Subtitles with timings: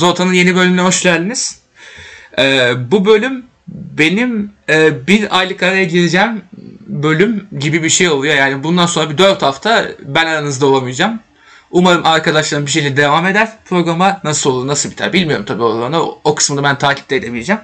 [0.00, 1.58] Uzata'nın yeni bölümüne hoş geldiniz.
[2.38, 6.42] Ee, bu bölüm benim e, bir aylık araya gireceğim
[6.86, 8.34] bölüm gibi bir şey oluyor.
[8.34, 11.20] Yani bundan sonra bir 4 hafta ben aranızda olamayacağım.
[11.70, 13.48] Umarım arkadaşlarım bir şeyle devam eder.
[13.64, 16.02] Programa nasıl olur, nasıl biter bilmiyorum tabii olanı.
[16.02, 17.60] O, o kısmını ben takipte edemeyeceğim.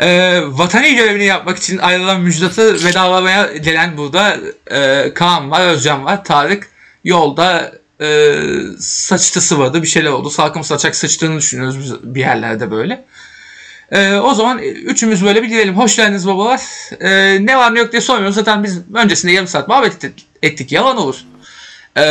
[0.00, 4.36] Ee, vatani görevini yapmak için ayrılan müjdatı vedalamaya gelen burada
[4.70, 6.68] e, Kaan var, Özcan var, Tarık
[7.04, 7.72] yolda
[8.04, 8.34] e,
[8.78, 10.30] saçta sıvadı bir şeyler oldu.
[10.30, 13.04] Salkım saçak sıçtığını düşünüyoruz biz bir yerlerde böyle.
[13.92, 15.76] E, o zaman üçümüz böyle bir girelim.
[15.76, 16.60] Hoş geldiniz babalar.
[17.00, 18.34] E, ne var ne yok diye sormuyoruz.
[18.34, 20.10] Zaten biz öncesinde yarım saat muhabbet
[20.42, 20.72] ettik.
[20.72, 21.16] Yalan olur.
[21.96, 22.04] E,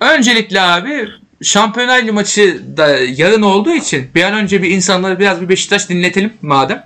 [0.00, 1.08] öncelikle abi
[1.42, 5.88] Şampiyonlar Ligi maçı da yarın olduğu için bir an önce bir insanlara biraz bir Beşiktaş
[5.88, 6.84] dinletelim madem.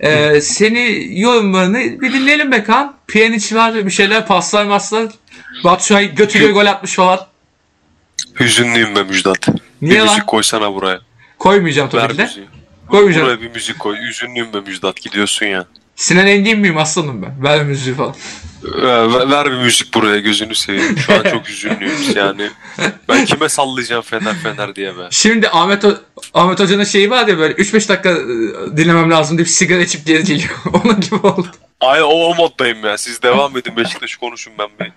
[0.00, 2.96] Ee, seni yorumlarını bir dinleyelim be Kaan.
[3.08, 5.06] Pjanic var bir şeyler paslar maslar.
[5.64, 7.26] Batshuayi götürüyor gol atmış falan.
[8.40, 9.48] Hüzünlüyüm be Müjdat.
[9.82, 10.08] Niye bir lan?
[10.08, 11.00] müzik koysana buraya.
[11.38, 12.22] Koymayacağım tabii ki de.
[12.22, 12.46] müziği.
[12.88, 13.26] Koymayacağım.
[13.26, 13.96] Buraya bir müzik koy.
[14.08, 15.00] Hüzünlüyüm be Müjdat.
[15.02, 15.66] Gidiyorsun ya.
[15.96, 17.42] Sinan Engin miyim aslanım ben?
[17.42, 18.14] Ver müziği falan.
[18.78, 20.98] Ee, Ver, ver bir müzik buraya gözünü seveyim.
[20.98, 22.50] Şu an çok hüzünlüyüm yani.
[23.08, 25.08] Ben kime sallayacağım Fener Fener diye be.
[25.10, 25.98] Şimdi Ahmet, Ho-
[26.34, 30.24] Ahmet Hoca'nın şeyi var ya böyle 3-5 dakika e, dinlemem lazım deyip sigara içip geri
[30.24, 30.50] geliyor.
[30.84, 31.46] Onun gibi oldu.
[31.84, 32.98] Ay o, o moddayım ya.
[32.98, 34.92] Siz devam edin Beşiktaş konuşun ben bir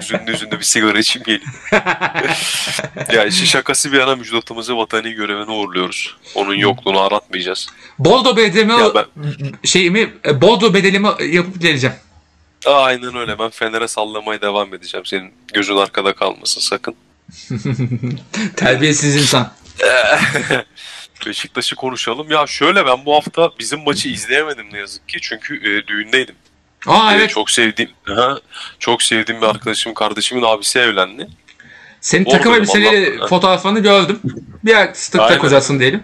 [0.00, 1.52] hüzünlü hüzünlü bir sigara içeyim geleyim.
[3.12, 6.16] ya işin şakası bir yana Müjdat'ımızı vatani görevine uğurluyoruz.
[6.34, 7.68] Onun yokluğunu aratmayacağız.
[7.98, 9.06] Boldo bedelimi Ya ben-
[9.64, 11.96] şeyimi e, Boldo bedelimi yapıp geleceğim.
[12.66, 13.38] Aynen öyle.
[13.38, 15.06] Ben Fener'e sallamaya devam edeceğim.
[15.06, 16.94] Senin gözün arkada kalmasın sakın.
[18.56, 19.52] Terbiyesiz insan.
[21.26, 22.30] Beşiktaş'ı konuşalım.
[22.30, 25.18] Ya şöyle ben bu hafta bizim maçı izleyemedim ne yazık ki.
[25.22, 26.34] Çünkü e, düğündeydim.
[26.86, 27.30] Aa E, evet.
[27.30, 28.38] çok sevdiğim aha,
[28.78, 31.28] çok sevdiğim bir arkadaşım kardeşimin abisi evlendi.
[32.00, 34.20] Senin Oradayım, takım elbiseli fotoğrafını gördüm.
[34.64, 35.28] Bir tık Aynen.
[35.28, 36.02] tak hocasın diyelim.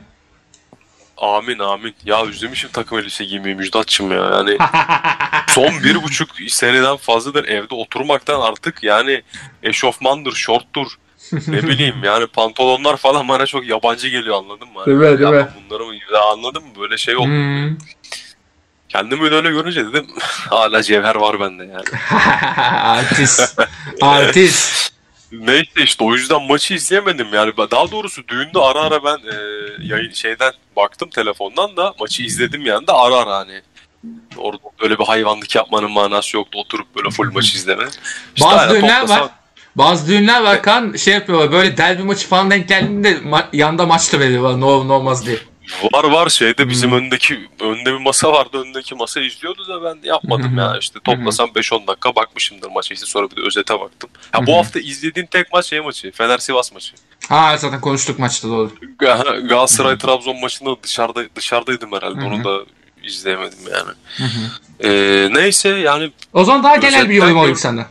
[1.16, 1.94] Amin amin.
[2.04, 4.16] Ya özlemişim takım elbise giymeyi Müjdatçım ya.
[4.19, 4.59] Yani
[5.48, 9.22] son bir buçuk seneden fazladır evde oturmaktan artık yani
[9.62, 10.87] eşofmandır, şorttur,
[11.32, 14.80] ne bileyim yani pantolonlar falan bana çok yabancı geliyor anladın mı?
[14.86, 15.48] Mi, değil Ya mi?
[15.70, 16.68] Bunları mı ya anladın mı?
[16.80, 17.26] Böyle şey oldu.
[17.26, 17.76] Hmm.
[18.88, 20.06] Kendimi öyle görünce dedim
[20.50, 21.84] hala cevher var bende yani.
[22.82, 23.60] Artist.
[24.02, 24.91] Artist.
[25.32, 27.52] Neyse işte o yüzden maçı izleyemedim yani.
[27.70, 29.34] Daha doğrusu düğünde ara ara ben e,
[29.80, 33.62] yayın şeyden baktım telefondan da maçı izledim yani de ara ara hani.
[34.36, 36.58] Orada öyle bir hayvanlık yapmanın manası yoktu.
[36.58, 37.84] Oturup böyle full maçı izleme.
[38.36, 39.30] İşte Bazı düğünler toplasan- var.
[39.76, 44.12] Bazı düğünler var kan şey yapıyorlar böyle derbi maçı falan denk geldiğinde ma- yanda maç
[44.12, 45.36] da veriyorlar ne olur ne olmaz diye.
[45.92, 46.98] Var var şeyde bizim Hmm.
[46.98, 48.64] öndeki önde bir masa vardı.
[48.66, 50.76] Öndeki masa izliyordu da ben yapmadım ya.
[50.80, 54.10] İşte toplasam 5-10 dakika bakmışımdır maça işte sonra bir de özete baktım.
[54.34, 56.12] Ya bu hafta izlediğim tek maç şey maçı.
[56.12, 56.92] Fener Sivas maçı.
[57.28, 58.72] Ha zaten konuştuk maçta doğru.
[58.98, 62.25] Ga- Galatasaray Trabzon maçında dışarıda dışarıdaydım herhalde.
[62.25, 62.64] Onu da
[63.04, 63.91] izleyemedim yani.
[64.84, 67.86] Ee, neyse yani O zaman daha genel bir yorum alayım senden.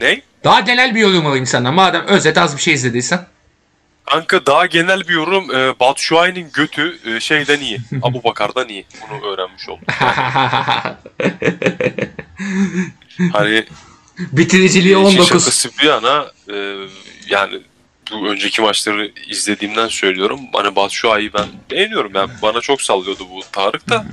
[0.00, 0.22] ne?
[0.44, 1.74] Daha genel bir yorum alayım senden.
[1.74, 3.26] Madem özet az bir şey izlediysen.
[4.04, 5.54] Kanka daha genel bir yorum.
[5.54, 7.80] E, Batshuayi'nin götü e, şeyden iyi.
[8.02, 8.86] Abu Bakar'dan iyi.
[9.10, 9.84] Bunu öğrenmiş oldum.
[13.32, 13.64] Hani
[14.18, 15.28] Bitiriciliği işin 19.
[15.28, 16.56] şakası bir yana e,
[17.28, 17.60] yani
[18.10, 20.40] bu önceki maçları izlediğimden söylüyorum.
[20.52, 22.12] Hani Batshuayi'yi ben beğeniyorum.
[22.14, 24.06] Yani bana çok sallıyordu bu Tarık da.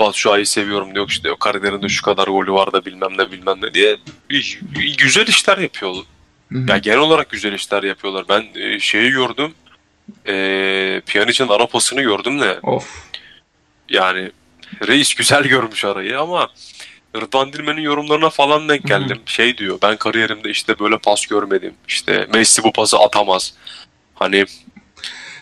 [0.00, 3.74] Batshuayi'yi seviyorum diyor işte o kariyerinde şu kadar golü var da bilmem ne bilmem ne
[3.74, 3.96] diye
[4.98, 5.94] güzel işler yapıyor.
[6.68, 8.24] Ya genel olarak güzel işler yapıyorlar.
[8.28, 9.54] Ben e, şeyi gördüm.
[10.26, 12.88] E, Pjanic'in ara pasını gördüm de Of.
[13.88, 14.30] yani
[14.88, 16.48] reis güzel görmüş arayı ama
[17.16, 19.20] Rıdvan Dilmen'in yorumlarına falan denk geldim.
[19.26, 21.74] Şey diyor ben kariyerimde işte böyle pas görmedim.
[21.88, 23.54] İşte Messi bu pası atamaz.
[24.14, 24.46] Hani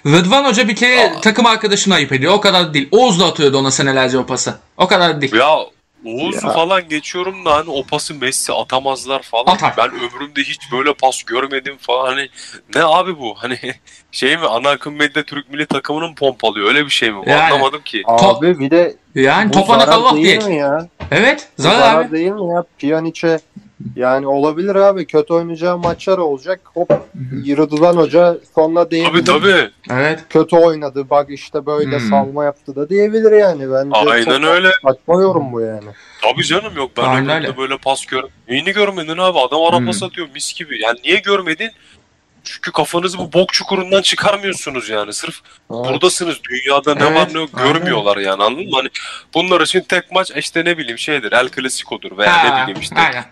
[0.06, 1.20] Rıdvan Hoca bir kere Aa.
[1.20, 2.32] takım arkadaşını ayıp ediyor.
[2.32, 2.89] O kadar değil.
[2.92, 4.54] Oğuz da atıyordu ona senelerce o pası.
[4.77, 5.34] O kadar değil.
[5.34, 5.56] ya
[6.04, 9.53] Oğuz'u falan geçiyorum da hani o pası Messi atamazlar falan.
[9.54, 9.74] Atar.
[9.77, 12.06] Ben ömrümde hiç böyle pas görmedim falan.
[12.06, 12.28] Hani
[12.74, 13.34] ne abi bu?
[13.39, 13.59] Hani
[14.12, 17.22] şey mi ana akım medya Türk milli takımının pompalıyor öyle bir şey mi?
[17.27, 17.42] Yani.
[17.42, 18.03] Anlamadım ki.
[18.06, 20.48] Abi bir de Yani bu topana zarar kallah değil diye.
[20.48, 20.89] mi ya?
[21.10, 21.48] Evet.
[21.59, 22.12] Bu Zarar zarar abi.
[22.12, 22.65] değil mi ya?
[22.78, 23.41] Pjanic'e
[23.97, 25.07] yani olabilir abi.
[25.07, 26.60] Kötü oynayacağı maçlar olacak.
[26.75, 26.91] Hop
[27.48, 29.10] Rıdvan Hoca sonuna değindi.
[29.10, 29.71] Tabii tabii.
[29.91, 30.21] Evet.
[30.30, 31.10] Kötü oynadı.
[31.10, 32.09] Bak işte böyle Hmm.
[32.09, 33.71] salma yaptı da diyebilir yani.
[33.72, 34.71] Bence Aynen çok öyle.
[34.83, 35.89] Saçma yorum bu yani.
[36.22, 37.57] Tabii canım yok ben Aynen öyle.
[37.57, 38.22] böyle pas gör.
[38.48, 39.39] Neyini görmedin abi?
[39.39, 39.86] Adam ara Hmm.
[39.86, 40.83] pas atıyor mis gibi.
[40.83, 41.71] Yani niye görmedin?
[42.45, 45.13] Çünkü kafanızı bu bok çukurundan çıkarmıyorsunuz yani.
[45.13, 45.41] Sırf
[45.71, 46.36] buradasınız.
[46.51, 47.72] Dünyada ne Evet, var ne yok aynen.
[47.72, 48.77] görmüyorlar yani anladın mı?
[48.77, 48.89] Hani
[49.34, 51.33] bunlar için tek maç işte ne bileyim şeydir.
[51.33, 52.97] El Clasico'dur veya Ha, ne bileyim işte.
[52.97, 53.24] Aynen.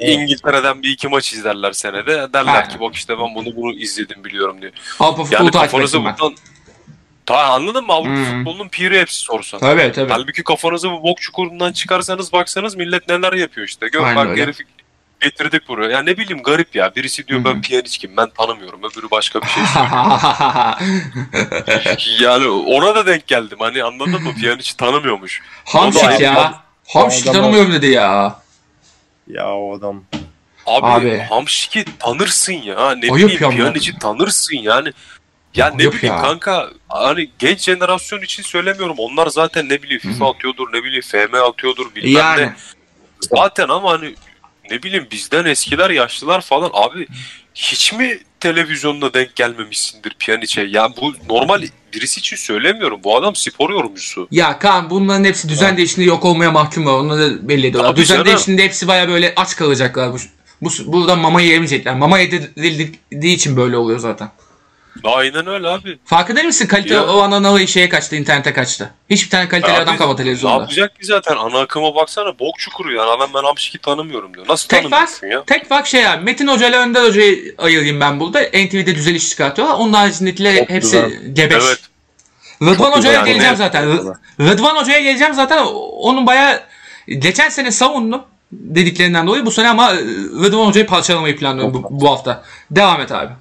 [0.00, 2.32] İngiltere'den bir iki maç izlerler senede.
[2.32, 2.68] Derler Aynen.
[2.68, 4.72] ki bak işte ben bunu bunu izledim biliyorum diyor.
[5.00, 6.16] Avrupa futbolu Yani takip kafanızı ettim ben.
[6.18, 6.36] buradan...
[7.26, 7.92] Ta anladın mı?
[7.92, 8.36] Avrupa Hmm.
[8.38, 9.60] futbolunun piri hepsi sorsan.
[9.60, 10.12] Tabii tabii.
[10.12, 13.88] Halbuki kafanızı bu bok çukurundan çıkarsanız baksanız millet neler yapıyor işte.
[13.88, 14.42] Gör Aynen bak öyle.
[14.42, 14.64] herifi
[15.20, 15.90] getirdik buraya.
[15.90, 16.92] Ya ne bileyim garip ya.
[16.96, 17.54] Birisi diyor Hı hı.
[17.54, 18.80] ben piyanistkim ben tanımıyorum.
[18.80, 19.62] Öbürü başka bir şey
[22.20, 23.58] Yani ona da denk geldim.
[23.60, 24.34] Hani anladın mı?
[24.40, 25.42] Piyanist tanımıyormuş.
[25.74, 26.62] Da ya.
[26.88, 28.36] Hamşik Adama- tanımıyorum dedi ya.
[29.28, 30.04] Ya o adam.
[30.66, 31.18] Abi, Abi.
[31.18, 32.90] Hamşik'i tanırsın ya.
[32.94, 34.92] Ne Ayıp bileyim ya tanırsın yani.
[35.54, 36.22] Ya ne Ayıp bileyim ya.
[36.22, 38.96] kanka hani genç jenerasyon için söylemiyorum.
[38.98, 42.42] Onlar zaten ne bileyim FIFA atıyordur, ne bileyim FM atıyordur bilmem Yani.
[42.42, 42.54] ne.
[43.20, 44.14] Zaten ama hani
[44.70, 47.06] ne bileyim bizden eskiler, yaşlılar falan abi
[47.54, 50.62] hiç mi televizyonda denk gelmemişsindir piyaniçe?
[50.62, 51.62] Ya bu normal
[51.94, 53.00] birisi için söylemiyorum.
[53.04, 54.28] Bu adam spor yorumcusu.
[54.30, 56.92] Ya Kaan bunların hepsi düzen değiştiğinde yok olmaya mahkum var.
[56.92, 57.90] Onu da belli ediyorlar.
[57.90, 58.58] Tabii düzen canım.
[58.58, 60.12] hepsi baya böyle aç kalacaklar.
[60.12, 60.18] Bu,
[60.60, 61.94] bu, burada mama yiyemeyecekler.
[61.94, 64.30] Mama yedirildiği için böyle oluyor zaten.
[65.04, 65.98] Aynen öyle abi.
[66.04, 66.66] Farkında mısın?
[66.66, 67.06] Kalite Ya.
[67.06, 68.90] o analı şeye kaçtı, internete kaçtı.
[69.10, 70.60] Hiçbir tane kaliteli Abi, adam kalmadı Ne televizyonda.
[70.60, 71.36] yapacak ki zaten?
[71.36, 73.10] Ana akıma baksana bok çukuru yani.
[73.10, 74.46] Adam ben Hamşik'i tanımıyorum diyor.
[74.48, 75.44] Nasıl Tek fark, tanımıyorsun ya?
[75.46, 76.24] tek fark şey abi.
[76.24, 78.40] Metin Hoca ile Önder Hoca'yı ayırayım ben burada.
[78.42, 79.74] NTV'de düzel iş çıkartıyorlar.
[79.78, 81.34] Onun haricindekiler Çok hepsi güzel.
[81.34, 81.62] gebeş.
[81.66, 81.80] Evet.
[82.62, 83.24] Rıdvan Hoca'ya güzel.
[83.24, 83.84] geleceğim Yani- zaten.
[83.84, 85.64] Rı- Rıdvan Hoca'ya geleceğim zaten.
[85.82, 86.60] Onun bayağı
[87.08, 89.46] geçen sene savundum dediklerinden dolayı.
[89.46, 89.94] Bu sene ama
[90.44, 92.42] Rıdvan Hoca'yı parçalamayı planlıyorum bu, bu hafta.
[92.70, 93.32] Devam et abi.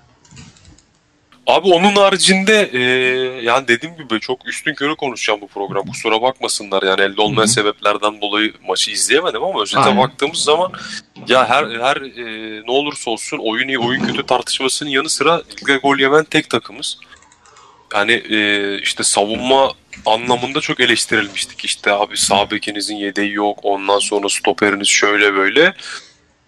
[1.47, 2.79] Abi onun haricinde e,
[3.41, 5.85] yani dediğim gibi çok üstün körü konuşacağım bu program.
[5.85, 7.53] Kusura bakmasınlar yani elde olmayan Hı hı.
[7.53, 9.97] sebeplerden dolayı maçı izleyemedim ama özete Aynen.
[9.97, 10.71] baktığımız zaman
[11.27, 15.77] ya her her e, ne olursa olsun oyun iyi oyun kötü tartışmasının yanı sıra ligde
[15.77, 16.97] gol yemen tek takımız.
[17.93, 19.71] Yani e, işte savunma
[20.05, 21.65] anlamında çok eleştirilmiştik.
[21.65, 23.59] İşte abi sağ bekinizin yedeği yok.
[23.63, 25.73] Ondan sonra stoperiniz şöyle böyle.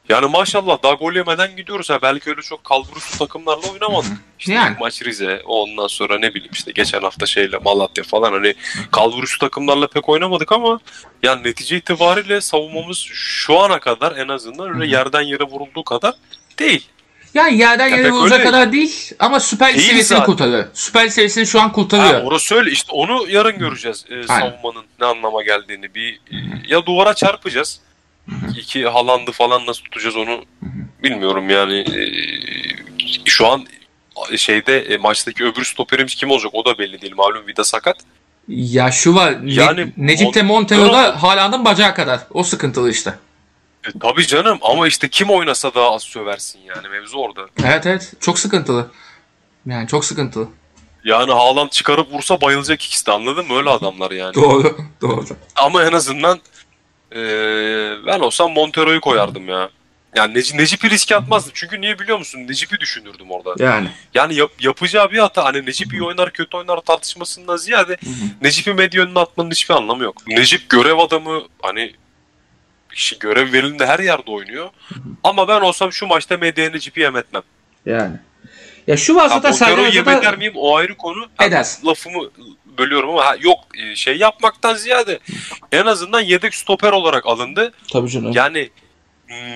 [0.10, 1.90] Yani maşallah daha gol yemeden gidiyoruz.
[1.90, 4.12] Ha, belki öyle çok kalburüstü takımlarla oynamadık.
[4.40, 4.75] İşte Yani.
[4.80, 8.54] maç Rize, ondan sonra ne bileyim işte geçen hafta şeyle Malatya falan hani
[8.92, 10.80] kalburüstü takımlarla pek oynamadık ama
[11.24, 16.13] yani netice itibariyle savunmamız şu ana kadar en azından öyle yerden yere vurulduğu kadar
[16.60, 16.88] değil.
[17.34, 18.44] Yani yerden Ya yere öyle.
[18.44, 20.25] kadar değil ama Süper Lig seviyesini zaten.
[20.25, 20.66] kurtarıyor.
[20.74, 22.13] Süper Lig seviyesini şu an kurtarıyor.
[22.22, 25.96] Ha, orası öyle işte onu yarın göreceğiz e, savunmanın ne anlama geldiğini.
[25.96, 26.36] Bir e,
[26.68, 27.80] ya duvara çarpacağız.
[28.57, 30.45] İki Haaland'ı falan nasıl tutacağız onu
[31.04, 31.80] bilmiyorum yani.
[31.80, 32.01] E,
[33.25, 33.66] şu an
[34.38, 37.13] şeyde e, maçtaki öbür stoperimiz kim olacak o da belli değil.
[37.18, 37.98] Malum Vida sakat.
[38.48, 39.45] Ya şu var.
[39.48, 42.19] Ne, Yani Necip de Mon- Montero'da Haaland'ın bacağı kadar.
[42.31, 43.13] O sıkıntılı işte.
[43.88, 47.48] E, tabii canım ama işte kim oynasa daha az söversin yani mevzu orada.
[47.63, 48.13] Evet evet.
[48.19, 48.92] Çok sıkıntılı.
[49.66, 50.48] Yani çok sıkıntılı.
[51.04, 53.57] Yani Haaland çıkarıp vursa bayılacak ikisi de anladın mı?
[53.57, 54.33] Öyle adamlar yani.
[54.33, 54.77] Doğru.
[55.01, 55.25] Doğru.
[55.56, 56.39] Ama en azından
[57.16, 57.22] e,
[58.06, 59.70] ben olsam Montero'yu koyardım ya.
[60.16, 61.52] Yani Nec- Necip'i riske atmazdım.
[61.56, 62.40] Çünkü niye biliyor musun?
[62.48, 63.64] Necip'i düşünürdüm orada.
[63.64, 63.88] Yani.
[64.14, 67.98] Yani yap- yapacağı bir hata hani Necip iyi oynar kötü oynar tartışmasından ziyade
[68.42, 70.28] Necip'i medya önüne atmanın hiçbir anlamı yok.
[70.28, 71.94] Necip görev adamı hani
[72.94, 74.70] kişi görev verildiğinde her yerde oynuyor.
[75.24, 77.44] Ama ben olsam şu maçta medyaya Necip'i yem etmem.
[77.86, 78.16] Yani.
[78.88, 79.16] Ya şu
[79.50, 81.28] Montero'yu Sergen yem Hoca'da eder miyim o ayrı konu.
[81.42, 81.88] Edersin.
[81.88, 82.30] Lafımı
[82.77, 85.20] bölüyorum ama ha, yok e, şey yapmaktan ziyade
[85.72, 87.74] en azından yedek stoper olarak alındı.
[87.91, 88.32] Tabii canım.
[88.36, 88.70] Yani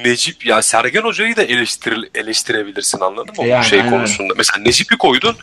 [0.06, 3.46] Necip ya Sergen Hoca'yı da eleştiril, eleştirebilirsin anladın mı?
[3.46, 3.92] Yani, Bu şey aynen.
[3.92, 4.34] konusunda.
[4.38, 5.36] Mesela Necip'i koydun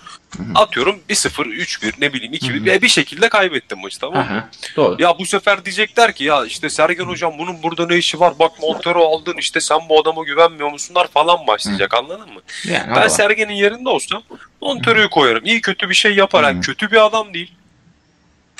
[0.55, 4.49] atıyorum 1-0, 3-1 ne bileyim 2-1 bir, bir şekilde kaybettin maçı tamam mı?
[4.77, 5.03] Doğru.
[5.03, 8.39] Ya bu sefer diyecekler ki ya işte Sergen Hocam bunun burada ne işi var?
[8.39, 12.41] Bak Montero aldın işte sen bu adama güvenmiyor musunlar falan başlayacak anladın mı?
[12.65, 14.23] Yani Ben Sergen'in yerinde olsam
[14.61, 15.45] Montero'yu koyarım.
[15.45, 16.43] İyi kötü bir şey yapar.
[16.45, 17.53] Yani kötü bir adam değil.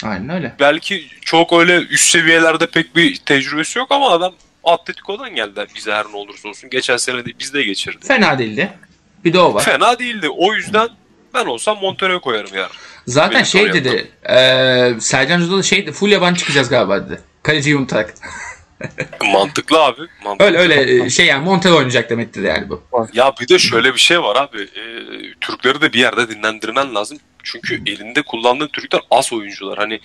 [0.03, 0.55] Aynen öyle.
[0.61, 4.35] Belki çok öyle üst seviyelerde pek bir tecrübesi yok ama adam
[4.65, 6.71] Atletico'dan geldi bize her ne olursa olsun.
[6.71, 8.07] Geçen sene de bizde geçirdi.
[8.07, 8.73] Fena değildi.
[9.25, 9.65] Bir de o var.
[9.65, 10.29] Fena değildi.
[10.29, 10.89] O yüzden
[11.35, 12.77] ben olsam Montero'yu koyarım yarın.
[13.07, 14.11] Zaten Benim şey dedi.
[14.29, 15.93] eee Sercan Hoca da şey dedi.
[15.93, 17.21] Full yabancı çıkacağız galiba dedi.
[17.43, 18.15] Kaleciyi unutarak.
[19.33, 20.03] Mantıklı abi.
[20.25, 20.47] Mantıklı.
[20.47, 22.83] Öyle öyle e, şey yani Montero oynayacak demektir yani bu.
[23.13, 24.63] Ya bir de şöyle bir şey var abi.
[24.63, 24.83] Ee,
[25.41, 27.19] Türkleri de bir yerde dinlendirmen lazım.
[27.43, 29.79] Çünkü elinde kullandığın Türkler az oyuncular.
[29.79, 30.01] Hani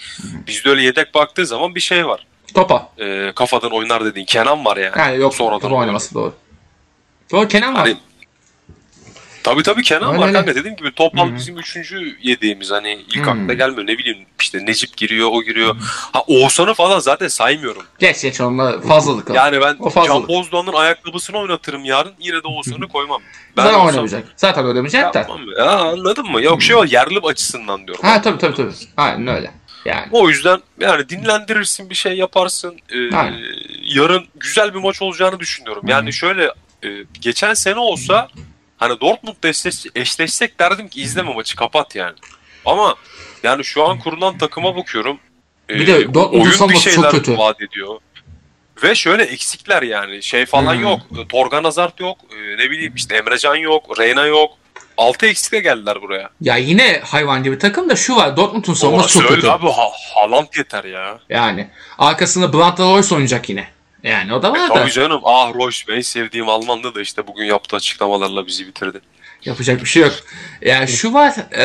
[0.48, 2.28] bizde öyle yedek baktığı zaman bir şey var.
[2.54, 2.90] Topa.
[3.00, 5.00] Ee, kafadan oynar dediğin Kenan var yani.
[5.00, 6.34] Yani yok Sonradan oynaması doğru.
[7.32, 7.80] Doğru Kenan var.
[7.80, 7.98] Hani
[9.44, 11.36] Tabii tabii Kenan Öyle var kanka dediğim gibi Topal Hı hı.
[11.36, 13.32] bizim üçüncü yediğimiz hani ilk Hı.
[13.32, 15.76] akla gelmiyor ne bileyim işte Necip giriyor o giriyor.
[16.14, 17.84] Ha Oğuzhan'ı falan zaten saymıyorum.
[18.00, 19.34] Geç geç onunla fazlalık o.
[19.34, 20.28] Yani ben O fazlalık.
[20.30, 23.22] Can Bozdoğan'ın ayakkabısını oynatırım yarın yine de Oğuzhan'ı koymam.
[23.58, 24.24] Ben Zaten olsam oynamayacak.
[24.36, 25.28] Zaten oynamayacak da.
[25.58, 26.42] ya anladın mı?
[26.42, 28.04] Yok şey var yerli açısından diyorum.
[28.06, 28.72] Ha tabii tabii tabii.
[28.98, 29.52] Aynen öyle.
[29.86, 30.08] Yani.
[30.12, 32.76] O yüzden yani dinlendirirsin bir şey yaparsın.
[32.90, 33.40] Ee, Aynen.
[33.84, 35.84] yarın güzel bir maç olacağını düşünüyorum.
[35.88, 36.46] Yani şöyle
[36.84, 36.90] e,
[37.22, 38.28] geçen sene olsa
[38.82, 42.16] hani Dortmund'da eşleş, eşleşsek derdim ki izleme maçı kapat yani.
[42.66, 42.96] Ama
[43.44, 45.20] yani şu an kurulan takıma bakıyorum.
[45.70, 47.38] E, Bir de Dortmund'un oyun bir savunması çok şeyler kötü.
[47.38, 48.00] vaat ediyor.
[48.84, 50.82] Ve şöyle eksikler yani şey falan Hmm.
[50.82, 51.00] yok.
[51.30, 52.18] Torgan Hazard yok.
[52.32, 54.00] e, Ne bileyim işte Emrecan yok.
[54.00, 54.52] Reyna yok.
[54.98, 56.30] Altı eksikle geldiler buraya.
[56.42, 58.38] Ya yine hayvan gibi takım da şu var.
[58.38, 59.48] Dortmund'un savunması çok kötü.
[59.48, 61.20] abi ha, Haaland yeter ya.
[61.30, 63.68] Yani arkasında Brandt Royce oynayacak yine.
[64.03, 65.22] Yani o da var da Tabii canım.
[65.24, 69.01] Ah Royce en sevdiğim Almanlı da işte bugün yaptığı açıklamalarla bizi bitirdi.
[69.46, 70.13] yapacak bir şey yok.
[70.62, 71.36] Yani şu var.
[71.51, 71.63] E,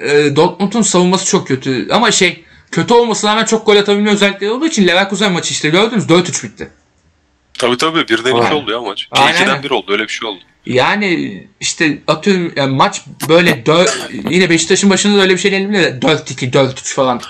[0.00, 1.88] e, Dortmund'un savunması çok kötü.
[1.92, 6.04] Ama şey kötü olmasına rağmen çok gol atabilme özellikleri olduğu için Leverkusen maçı işte gördünüz
[6.04, 6.70] 4-3 bitti.
[7.58, 9.08] Tabii tabii birden iki oldu ya maç.
[9.10, 9.34] Aynen.
[9.34, 10.40] İkiden bir oldu öyle bir şey oldu.
[10.66, 15.66] Yani işte atıyorum yani maç böyle dö- yine Beşiktaş'ın başında da öyle bir şey değil
[15.66, 15.76] mi?
[15.76, 17.20] 4-2, 4-3 falan.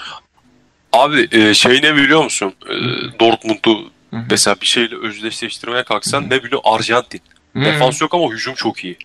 [0.93, 2.53] Abi e, şey ne biliyor musun?
[2.69, 2.75] E,
[3.21, 3.91] Dortmund'u
[4.31, 6.61] mesela bir şeyle özdeşleştirmeye kalksan ne biliyor?
[6.65, 7.21] Arjantin.
[7.53, 7.65] Hmm.
[7.65, 8.97] Defans yok ama hücum çok iyi.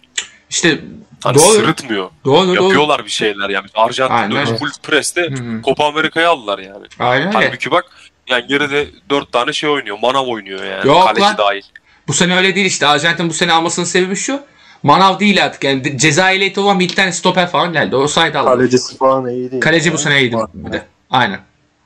[0.50, 0.80] İşte
[1.24, 1.44] Hani doğru.
[1.44, 2.10] sırıtmıyor.
[2.26, 2.64] Doğru doğru.
[2.64, 3.68] Yapıyorlar bir şeyler yani.
[3.76, 4.58] Arjantin'de Aynen.
[4.58, 5.62] full press'te Hı hı.
[5.64, 6.86] Copa Amerika'yı aldılar yani.
[7.00, 7.32] Aynen.
[7.32, 7.86] Halbuki bak
[8.30, 9.98] yani geride dört tane şey oynuyor.
[10.02, 10.88] Manav oynuyor yani.
[10.88, 11.38] Yok Kaleci lan.
[11.38, 11.62] dahil.
[12.08, 12.88] Bu sene öyle değil işte.
[12.88, 14.40] Arjantin bu sene almasının sebebi şu.
[14.84, 15.64] Manav değil artık.
[15.64, 17.96] Yani de- ceza ehliyeti olan bir iki tane stoper falan geldi.
[17.96, 18.50] O sayede aldı.
[18.50, 19.62] Kalecisi falan iyi değil.
[19.62, 20.84] Kaleci bu sene iyiydi bir de.
[21.10, 21.40] Aynen.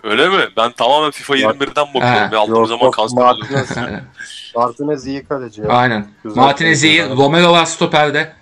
[0.04, 0.38] Öyle mi?
[0.58, 1.56] Ben tamamen FIFA Yok.
[1.56, 2.20] 21'den bakıyorum.
[2.20, 2.30] Ha.
[2.32, 3.24] Ve aldığım Yok, zaman kanser.
[4.56, 5.68] Martinez, iyi kaleci ya.
[5.68, 6.08] Aynen.
[6.24, 7.10] Güzel Martinez iyi.
[7.10, 8.34] Romero var stoperde.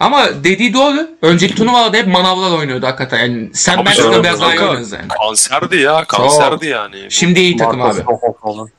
[0.00, 1.10] Ama dediği doğru.
[1.22, 3.18] Önceki turnuvalarda hep manavlar oynuyordu hakikaten.
[3.18, 5.08] Yani sen ben de biraz daha iyi oynarız yani.
[5.08, 6.04] Kanserdi ya.
[6.04, 7.06] Kanserdi yani.
[7.10, 8.70] Şimdi iyi takım Marcos abi.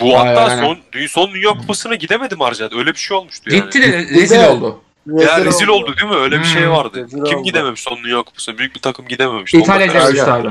[0.00, 0.64] Bu hatta Aynen.
[0.64, 2.78] son, dü- son Dünya Kupası'na gidemedi mi Arjantin?
[2.78, 3.62] Öyle bir şey olmuştu yani.
[3.64, 4.80] Gitti de rezil oldu.
[5.06, 6.16] Ya rezil oldu değil mi?
[6.16, 6.70] Öyle bir şey Hmm.
[6.70, 6.98] vardı.
[7.04, 7.44] Rezil Kim oldu.
[7.44, 8.58] gidememiş son Dünya Kupası'na?
[8.58, 9.12] Büyük bir takım da
[9.52, 10.48] İtalya gelmişti abi.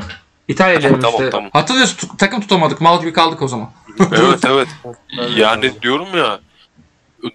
[0.48, 1.50] İtalya Tamam, tamam, tamam.
[1.54, 2.82] Hatırlıyorsun takım tutamadık.
[2.82, 3.72] Mal gibi kaldık o zaman.
[4.12, 4.68] evet evet.
[5.38, 6.39] Yani diyorum ya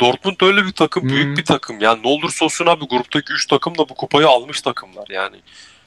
[0.00, 1.10] Dortmund öyle bir takım, Hmm.
[1.10, 1.80] büyük bir takım.
[1.80, 5.36] Yani ne olursa olsun abi gruptaki 3 takım da bu kupayı almış takımlar yani.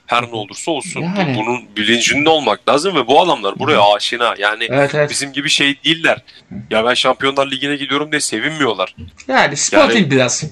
[0.05, 1.01] Her ne olursa olsun.
[1.01, 1.36] Yani.
[1.38, 4.36] Bunun bilincinde olmak lazım ve bu adamlar buraya aşina.
[4.38, 5.10] Yani Evet evet.
[5.10, 6.22] bizim gibi şey değiller.
[6.70, 8.96] Ya ben Şampiyonlar Ligi'ne gidiyorum diye sevinmiyorlar.
[9.27, 10.44] Yani Sporting Yani- biraz.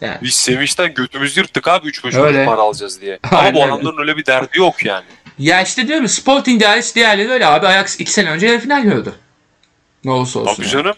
[0.00, 0.18] Yani.
[0.22, 2.32] Biz sevinçten götümüzü yırttık abi 3-5 Öyle.
[2.44, 3.18] kuruş para alacağız diye.
[3.30, 5.04] Ama Aynen bu adamların öyle bir derdi yok yani.
[5.38, 7.66] Ya işte diyorum ya, Sporting hariç diğerleri öyle abi.
[7.66, 9.14] Ajax 2 sene önce yarı final gördü.
[10.04, 10.54] Ne olursa olsun.
[10.54, 10.72] Tabii yani.
[10.72, 10.94] canım.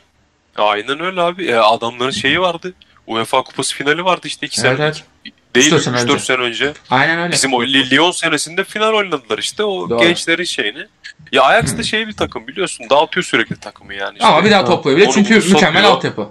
[0.57, 1.47] Aynen öyle abi.
[1.47, 2.75] E, adamların şeyi vardı.
[3.07, 4.85] UEFA Kupası finali vardı işte 2 Evet, sene.
[4.87, 5.05] evet.
[5.55, 6.19] Değil 3-4 sene 3-4 önce.
[6.25, 6.73] sene önce.
[6.90, 7.33] Aynen öyle.
[7.33, 9.99] Bizim o Lyon senesinde final oynadılar işte o Doğru.
[10.00, 10.87] gençlerin şeyini.
[11.33, 14.14] Ya Ajax da şey bir takım biliyorsun dağıtıyor sürekli takımı yani.
[14.14, 14.26] işte.
[14.26, 16.28] Ama bir daha toplayabilir çünkü mükemmel altyapı.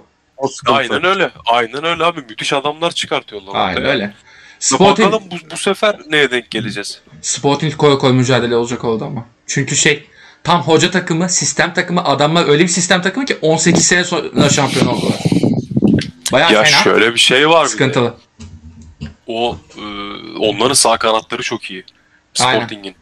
[0.66, 1.30] Aynen öyle.
[1.46, 2.20] Aynen öyle abi.
[2.20, 3.52] Müthiş adamlar çıkartıyorlar.
[3.54, 3.88] Aynen ortaya.
[3.92, 4.12] öyle.
[4.60, 7.00] Sporting, Bakalım bu, bu sefer neye denk geleceğiz?
[7.22, 9.24] Sporting koy koy mücadele olacak orada ama.
[9.46, 10.06] Çünkü şey
[10.44, 14.86] tam hoca takımı, sistem takımı, adamlar öyle bir sistem takımı ki 18 sene sonra şampiyon
[14.86, 15.14] oldular.
[16.32, 16.76] Bayağı Ya fena.
[16.82, 17.72] şöyle bir şey var bir de.
[17.72, 18.14] Sıkıntılı.
[19.26, 19.82] O e,
[20.38, 21.84] onların sağ kanatları çok iyi.
[22.34, 22.94] Sporting'in.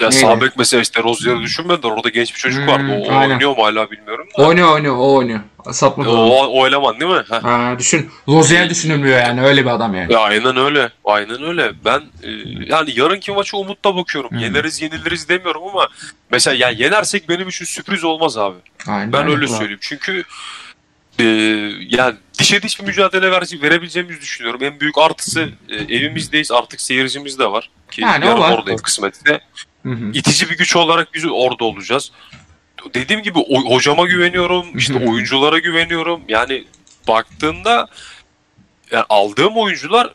[0.00, 0.20] Ya Neydi?
[0.20, 1.90] sağ bek mesela işte Rozier'i düşünmediler.
[1.90, 2.84] Orada genç bir çocuk Hmm, vardı.
[3.04, 3.30] O, o aynen.
[3.34, 4.42] oynuyor mu hala bilmiyorum da.
[4.42, 5.40] Oynuyor oynuyor o oynuyor.
[5.72, 7.22] Satma O, o, o eleman değil mi?
[7.30, 7.42] Heh.
[7.42, 8.10] Ha, düşün.
[8.28, 10.12] Rozier düşünülmüyor yani öyle bir adam yani.
[10.12, 10.90] Ya aynen öyle.
[11.04, 11.72] Aynen öyle.
[11.84, 12.30] Ben e,
[12.66, 14.30] yani yarınki maça umutla bakıyorum.
[14.30, 14.36] Hı.
[14.44, 15.88] Yeneriz yeniliriz demiyorum ama
[16.30, 18.56] mesela yani yenersek benim için sürpriz olmaz abi.
[18.88, 19.46] Aynen Ben öyle öyle.
[19.48, 19.78] söyleyeyim.
[19.82, 20.24] Çünkü
[21.18, 21.24] e,
[21.88, 24.62] yani dişe diş bir mücadele ver, verebileceğimizi düşünüyorum.
[24.62, 26.52] En büyük artısı e, evimizdeyiz.
[26.52, 27.70] Artık seyircimiz de var.
[27.90, 28.52] Ki Yani o yarın var.
[28.58, 29.40] oradayım kısmetse.
[29.86, 30.10] Hı hı.
[30.12, 32.12] itici bir güç olarak biz orada olacağız.
[32.94, 35.10] Dediğim gibi o- hocama güveniyorum, işte Hı hı.
[35.10, 36.20] oyunculara güveniyorum.
[36.28, 36.64] Yani
[37.08, 37.88] baktığında
[38.90, 40.14] yani aldığım oyuncular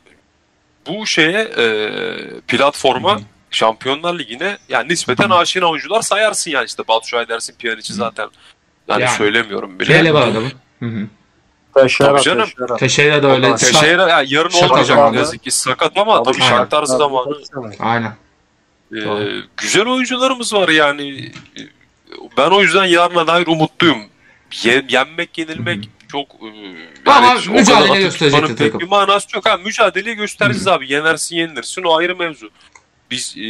[0.87, 1.65] bu şeye e,
[2.47, 3.21] platforma Hı hı.
[3.51, 8.27] Şampiyonlar Ligi'ne yani nispeten aşina oyuncular sayarsın yani işte Batu dersin Pjanic'i zaten.
[8.87, 9.17] Yani, Yani.
[9.17, 10.13] söylemiyorum bile.
[10.13, 10.51] Var adamın.
[10.79, 11.07] Hı hı.
[11.73, 12.49] Tabii canım.
[12.79, 13.55] Teşeira da öyle.
[13.55, 17.35] Teşeira yani yarın olmayacak ne yazık ki sakat ama tabii Shakhtar Shakhtar zamanı.
[17.79, 18.13] Aynen.
[18.95, 18.99] Ee,
[19.57, 21.31] güzel oyuncularımız var yani.
[22.37, 23.97] Ben o yüzden yarına dair umutluyum.
[24.63, 28.79] Ye- yenmek, yenilmek çok e, Ama o mücadele gösterecektir takım.
[28.79, 29.45] bir manası yok.
[29.49, 30.91] Ha, mücadeleyi göstereceğiz abi.
[30.93, 32.49] Yenersin yenilirsin o ayrı mevzu.
[33.11, 33.43] Biz e,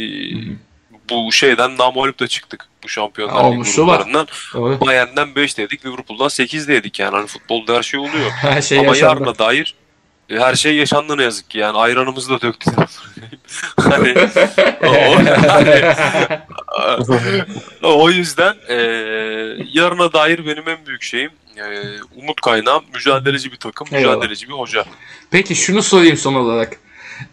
[1.10, 2.68] bu şeyden namalip de çıktık.
[2.84, 4.26] Bu şampiyonlar gruplarından.
[4.54, 7.10] Bayern'den 5 dedik, Liverpool'dan 8 dedik yani.
[7.16, 8.30] Hani futbolda her şey oluyor.
[8.40, 9.04] Her şey Ama yaşandı.
[9.22, 9.74] yarına dair
[10.38, 12.74] her şey yaşandı ne yazık ki yani ayranımızı da döktük.
[13.80, 14.14] hani,
[17.82, 18.74] o, o yüzden e,
[19.72, 24.14] yarına dair benim en büyük şeyim e, umut kaynağım mücadeleci bir takım, Eyvallah.
[24.14, 24.84] mücadeleci bir hoca.
[25.30, 26.76] Peki şunu sorayım son olarak.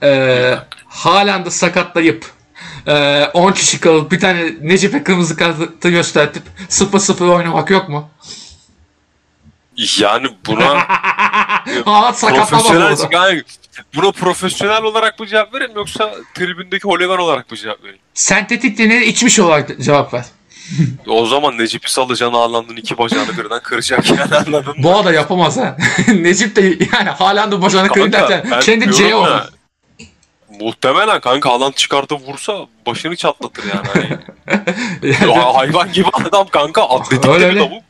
[0.03, 0.55] Ee,
[0.87, 2.25] Haaland'ı sakatlayıp
[2.87, 8.09] Ee, 10 kişi kalıp bir tane Necip'e kırmızı kartı göstertip 0-0 oynamak yok mu?
[9.99, 10.87] Yani buna
[12.13, 13.07] Sakatlama profesyonel oldu.
[13.11, 13.43] yani
[13.95, 18.01] buna profesyonel olarak mı cevap vereyim yoksa tribündeki holigan olarak mı cevap vereyim?
[18.13, 20.25] Sentetik deneri içmiş olarak cevap ver.
[21.07, 24.73] O zaman Necip Salıcan Haaland'ın iki bacağını birden kıracak yani anladın mı?
[24.83, 25.77] Bu arada yapamaz ha.
[26.07, 26.61] Necip de
[26.93, 29.41] yani Haaland'ın bacağını Kanka, derken kendi C olur.
[30.59, 33.87] Muhtemelen kanka Haaland çıkartıp vursa başını çatlatır yani.
[33.93, 37.59] Hani, Ya hayvan gibi adam kanka atletik Öyle öyle.
[37.59, 37.83] lavuk.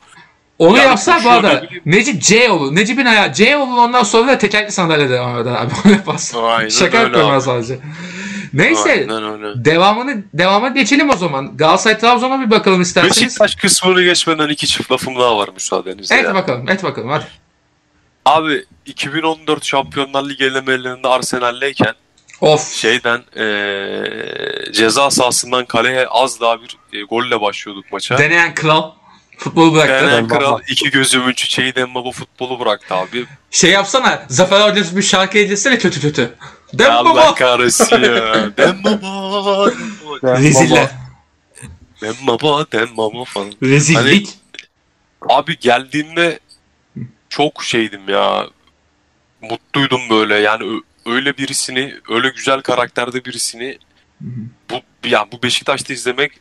[0.59, 1.63] Onu Yani yapsa bu arada.
[1.85, 2.75] Necip C olur.
[2.75, 5.71] Necip'in ayağı C olur ondan sonra da tekerli sandalye devam eder abi.
[5.85, 6.41] Onu yaparsa.
[6.43, 7.79] Aynen Şaka yapıyorum sadece.
[8.53, 9.65] Neyse Aynen öyle.
[9.65, 11.57] devamını devama geçelim o zaman.
[11.57, 13.17] Galatasaray Trabzon'a bir bakalım isterseniz.
[13.21, 16.15] Beşiktaş kısmını geçmeden iki çift lafım daha var müsaadenizle.
[16.17, 16.35] Et ya.
[16.35, 17.25] bakalım, et bakalım hadi.
[18.25, 21.93] Abi 2014 Şampiyonlar Ligi elemelerinde Arsenal'leyken
[22.41, 22.73] Of.
[22.73, 28.17] şeyden eee, ceza sahasından kaleye az daha bir e, golle başlıyorduk maça.
[28.17, 28.91] Deneyen kral
[29.39, 29.93] futbolu bıraktı.
[29.93, 30.39] Denen Dembaba.
[30.39, 33.25] kral iki gözümün çiçeği Dembaba futbolu bıraktı abi.
[33.51, 34.25] Şey yapsana.
[34.29, 36.21] Zafer Hocası bir şarkı edilsene kötü kötü.
[36.21, 37.35] Ya Dem Allah baba.
[37.35, 38.33] kahretsin ya.
[38.57, 39.71] Dembaba.
[40.23, 40.89] Reziller.
[42.01, 43.53] Dembaba, Dembaba falan.
[43.63, 44.29] Rezillik.
[45.29, 46.39] Abi geldiğimde
[47.29, 48.47] çok şeydim ya.
[49.41, 53.77] Mutluydum böyle yani öyle birisini, öyle güzel karakterde birisini
[54.69, 56.31] bu yani bu Beşiktaş'ta izlemek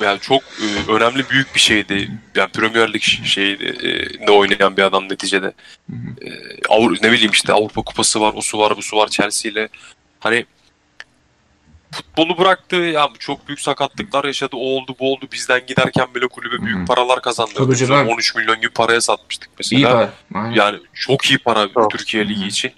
[0.00, 2.10] yani çok e, önemli büyük bir şeydi.
[2.34, 3.90] Yani Premier Lig şeydi e,
[4.26, 5.52] ne oynayan bir adam neticede.
[6.20, 6.28] E,
[6.68, 9.68] Avru- ne bileyim işte Avrupa Kupası var, o su var, bu su var Chelsea ile.
[10.20, 10.46] Hani
[11.92, 16.62] futbolu bıraktı ya çok büyük sakatlıklar yaşadı o oldu bu oldu bizden giderken bile kulübe
[16.64, 17.22] büyük paralar
[17.88, 18.06] canım.
[18.06, 19.80] onu 13 milyon gibi paraya satmıştık mesela.
[19.80, 20.12] İyi para.
[20.34, 20.50] Aynen.
[20.54, 21.90] Yani çok iyi para Çok.
[21.90, 22.72] Türkiye Ligi için.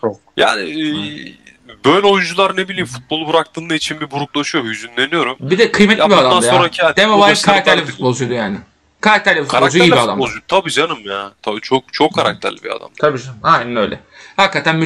[0.00, 0.20] Çok.
[0.36, 1.45] Yani e,
[1.86, 5.36] böyle oyuncular ne bileyim futbolu bıraktığında için bir buruklaşıyor, hüzünleniyorum.
[5.40, 6.52] Bir de kıymetli Ya bir adamdı ya.
[6.52, 8.56] sonraki Demo başarılar karakterli bir futbolcuydu yani.
[9.00, 10.40] Karakterli bir futbolcu iyi bir futbolcu.
[10.48, 11.32] Tabii canım ya.
[11.42, 12.90] Tabii çok çok karakterli bir adam.
[13.00, 13.38] Tabii canım.
[13.42, 14.00] Aynen öyle.
[14.36, 14.76] Hakikaten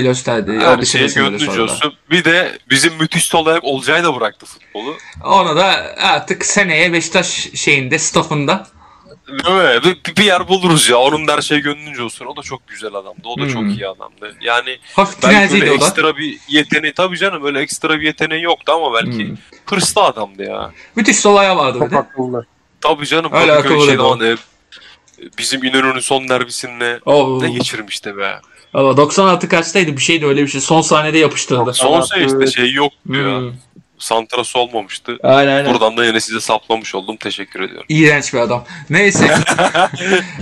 [0.00, 0.60] gösterdi.
[0.86, 1.62] Şeyi süresinde de gönlünce sonra da.
[1.62, 1.94] olsun.
[2.10, 4.96] Bir de bizim müthiş sol ayak Olcay da bıraktı futbolu.
[5.24, 8.66] Ona da artık seneye Beşiktaş şeyinde, staffında
[9.28, 9.80] Değil mi?
[10.04, 10.96] Bir, bir yer buluruz ya.
[10.98, 12.26] Onun her şey gönlünce olsun.
[12.26, 13.20] O da çok güzel adamdı.
[13.24, 13.48] O da Hmm.
[13.52, 14.36] çok iyi adamdı.
[14.40, 15.84] Yani hafif belki direnciydi öyle o da.
[15.86, 19.36] ekstra bir yeteneği tabii canım öyle ekstra bir yeteneği yoktu ama belki Hmm.
[19.66, 20.70] hırslı adamdı ya.
[20.96, 22.46] Müthiş sol ayağı vardı Çok akıllı.
[22.80, 23.32] Tabii canım.
[23.32, 24.18] Öyle akıllı o.
[24.20, 24.36] hani
[25.38, 27.42] bizim İnönü'nün son derbisinde Oo.
[27.42, 28.40] ne geçirmişti be.
[28.74, 30.60] Valla 96 kaçtaydı bir şeydi öyle bir şey.
[30.60, 31.72] Son sahnede yapıştırdı.
[31.74, 33.14] Son sene işte şey yok ya.
[33.38, 33.52] Hmm.
[34.04, 35.18] Santrası olmamıştı.
[35.22, 35.72] Aynen aynen.
[35.74, 37.16] Buradan da yine size saplamış oldum.
[37.16, 37.86] Teşekkür ediyorum.
[37.88, 38.64] İğrenç bir adam.
[38.90, 39.26] Neyse.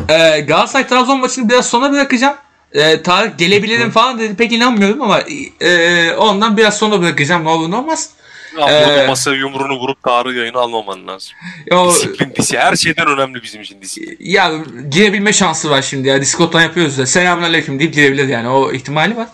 [0.08, 2.36] ee, Galatasaray Trabzon maçını biraz sona bırakacağım.
[2.72, 4.36] Ee, Tarık gelebilirim falan dedi.
[4.36, 5.20] Pek inanmıyorum ama
[5.60, 7.44] e, ondan biraz sonra bırakacağım.
[7.44, 8.10] Ne olur ne olmaz.
[8.58, 11.32] Ya Ee, masaya yumruğunu vurup Tarık yayını almaman lazım.
[11.72, 12.60] O, Disiplin, disiplin.
[12.60, 14.16] Her şeyden önemli bizim için disiplin.
[14.20, 14.52] ya
[14.90, 16.20] girebilme şansı var şimdi ya.
[16.20, 17.06] Discord'dan yapıyoruz da.
[17.06, 18.48] Selamünaleyküm deyip girebilir yani.
[18.48, 19.28] O ihtimali var.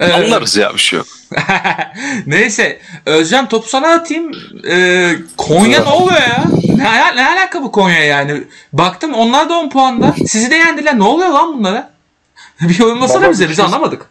[0.00, 1.06] Ee, Anlarız ya bir şey yok.
[2.26, 2.78] Neyse.
[3.06, 4.32] Özcan topu sana atayım.
[4.70, 6.44] Ee, Konya ne oluyor ya?
[6.76, 8.44] Ne, ala- ne alaka bu Konya yani?
[8.72, 10.12] Baktım onlar da 10 puanda.
[10.26, 10.98] Sizi de yendiler.
[10.98, 11.90] Ne oluyor lan bunlara?
[12.60, 13.44] bir yorumlasana Baba, bize.
[13.44, 14.06] bir Biz şey- anlamadık.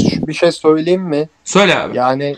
[0.00, 1.28] Bir şey söyleyeyim mi?
[1.44, 1.96] Söyle abi.
[1.96, 2.36] Yani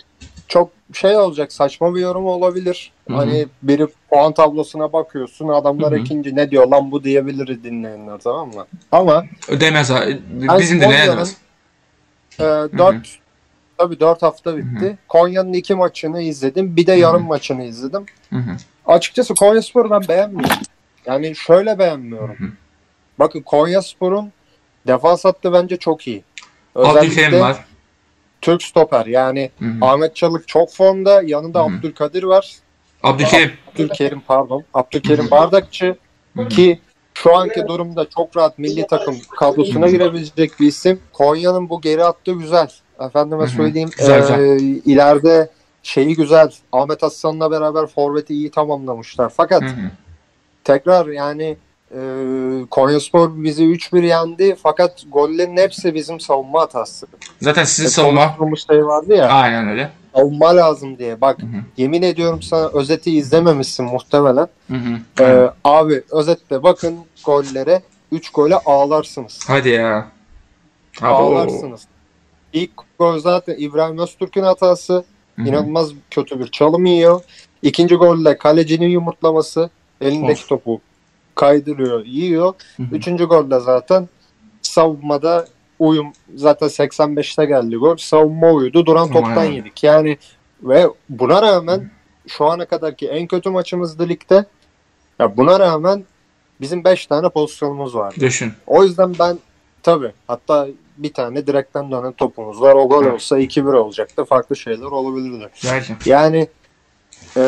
[0.49, 2.93] çok şey olacak saçma bir yorum olabilir.
[3.09, 3.19] Hı hı.
[3.19, 6.01] Hani biri puan tablosuna bakıyorsun adamlar Hı hı.
[6.01, 8.67] ikinci ne diyor lan bu diyebilir dinleyenler tamam mı?
[8.93, 9.25] Ama
[9.61, 10.21] Demez abi.
[10.31, 11.29] Bizim Konya'nın, dinleyenler.
[12.75, 12.97] e, 4
[13.79, 14.99] tabii 4 hafta bitti.
[15.09, 16.77] Konya'nın iki maçını izledim.
[16.77, 18.07] Bir de yarım maçını izledim.
[18.31, 18.57] Hı hı.
[18.87, 20.57] Açıkçası Konyaspor'u ben beğenmiyorum.
[21.07, 22.37] Yani şöyle beğenmiyorum.
[22.39, 22.51] Hı hı.
[23.19, 24.33] Bakın Konyaspor'un
[24.87, 26.25] defans hattı bence çok iyi.
[26.75, 27.65] Abdülkerim Özellikle var.
[28.41, 29.73] Türk stoper yani Hı hı.
[29.81, 31.23] Ahmet Çalık çok formda.
[31.23, 31.67] Yanında Hı hı.
[31.67, 32.57] Abdülkadir var.
[33.03, 33.53] Abdülkerim.
[33.75, 34.65] Abdülkerim pardon.
[34.75, 35.97] Abdülkerim Bardakçı
[36.51, 36.81] ki
[37.15, 41.01] şu anki durumda çok rahat milli takım kadrosuna girebilecek bir isim.
[41.13, 42.69] Konya'nın bu geri attığı güzel.
[43.07, 44.61] Efendime söyleyeyim Güzel, eee, güzel.
[44.93, 45.51] ileride
[45.83, 46.51] şeyi güzel.
[46.73, 49.33] Ahmet Aslan'la beraber forveti iyi tamamlamışlar.
[49.37, 49.63] Fakat
[50.65, 51.57] tekrar yani
[51.95, 51.99] e,
[52.71, 57.07] Konyaspor bizi 3-1 yendi fakat gollerin hepsi bizim savunma hatası.
[57.41, 58.37] Zaten sizin Hep savunma.
[58.71, 59.91] şey vardı ya Aynen öyle.
[60.17, 61.21] savunma lazım diye.
[61.21, 61.61] Bak Hı hı.
[61.77, 64.47] yemin ediyorum sana özeti izlememişsin muhtemelen.
[64.71, 65.23] Hı hı.
[65.25, 69.41] Ee, abi özetle bakın gollere 3 gole ağlarsınız.
[69.47, 70.07] Hadi ya.
[71.01, 71.81] Abi, Ağlarsınız.
[72.53, 75.05] İlk gol zaten İbrahim Öztürk'ün hatası.
[75.37, 75.49] Hı hı.
[75.49, 77.21] İnanılmaz kötü bir çalım yiyor.
[77.63, 79.71] İkinci golde kalecinin yumurtlaması.
[80.01, 80.49] Elindeki Of.
[80.49, 80.81] topu
[81.35, 82.55] kaydırıyor, yiyor.
[82.77, 82.95] Hı hı.
[82.97, 84.09] Üçüncü golde zaten
[84.63, 85.47] savunmada
[85.79, 87.97] uyum zaten 85'te geldi gol.
[87.97, 88.87] Savunma uyudu.
[88.87, 89.53] Duran toptan Aynen.
[89.53, 89.83] yedik.
[89.85, 90.19] Yani
[90.63, 91.91] Ve buna rağmen
[92.27, 94.45] şu ana kadarki en kötü maçımızdı ligde.
[95.19, 96.05] Ya buna rağmen
[96.61, 98.15] bizim 5 tane pozisyonumuz var.
[98.21, 98.53] Düşün.
[98.67, 99.39] O yüzden ben
[99.83, 102.75] tabii hatta bir tane direkten dönen topumuz var.
[102.75, 104.25] O gol olsa 2-1 olacaktı.
[104.25, 105.49] Farklı şeyler olabilirdi.
[105.65, 105.95] Belki.
[106.07, 106.49] Yani
[107.37, 107.43] e,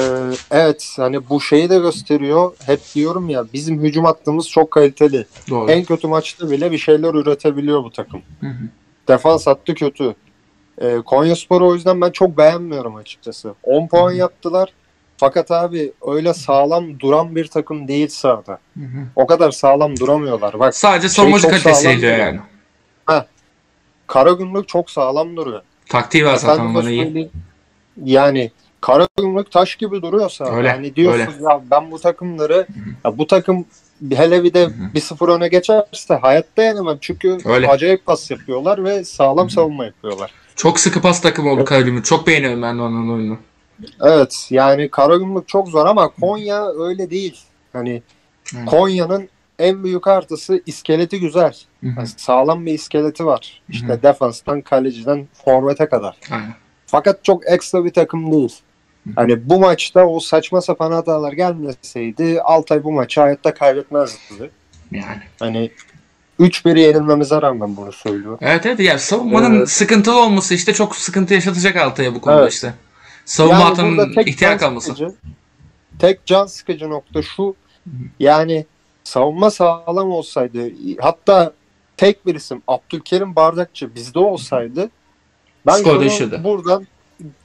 [0.51, 2.53] evet hani bu şeyi de gösteriyor.
[2.67, 5.27] Hep diyorum ya bizim hücum hattımız çok kaliteli.
[5.51, 5.71] Doğru.
[5.71, 8.23] En kötü maçta bile bir şeyler üretebiliyor bu takım.
[8.41, 8.69] Hı hı.
[9.09, 10.15] Defans hattı kötü.
[10.79, 13.55] E, Konyaspor'u o yüzden ben çok beğenmiyorum açıkçası.
[13.63, 14.19] 10 puan Hı hı.
[14.19, 14.73] yaptılar.
[15.17, 18.59] Fakat abi öyle sağlam duran bir takım değil sahada.
[18.79, 19.07] Hı hı.
[19.17, 20.59] O kadar sağlam duramıyorlar.
[20.59, 22.41] Bak Sadece savunmacı çok kalitesiyle yani.
[24.07, 25.63] Karagümrük çok sağlam duruyor.
[25.89, 27.31] Taktiği var zaten onların iyi.
[28.05, 30.57] Yani Karagümrük taş gibi duruyor sahada.
[30.57, 32.67] Öyle, Yani diyorsun ya ben bu takımları
[33.05, 33.65] ya bu takım
[34.15, 34.71] hele bir de hı.
[34.95, 36.99] 1-0 öne geçerse hayatta yenemem.
[37.01, 37.69] Çünkü Öyle.
[37.69, 40.31] acayip pas yapıyorlar ve sağlam savunma yapıyorlar.
[40.57, 42.05] Çok sıkı pas takımı oldu Karagümrük.
[42.05, 43.39] Çok beğeniyorum ben onun oyununu.
[44.01, 47.41] Evet yani Karagümrük çok zor ama Konya öyle değil.
[47.73, 48.03] Hani
[48.55, 48.65] Hı.
[48.65, 51.55] Konya'nın en büyük artısı iskeleti güzel.
[51.81, 51.93] Hı hı.
[51.97, 53.63] Yani sağlam bir iskeleti var.
[53.69, 54.03] İşte Hı.
[54.03, 56.17] defanstan, kaleciden, forvete kadar.
[56.31, 56.55] Aynen.
[56.87, 58.53] Fakat çok ekstra bir takım değil.
[59.17, 64.51] Hani bu maçta o saçma sapan hatalar gelmeseydi Altay bu maçı hayatta kaybetmezdi.
[64.91, 65.23] Yani.
[65.39, 65.71] Hani
[66.41, 68.39] 3-1 yenilmemize rağmen bunu söylüyorum.
[68.43, 68.81] Evet evet.
[68.81, 69.69] Ya savunmanın Evet.
[69.69, 72.53] sıkıntılı olması işte çok sıkıntı yaşatacak Altay'a bu konuda Evet.
[72.53, 72.75] işte.
[73.25, 74.87] Savunma Yani tek ihtiyar kalması.
[74.87, 75.15] sıkıcı,
[75.99, 77.55] tek can sıkıcı nokta şu.
[78.21, 78.67] Yani
[79.05, 81.53] savunma sağlam olsaydı hatta
[81.97, 84.91] tek bir isim Abdülkerim Bardakçı bizde olsaydı
[85.67, 85.85] ben
[86.45, 86.87] buradan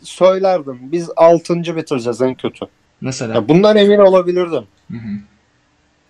[0.02, 0.80] söylerdim.
[0.82, 1.56] Biz 6.
[1.56, 2.66] bitireceğiz en kötü.
[3.02, 3.34] Mesela.
[3.34, 4.64] Ya bundan emin olabilirdim.
[4.92, 5.20] Hı hı.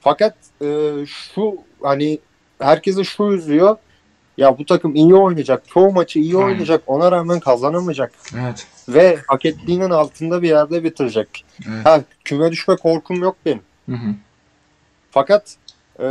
[0.01, 2.19] Fakat e, şu hani
[2.59, 3.77] herkesi şu üzüyor.
[4.37, 5.63] Ya bu takım iyi oynayacak.
[5.67, 6.47] Çoğu maçı iyi Aynen.
[6.47, 6.83] oynayacak.
[6.87, 8.11] Ona rağmen kazanamayacak.
[8.39, 8.67] Evet.
[8.89, 11.45] Ve hak ettiğinin altında bir yerde bitirecek.
[11.69, 11.85] Evet.
[11.85, 13.61] Ha küme düşme korkum yok benim.
[13.89, 14.15] Hı hı.
[15.11, 15.55] Fakat
[15.99, 16.05] e,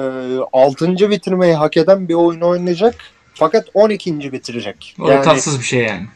[0.53, 1.11] 6.
[1.11, 2.95] bitirmeyi hak eden bir oyun oynayacak.
[3.35, 4.33] Fakat 12.
[4.33, 4.97] bitirecek.
[5.01, 6.07] O Yani tatsız bir şey yani.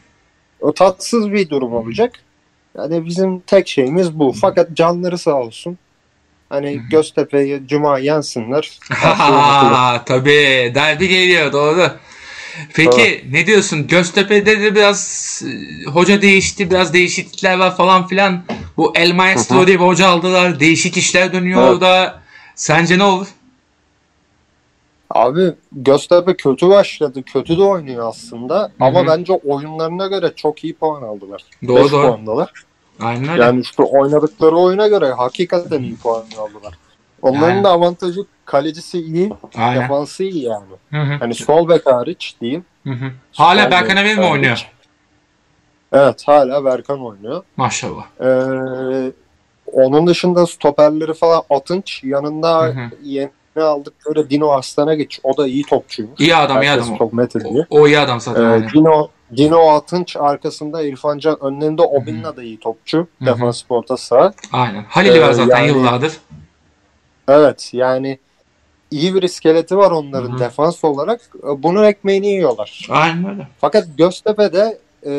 [0.61, 2.13] o tatsız bir durum olacak.
[2.77, 4.33] Yani bizim tek şeyimiz bu.
[4.41, 5.77] Fakat canları sağ olsun.
[6.49, 7.99] Hani Göztepe'yi Cuma.
[8.89, 11.91] Ha tabii derbi geliyor doğru.
[12.73, 13.87] Peki ne diyorsun?
[13.87, 18.43] Göztepe'de de biraz e, hoca değişti, biraz değişiklikler var falan filan.
[18.77, 20.59] Bu El Maestro diye bir hoca aldılar.
[20.59, 21.69] Değişik işler dönüyor Evet.
[21.71, 22.22] orada.
[22.55, 23.27] Sence ne olur?
[25.09, 27.23] Abi Göztepe kötü başladı.
[27.23, 28.71] Kötü de oynuyor aslında.
[28.79, 29.07] Ama hı.
[29.07, 31.43] bence oyunlarına göre çok iyi puan aldılar.
[31.67, 32.07] Doğru 5 doğru.
[32.07, 32.51] puandalar.
[32.99, 33.43] Aynen öyle.
[33.43, 36.73] Yani şu oynadıkları oyuna göre hakikaten iyi puan aldılar.
[37.21, 37.63] Onların Yani.
[37.63, 39.83] da avantajı kalecisi iyi, Aynen.
[39.83, 40.65] defansı iyi yani.
[40.89, 41.13] Hı hı.
[41.19, 42.65] Hani sol bek hariç diyeyim.
[42.83, 43.11] Hı hı.
[43.33, 44.71] Hala Berkan Emir mi oynuyor?
[45.93, 47.43] Evet hala Berkan oynuyor.
[47.57, 48.05] Maşallah.
[48.21, 49.11] Ee,
[49.71, 52.89] onun dışında stoperleri falan Atınç yanında Hı hı.
[53.03, 55.19] yeni aldıkları Dino Arslan'a geç.
[55.23, 56.19] O da iyi topçuymuş.
[56.21, 56.97] İyi adam iyi Herkes adam o.
[56.97, 57.65] çok met ediyor.
[57.69, 58.43] O, o iyi adam zaten.
[58.43, 58.69] Ee, aynen.
[58.69, 63.07] Dino, Dino Atınç arkasında İrfan Can önlerinde Obinna da iyi topçu.
[63.25, 64.33] Defans orta saha.
[64.51, 64.85] Aynen.
[64.89, 66.13] Halil var Ee, zaten yani- yıllardır.
[67.27, 68.19] Evet yani
[68.91, 70.39] iyi bir iskeleti var onların Hı hı.
[70.39, 71.21] defans olarak.
[71.57, 72.87] Bunun ekmeğini yiyorlar.
[72.89, 73.47] Aynen öyle.
[73.61, 75.11] Fakat Göztepe'de e,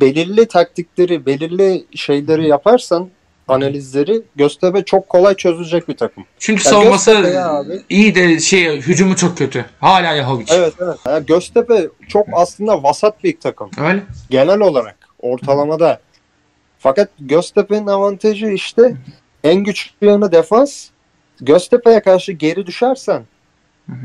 [0.00, 3.08] belirli taktikleri, belirli şeyleri yaparsan
[3.52, 6.24] analizleri Göztepe çok kolay çözecek bir takım.
[6.38, 7.82] Çünkü Ya savunması abi.
[7.88, 9.64] iyi de şey hücumu çok kötü.
[9.80, 10.46] Hala Yahovic.
[10.50, 10.96] Evet evet.
[11.06, 13.70] Ya Göztepe çok aslında vasat bir takım.
[13.78, 14.02] Öyle.
[14.30, 16.00] genel olarak ortalamada.
[16.78, 18.96] Fakat Göztepe'nin avantajı işte
[19.44, 20.88] en güçlü yanı defans.
[21.40, 23.22] Göztepe'ye karşı geri düşersen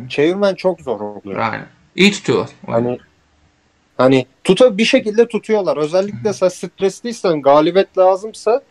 [0.10, 1.40] çevirmen çok zor oluyor.
[1.40, 1.68] Aynen.
[1.96, 2.50] İyi tutuyorlar.
[2.68, 3.00] Hani
[3.98, 5.78] hani tuta bir şekilde tutuyorlar.
[5.78, 8.62] Özellikle sen stresliysen, galibiyet lazımsa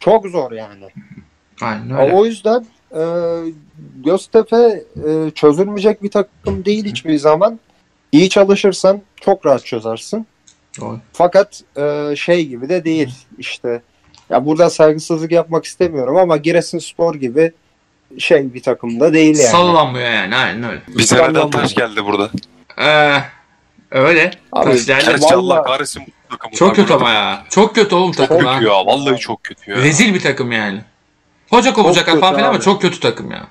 [0.00, 0.84] çok zor yani.
[1.60, 2.12] Aynen öyle.
[2.14, 3.02] O yüzden e,
[4.04, 7.60] Göztepe e, çözülmeyecek bir takım değil hiçbir zaman.
[8.12, 10.26] İyi çalışırsan çok rahat çözersin.
[10.80, 10.98] Doğru.
[11.12, 13.82] Fakat e, şey gibi de değil işte.
[14.30, 17.52] Ya burada saygısızlık yapmak istemiyorum ama Giresunspor gibi
[18.18, 19.48] şey bir takımda değil yani.
[19.48, 20.36] Sallanmıyor yani.
[20.36, 20.80] Aynen öyle.
[20.88, 22.30] Bize neden taş geldi burada?
[22.78, 23.18] Ee,
[23.90, 24.30] öyle.
[24.52, 25.04] Abi, Taş geldi.
[25.06, 26.54] Gerçi Allah Vallahi- kahretsin bu takımı.
[26.54, 27.42] Çok kötü ama ya.
[27.48, 28.54] Çok kötü oğlum takım Çok ha.
[28.58, 28.86] kötü ya.
[28.86, 29.76] Vallahi çok kötü ya.
[29.76, 30.80] Rezil bir takım yani.
[31.50, 33.46] Hoca kovacaklar kötü falan filan ama çok kötü takım ya.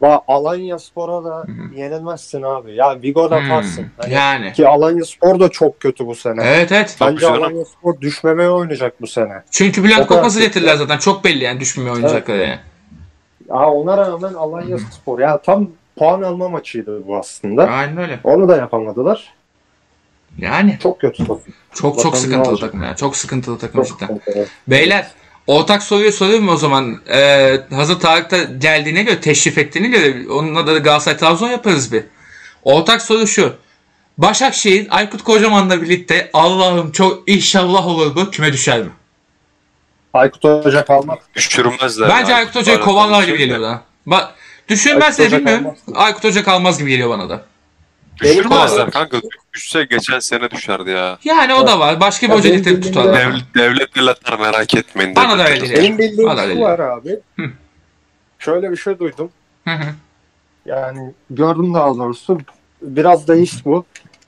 [0.00, 1.44] Va Alanya Spor'a da
[1.76, 2.74] yenilmezsin abi.
[2.74, 3.86] Ya Vigo'da Hmm, atarsın.
[3.98, 4.52] Hani Yani.
[4.52, 6.42] Ki Alanya Spor da çok kötü bu sene.
[6.44, 6.96] Evet evet.
[7.00, 7.26] Bence.
[7.28, 9.42] Alanya Spor düşmemeye oynayacak bu sene.
[9.50, 10.40] Çünkü Bülent kötü.
[10.40, 10.98] getirdiler zaten.
[10.98, 12.58] Çok belli yani düşmemeye oynayacakları yani.
[13.48, 17.64] Ya ona rağmen Alanya Spor ya tam puan alma maçıydı bu aslında.
[17.64, 18.20] Aynen öyle.
[18.24, 19.34] Onu da yapamadılar.
[20.38, 21.40] Yani Çok kötü takım.
[21.74, 22.96] çok çok Bakalım sıkıntılı takım ya.
[22.96, 24.18] Çok sıkıntılı takım Çok cidden.
[24.18, 24.46] kötü.
[24.68, 25.06] Beyler
[25.46, 27.00] ortak soruyu sorayım mı o zaman?
[27.08, 32.04] Ee, hazır Tarık da geldiğine göre, teşrif ettiğine göre onunla da Galatasaray Trabzon yaparız bir.
[32.62, 33.54] Ortak soru şu.
[34.18, 38.90] Başakşehir Aykut Kocaman'la birlikte Allah'ım çok inşallah olur bu küme düşer mi?
[40.12, 41.34] Aykut Hoca kalmak.
[41.34, 42.08] Düşürmezler.
[42.08, 42.34] Bence.
[42.34, 43.82] Aykut Hoca'yı kovarlar gibi geliyor bana.
[44.06, 44.34] Bak
[44.68, 45.64] düşünmezse bilmiyorum.
[45.64, 45.78] kalmaz.
[45.94, 47.44] Aykut Hoca kalmaz gibi geliyor bana da.
[48.20, 49.16] Düşürmezler kanka.
[49.54, 51.18] Düşse geçen sene düşerdi ya.
[51.24, 52.00] Yani o da var.
[52.00, 53.20] Başka bir hoca benim getirip bildiğim tutarlar.
[53.20, 55.16] Devlet, devlet devletler merak etmeyin.
[55.16, 55.82] Bana da öyle geliyor.
[55.82, 56.54] Benim bildiğim Valla öyle.
[56.54, 57.18] şu var abi.
[57.36, 57.44] Hı.
[58.38, 59.30] Şöyle bir şey duydum.
[59.64, 59.84] Hı hı.
[60.66, 62.38] Yani gördüm daha doğrusu.
[62.82, 63.84] Biraz değişti bu.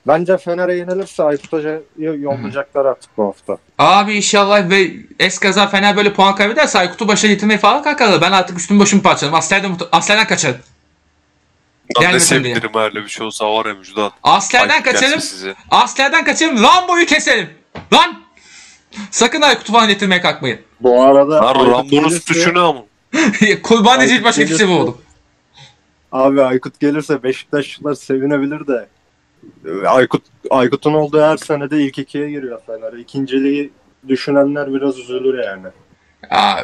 [0.06, 3.56] Bence Fener'e yenilirse Aykut Hoca'yı yollayacaklar artık bu hafta.
[3.78, 8.20] Abi inşallah ve eskaza Fener böyle puan kaybederse Aykut'u başa getirmeyi falan kalkarlar.
[8.20, 9.38] Ben artık üstüm başımı parçalarım.
[9.38, 10.56] Aslerden, aslerden kaçarım.
[12.00, 12.54] Gelmesin diye.
[12.54, 14.12] sevinirim öyle bir şey olsa var ya Müjdat.
[14.22, 15.54] Aslerden gelsin kaçarım.
[15.70, 16.62] Aslerden kaçarım.
[16.62, 17.50] Rambo'yu keserim.
[17.92, 18.24] Lan!
[19.10, 20.60] Sakın Aykut'u falan getirmeye kalkmayın.
[20.80, 22.84] Bu arada Lan Rambo'nun suçu ne ama?
[23.62, 24.98] Kurban Necil başka kimse mi oldum?
[26.12, 28.88] Abi Aykut gelirse Beşiktaşlılar sevinebilir de
[29.86, 32.92] Aykut Aykut'un olduğu her senede ilk ikiye giriyor Fener.
[32.92, 33.70] İkinciliği
[34.08, 35.66] düşünenler biraz üzülür yani.
[36.30, 36.60] Aa,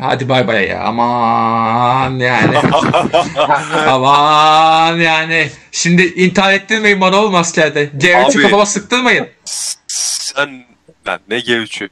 [0.00, 0.82] hadi bay bay ya.
[0.82, 2.58] Aman yani.
[3.88, 5.50] Aman yani.
[5.72, 7.84] Şimdi intihar ettirmeyin bana oğlum askerde.
[7.98, 8.42] C3'ü Abi.
[8.42, 9.28] kafama sıktırmayın.
[9.44, 10.64] Sen
[11.06, 11.88] lan ne G3'ü?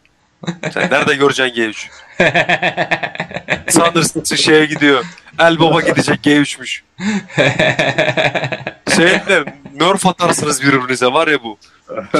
[0.72, 1.88] Sen nerede göreceksin G3'ü?
[3.70, 5.04] Sanırsın şeye gidiyor.
[5.38, 6.80] El Baba gidecek G3'müş.
[8.96, 9.44] Şeyde
[9.80, 11.58] nerf atarsınız birbirinize var ya bu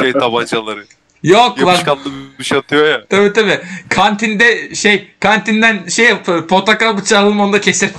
[0.01, 0.85] şey tabancaları.
[1.23, 1.67] Yok lan.
[1.67, 2.01] Yapışkanlı
[2.39, 3.05] bir şey atıyor ya.
[3.09, 3.61] Tabii tabii.
[3.89, 6.47] Kantinde şey kantinden şey yapıyor.
[6.47, 7.95] Portakal bıçağını onda keserim.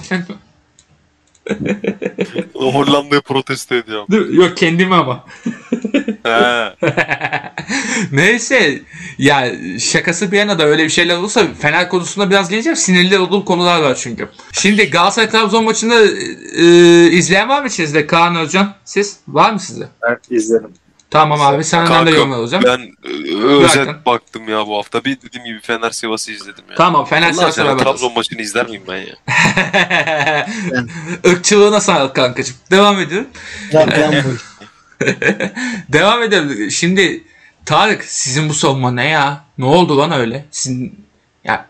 [2.54, 4.08] Hollanda'yı protesto ediyor.
[4.34, 5.26] Yok kendimi ama.
[6.24, 6.76] He.
[8.12, 8.82] Neyse
[9.18, 12.76] ya şakası bir yana da öyle bir şeyler olursa Fener konusunda biraz geleceğim.
[12.76, 14.30] Sinirli olduğum konular var çünkü.
[14.52, 16.08] Şimdi Galatasaray Trabzon maçını
[16.56, 16.64] e,
[17.12, 18.08] izleyen var mı içinizde?
[18.08, 19.88] Kaan Özcan siz var mı sizde?
[20.04, 20.74] Ben izlerim.
[21.12, 22.64] Tamam abi senden de Kanka, yorum alacağım.
[22.68, 24.06] Ben e, özet Bırakın.
[24.06, 25.06] baktım ya bu hafta.
[25.06, 26.76] Bir dediğim gibi Fener Sivas'ı izledim ya.
[26.76, 27.84] Tamam Fener sonra beraber.
[27.84, 29.16] Trabzon maçını izler miyim ben ya?
[31.24, 32.56] Irkçılığına sağlık kankacığım.
[32.72, 33.28] Devam ediyorum.
[35.90, 36.72] Devam edelim.
[36.72, 37.24] Şimdi
[37.66, 39.44] Tarık sizin bu savunma ne ya?
[39.58, 40.46] Ne oldu lan öyle?
[40.52, 41.06] Sizin
[41.44, 41.66] ya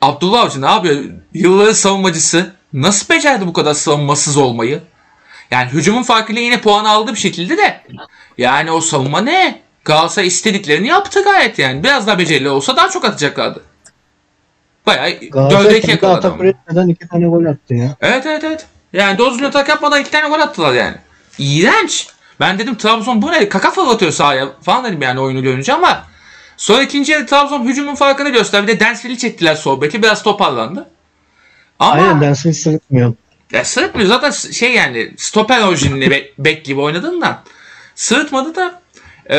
[0.00, 1.04] Abdullah Avcı ne yapıyor?
[1.34, 4.82] Yılların savunmacısı nasıl becerdi bu kadar savunmasız olmayı?
[5.52, 7.80] Yani hücumun farkıyla yine puan aldı bir şekilde de.
[8.38, 9.60] Yani o savunma ne?
[9.84, 11.84] Galatasaray istediklerini yaptı gayet yani.
[11.84, 13.62] Biraz daha becerili olsa daha çok atacaklardı.
[14.86, 17.96] Bayağı dörde iki yakaladı atak üretmeden iki tane gol attı ya.
[18.00, 18.66] Evet evet evet.
[18.92, 20.96] Yani doğru düzgün atak yapmadan iki tane gol attılar yani.
[21.38, 22.08] İğrenç.
[22.40, 23.48] Ben dedim Trabzon bu ne?
[23.48, 26.06] Kaka fırlatıyor sahaya falan dedim yani oyunu görünce ama
[26.56, 28.66] sonra ikinci yarı Trabzon hücumun farkını gösterdi.
[28.66, 30.02] Bir de Densville'i çektiler sohbeti.
[30.02, 30.88] Biraz toparlandı.
[31.78, 33.14] Ama Aynen Dansville sırıtmıyor.
[33.52, 34.08] Ya sırıtmıyor.
[34.08, 37.40] Zaten şey yani stoper orijinli be- bek gibi oynadığından
[37.94, 38.80] sırıtmadı da
[39.30, 39.36] eee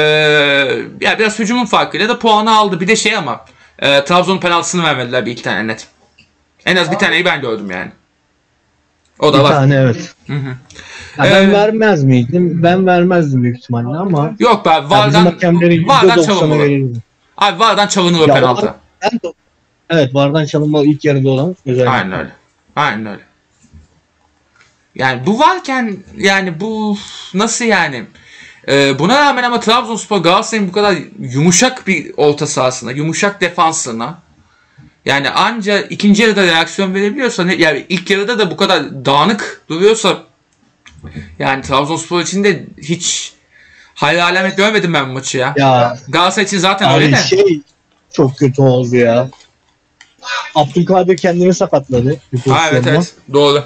[1.01, 2.79] ya biraz hücumun farkıyla da puanı aldı.
[2.79, 3.45] Bir de şey ama
[3.81, 5.87] eee Trabzon'un penaltısını vermediler bir iki tane net.
[6.65, 7.91] En az bir taneyi ben gördüm yani.
[9.19, 9.49] O Bir da var.
[9.51, 10.13] tane evet.
[10.27, 10.47] Hı hı.
[11.17, 12.63] Ya ben Ee, vermez miydim?
[12.63, 16.59] Ben vermezdim büyük ihtimalle ama Yok be ya bizim Vardan, hakemlerin Vardan %90'ı çalınmalı.
[16.59, 16.97] verirdi.
[17.37, 18.65] Abi Vardan çalınır o Ya penaltı.
[18.65, 19.33] Var- Ben de-
[19.89, 21.89] Evet Vardan çalınmalı ilk yarıda olan özellikle.
[21.91, 22.29] Aynen öyle.
[22.75, 23.21] Aynen öyle.
[24.95, 26.97] Yani bu varken yani bu
[27.33, 28.03] nasıl yani?
[28.67, 34.21] Ee, buna rağmen ama Trabzonspor Galatasaray'ın bu kadar yumuşak bir orta sahasına, yumuşak defansına
[35.05, 40.23] yani anca ikinci yarıda reaksiyon verebiliyorsa yani ilk yarıda da bu kadar dağınık duruyorsa
[41.39, 43.33] yani Trabzonspor için de hiç
[43.95, 45.53] hayal alamet görmedim ben bu maçı ya.
[45.57, 47.17] Ya Galatasaray için zaten öyle de.
[47.17, 47.61] şey
[48.11, 49.29] çok kötü oldu ya.
[50.55, 52.19] Abdülkadir kendini sakatladı.
[52.49, 53.63] Ha, evet evet doğru.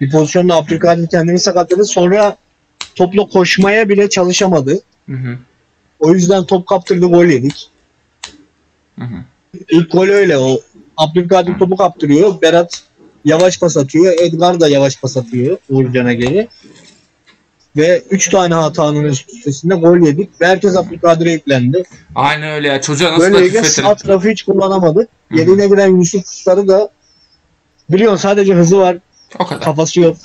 [0.00, 1.84] Bir pozisyonda Abdülkadir kendini sakatladı.
[1.84, 2.36] Sonra
[2.94, 4.80] topla koşmaya bile çalışamadı.
[5.08, 5.38] Hı hı.
[5.98, 7.70] O yüzden top kaptırdı gol yedik.
[8.98, 9.16] Hı hı.
[9.68, 10.60] İlk gol öyle o.
[10.96, 12.42] Abdülkadir topu kaptırıyor.
[12.42, 12.82] Berat
[13.24, 14.14] yavaş pas atıyor.
[14.22, 16.48] Edgar da yavaş pas atıyor Uğurcan'a geri.
[17.76, 20.40] Ve 3 tane hatanın üstesinde gol yedik.
[20.40, 21.82] Ve herkes Abdülkadir'e yüklendi.
[22.14, 22.80] Aynen öyle ya.
[22.80, 23.64] Çocuğa nasıl küfretelim.
[23.64, 25.08] sağ tarafı hiç kullanamadı.
[25.34, 26.90] Yerine giren Yusuf Kuşları da
[27.90, 28.98] biliyorsun sadece hızı var.
[29.38, 29.64] O kadar.
[29.64, 30.16] Kafası yok.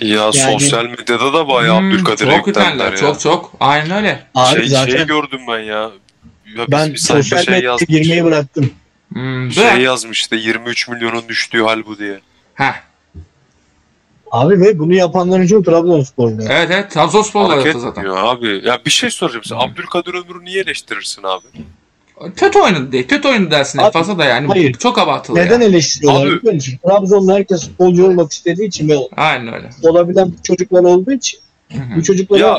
[0.00, 2.96] Ya Yani- sosyal medyada da bayağı Hmm, Abdülkadir'e çok ya.
[2.96, 3.52] Çok çok.
[3.60, 4.26] Aynen öyle.
[4.34, 5.74] Abi şey, zaten şey gördüm ben ya.
[5.74, 5.90] ya
[6.58, 7.88] biz ben sosyal şey medyaya yazmış.
[7.88, 8.70] girmeyi bıraktım.
[9.12, 9.80] Hmm, Şey bırak.
[9.80, 12.20] yazmıştı 23 milyonun düştüğü hal bu diye.
[12.54, 12.72] Heh.
[14.30, 16.42] Abi ve bunu yapanların çoğu Trabzonsporlu.
[16.48, 16.96] Evet evet.
[16.96, 18.04] Yaptı zaten.
[18.04, 18.60] abi.
[18.64, 19.54] Ya bir şey soracağım size.
[19.56, 21.46] Abdülkadir Ömür'ü niye eleştirirsin abi?
[22.36, 23.08] Kötü oynadı değil.
[23.08, 23.78] Kötü oynadı dersin.
[23.78, 24.46] Abi, fazla da yani.
[24.48, 24.72] hayır.
[24.72, 25.64] Çok abartılı Neden yani.
[25.64, 27.28] eleştiriyorlar Abi- biliyor musun?
[27.34, 29.70] Herkes futbolcu olmak istediği için ve Aynen öyle.
[29.82, 31.38] olabilen çocuklar olduğu için
[31.72, 31.96] Hı hı.
[31.96, 32.58] bu çocuklara Ya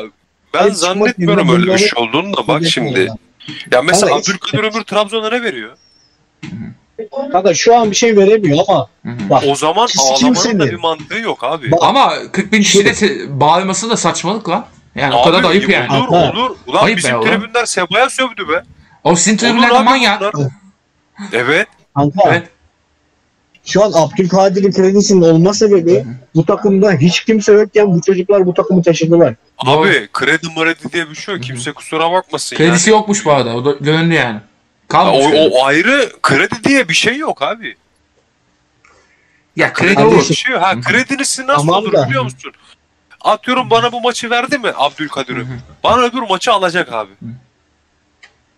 [0.53, 3.09] ben zannetmiyorum öyle bir şey olduğunu da bak şimdi.
[3.71, 5.71] Ya mesela hiç- Abdülkadir Ömür Trabzon'a ne veriyor?
[7.31, 11.43] Kanka şu an bir şey veremiyor ama bak O zaman ağlamanın da bir mantığı yok
[11.43, 11.71] abi.
[11.71, 14.65] Bak- Ama 40 bin kişide se- bağırması da saçmalık lan.
[14.95, 15.93] Yani o kadar da ayıp yani.
[15.97, 16.55] Olur olur.
[16.67, 18.63] Ulan Ayıp bizim tribünler Seba'ya sövdü be.
[19.05, 20.21] O sizin tribünlerde manyak.
[21.33, 21.67] Evet.
[21.95, 22.47] kanka Evet.
[23.65, 28.83] şu an Abdülkadir'in kredisinin olma sebebi bu takımda hiç kimse yokken bu çocuklar bu takımı
[28.83, 29.35] taşıdılar.
[29.57, 31.43] Abi kredi mredi diye bir şey yok.
[31.43, 32.97] Kimse kusura bakmasın Kredisi yani.
[32.99, 33.55] yokmuş bu arada.
[33.55, 34.33] O da döndü yani.
[34.35, 34.41] Ya
[34.87, 35.25] Kalmamış.
[35.25, 35.49] O, kredi.
[35.53, 37.75] o ayrı kredi diye bir şey yok abi.
[39.55, 40.29] ya kredi olur.
[40.29, 40.61] bir şey yok.
[40.63, 42.07] Ha kredinisi nasıl Tamam olur da.
[42.07, 42.51] biliyor musun?
[43.21, 45.57] Atıyorum bana bu maçı verdi mi Abdülkadir Ömür?
[45.83, 47.11] Bana öbür maçı alacak abi.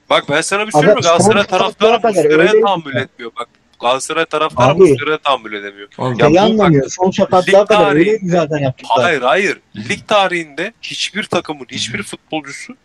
[0.09, 0.99] Bak ben sana bir söyleyeyim mi?
[0.99, 2.99] Abi, Galatasaray taraftarı bu süreye öyle tahammül mi?
[3.01, 3.31] etmiyor.
[3.39, 3.47] Bak
[3.81, 4.79] Galatasaray taraftarı Abi.
[4.79, 5.87] bu süreye tahammül edemiyor.
[5.97, 6.89] Oğlum, Ya bu anlamıyor.
[6.89, 9.03] Son sakatlığa kadar tarihi- öyleydi zaten yaptıklar.
[9.03, 9.59] Hayır hayır.
[9.89, 12.75] Lig tarihinde hiçbir takımın hiçbir futbolcusu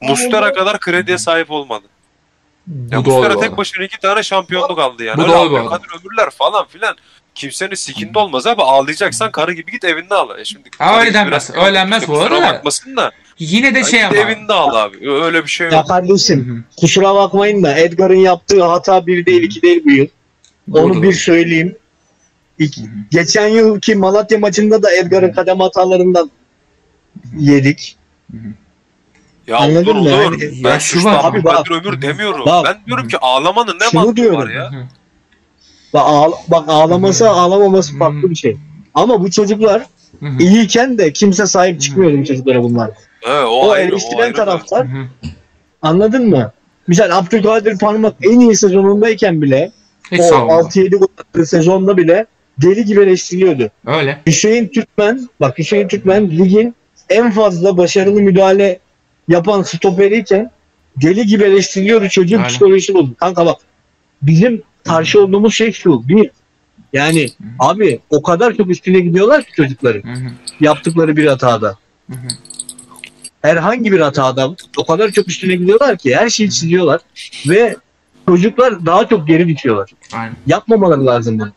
[0.00, 1.86] Mustera kadar krediye sahip olmadı.
[2.90, 3.10] Ya bu.
[3.10, 5.18] Mustera tek başına iki tane şampiyonluk aldı yani.
[5.18, 6.96] Bu Öyle doğru Abdülkadir Ömürler falan filan.
[7.34, 8.62] Kimsenin sikinde olmaz abi.
[8.62, 10.40] Ağlayacaksan karı gibi git evinde ağla.
[10.40, 11.50] E şimdi Ha, öyle denmez.
[11.54, 12.42] Öyle denmez bu arada.
[12.42, 13.12] bakmasın da.
[13.38, 14.16] Yine de Ya şey ama.
[14.16, 15.10] evinde ağla abi.
[15.10, 15.88] Öyle bir şey Ya yok.
[15.88, 20.06] kardeşim kusura bakmayın da Edgar'ın yaptığı hata bir değil iki değil bu yıl.
[20.72, 21.02] Onu Doğru.
[21.02, 21.76] bir söyleyeyim.
[22.58, 22.74] İlk,
[23.10, 26.30] geçen yılki Malatya maçında da Edgar'ın kadem hatalarından
[27.38, 27.96] yedik.
[29.46, 30.00] Ya Anladın olur mı?
[30.00, 30.40] olur.
[30.42, 31.20] Yani- ben Ya şu var.
[31.24, 31.58] Abi bak.
[31.60, 32.46] Abdülkadir Ömür demiyorum.
[32.46, 32.64] Bak.
[32.66, 34.38] Ben diyorum ki ağlamanın ne mantığı diyorum.
[34.38, 34.70] var ya?
[35.94, 38.56] Bak, ağla- bak ağlaması ağlamaması farklı bir şey.
[38.94, 39.82] Ama bu çocuklar
[40.40, 42.90] iyiyken de kimse sahip çıkmıyordu bu çocuklara bunlar.
[43.22, 44.32] He, o, O, ayrı, o eleştiren ayrı.
[44.34, 45.06] taraftar Hı hı.
[45.82, 46.52] anladın mı?
[46.86, 49.72] Misal Abdülkadir Parmak en iyi sezonundayken bile
[50.12, 50.52] Hiç o savunma.
[50.52, 52.26] 6-7 gol attığı sezonda bile
[52.62, 53.70] deli gibi eleştiriliyordu.
[53.86, 54.18] Öyle.
[54.26, 56.74] Hüseyin Türkmen, bak Hüseyin Türkmen ligin
[57.08, 58.78] en fazla başarılı müdahale
[59.28, 60.50] yapan stoperiyken
[61.02, 62.48] deli gibi eleştiriliyordu çocuğun Aynen.
[62.48, 63.14] psikolojisi bozuldu.
[63.20, 63.56] Kanka bak
[64.22, 66.08] bizim karşı olduğumuz şey şu.
[66.08, 66.30] Bir,
[66.92, 70.30] yani abi o kadar çok üstüne gidiyorlar ki çocukların Hı hı.
[70.60, 71.76] yaptıkları bir hatada.
[72.10, 72.28] Hı hı.
[73.42, 77.00] Herhangi bir hatada o kadar çok üstüne gidiyorlar ki her şeyi çiziyorlar
[77.48, 77.76] ve
[78.28, 79.90] çocuklar daha çok geri düşüyorlar.
[80.12, 80.36] Aynen.
[80.46, 81.52] Yapmamaları lazım bunu.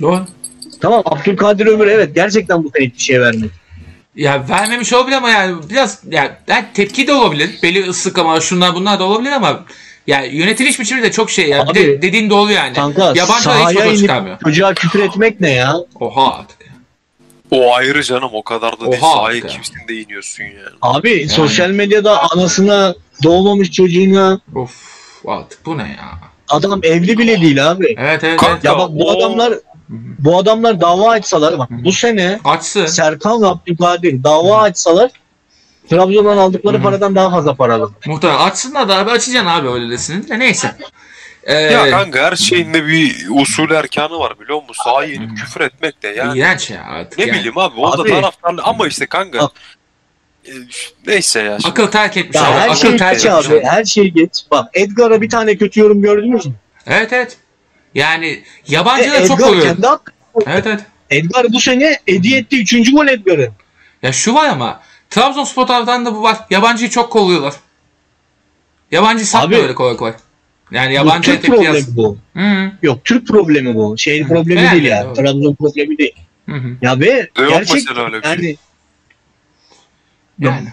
[0.00, 0.26] Doğru.
[0.80, 3.50] Tamam Abdülkadir Ömür evet gerçekten bu sene hiçbir şey vermedi.
[4.16, 7.50] Ya vermemiş olabilir ama yani biraz ya yani tepki de olabilir.
[7.62, 9.64] Belli ıslık ama şunlar bunlar da olabilir ama
[10.06, 11.68] ya yönetiliş biçimi de çok şey ya.
[11.68, 12.74] Bir de Abi, dediğin doğru yani.
[12.74, 14.38] Kanka Yabancılar hiç sahaya foto inip çıkarmıyor.
[14.44, 15.76] çocuğa küfür etmek ne ya?
[16.00, 16.63] Oha artık.
[17.50, 19.02] O ayrı canım o kadar da değil.
[19.02, 19.46] Oha Sahaya ya.
[19.46, 20.54] kimsin de iniyorsun yani.
[20.82, 24.72] Abi sosyal medyada anasına doğmamış çocuğuna Of
[25.26, 26.18] artık bu ne ya?
[26.48, 27.84] adam evli bile değil abi.
[27.98, 28.24] Evet evet.
[28.24, 28.36] evet.
[28.40, 29.54] Kanka, Ya bak bu o- adamlar
[30.18, 32.86] bu adamlar dava açsalar bak bu sene Açsın.
[32.86, 35.10] Serkan ve Abdülkadir dava açsalar
[35.90, 37.90] Trabzon'dan aldıkları paradan daha fazla para alır.
[38.06, 40.74] Muhtemelen açsınlar da abi açacaksın abi öylesini de neyse.
[41.46, 44.84] Ee, Ya kanka her şeyin de bir usul erkanı var biliyor musun?
[44.84, 46.38] Sahaya inip küfür etmek de yani.
[46.38, 47.18] iğrenç ya artık.
[47.18, 47.38] Ne yani.
[47.38, 49.48] bileyim abi orada Abi- taraftarlı ama işte kanka.
[50.46, 50.50] E,
[51.06, 51.58] Neyse ya.
[51.58, 51.68] Şimdi.
[51.72, 52.52] Akıl terk etmiş Ya abi.
[52.58, 53.46] her Akıl şey terk geç etmiş.
[53.46, 53.62] abi.
[53.64, 54.30] Her şey geç.
[54.50, 56.52] Bak Edgar'a bir tane kötü yorum gördünüz mü?
[56.86, 57.36] Evet evet.
[57.94, 59.62] Yani E, yabancıları çok Edgar oluyor.
[59.66, 60.12] kendi hakkı.
[60.46, 60.80] Evet evet.
[61.10, 62.92] Edgar bu sene hediye etti 3.
[62.92, 63.52] gol Edgar'ın.
[64.02, 64.80] Ya şu var ama
[65.10, 66.36] Trabzonspor taraftan da bu var.
[66.50, 67.54] Yabancıyı çok kolluyorlar.
[68.90, 70.12] Yabancı satmıyor öyle kolay kolay.
[70.70, 71.96] Yani Bu yabancı Türk problemi yaz.
[71.96, 72.18] bu.
[72.36, 72.72] Hı hı.
[72.82, 73.98] Yok Türk problemi bu.
[73.98, 75.04] Şey problemi Yani, değil ya.
[75.04, 75.14] doğru.
[75.14, 76.14] Trabzon problemi değil.
[76.48, 76.68] Hı hı.
[76.82, 77.94] Ya ve Yok gerçek şey.
[78.24, 78.56] yani
[80.38, 80.68] Yani.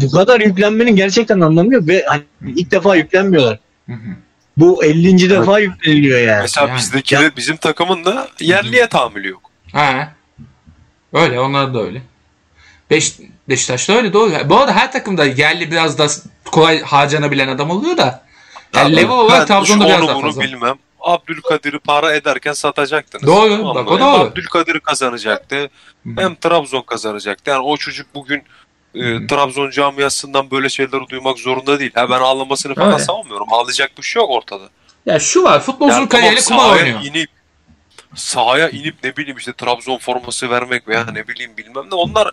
[0.00, 2.22] bu kadar yüklenmenin gerçekten anlamı yok ve hani
[2.56, 3.58] ilk defa yüklenmiyorlar.
[3.86, 4.08] Hı hı.
[4.56, 5.30] Bu 50.
[5.30, 6.42] defa yükleniliyor yani.
[6.42, 6.78] Mesela Yani.
[6.78, 9.50] bizdeki de bizim takımın da yerliye tahammülü yok.
[9.72, 10.12] Ha.
[11.12, 12.02] Öyle onlar da öyle.
[12.90, 13.12] Beş,
[13.48, 14.32] Beşiktaş'ta öyle doğru.
[14.48, 16.06] Bu arada her takımda yerli biraz da
[16.44, 18.25] kolay harcanabilen adam oluyor da.
[18.74, 20.42] Yani Ya level olarak Trabzon'da biraz daha fazla.
[20.42, 20.78] bilmem.
[21.00, 23.26] Abdülkadir'i para ederken satacaktınız.
[23.26, 24.04] Doğru, Tamam bak o doğru.
[24.20, 25.70] Abdülkadir kazanacaktı.
[26.16, 27.50] Hem Trabzon kazanacaktı.
[27.50, 28.42] Yani o çocuk bugün
[28.94, 31.90] e, Trabzon camiasından böyle şeyleri duymak zorunda değil.
[31.94, 32.98] Ha ben ağlamasını falan Öyle.
[33.04, 33.52] savunmuyorum.
[33.52, 34.64] Ağlayacak bir şey yok ortada.
[35.06, 37.00] Ya şu var futbolcunun Yani kariyeriyle tamam, kumar oynuyor.
[37.04, 37.30] inip
[38.14, 42.30] sahaya inip ne bileyim işte Trabzon forması vermek veya ne bileyim bilmem ne onlar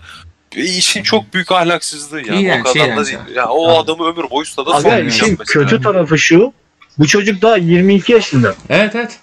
[0.56, 2.42] işin çok büyük ahlaksızlığı yani.
[2.42, 3.20] İğrenç, o kadar da iğrenç değil.
[3.28, 3.34] abi.
[3.34, 6.54] Ya o adamı ömür boyu stada Aga işin kötü tarafı şu.
[7.00, 8.56] Bu çocuk daha 22 yaşında.
[8.70, 9.20] Evet evet.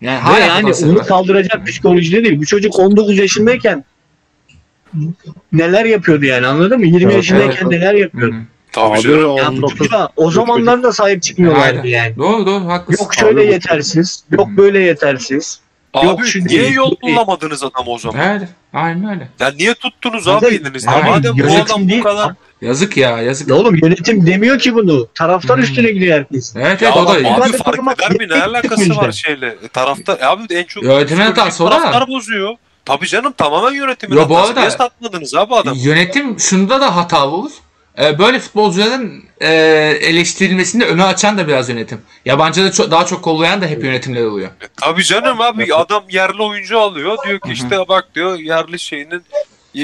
[0.00, 1.06] Yani hala yani onu var.
[1.06, 2.40] kaldıracak psikolojide değil.
[2.40, 3.84] Bu çocuk 19 yaşındayken
[5.52, 6.86] neler yapıyordu yani anladın mı?
[6.86, 7.66] 20 Evet, yaşındayken evet.
[7.70, 8.34] neler yapıyordu.
[8.36, 8.40] hı.
[8.72, 9.36] Tabii Abi canım.
[9.36, 11.88] Ya bu 19 çocuğa o zamanlar da sahip çıkmıyorlardı Aynen.
[11.88, 12.16] yani.
[12.16, 13.04] Doğru doğru haklısın.
[13.04, 15.60] Yok şöyle Abi bu- yetersiz, yok böyle yetersiz.
[15.94, 17.16] Abi Yok, şu niye değil, yol bu değil.
[17.16, 18.20] bulamadınız adam o zaman?
[18.20, 18.48] Evet.
[18.72, 19.28] Aynen öyle.
[19.40, 20.90] Ya niye tuttunuz Abi, elinizde?
[20.90, 22.32] yani Madem bu adam bu kadar...
[22.62, 23.48] Yazık ya yazık.
[23.48, 25.06] Ya oğlum yönetim demiyor ki bunu.
[25.14, 25.64] Taraftar Hmm.
[25.64, 26.56] üstüne gidiyor herkes.
[26.56, 28.28] Evet Ya evet o da abi, de fark eder mi?
[28.28, 29.46] Ne alakası var şeyle?
[29.64, 31.70] E, Taraftar, e abi en çok Yönetimin hatası da.
[31.70, 32.54] taraftar bozuyor.
[32.84, 34.50] Tabii canım tamamen yönetimin Yo, bu hatası.
[34.50, 35.76] arada- Niye satmadınız abi adam?
[35.76, 37.50] Yönetim şunda da hatalı olur.
[38.00, 39.48] Ee, böyle futbolcuların e,
[40.00, 42.00] eleştirilmesini öne açan da biraz yönetim.
[42.24, 44.48] Yabancıda çok, daha çok kollayan da hep yönetimler oluyor.
[44.48, 47.16] E, tabii canım abi adam yerli oyuncu alıyor.
[47.26, 49.22] Diyor ki işte bak diyor yerli şeyinin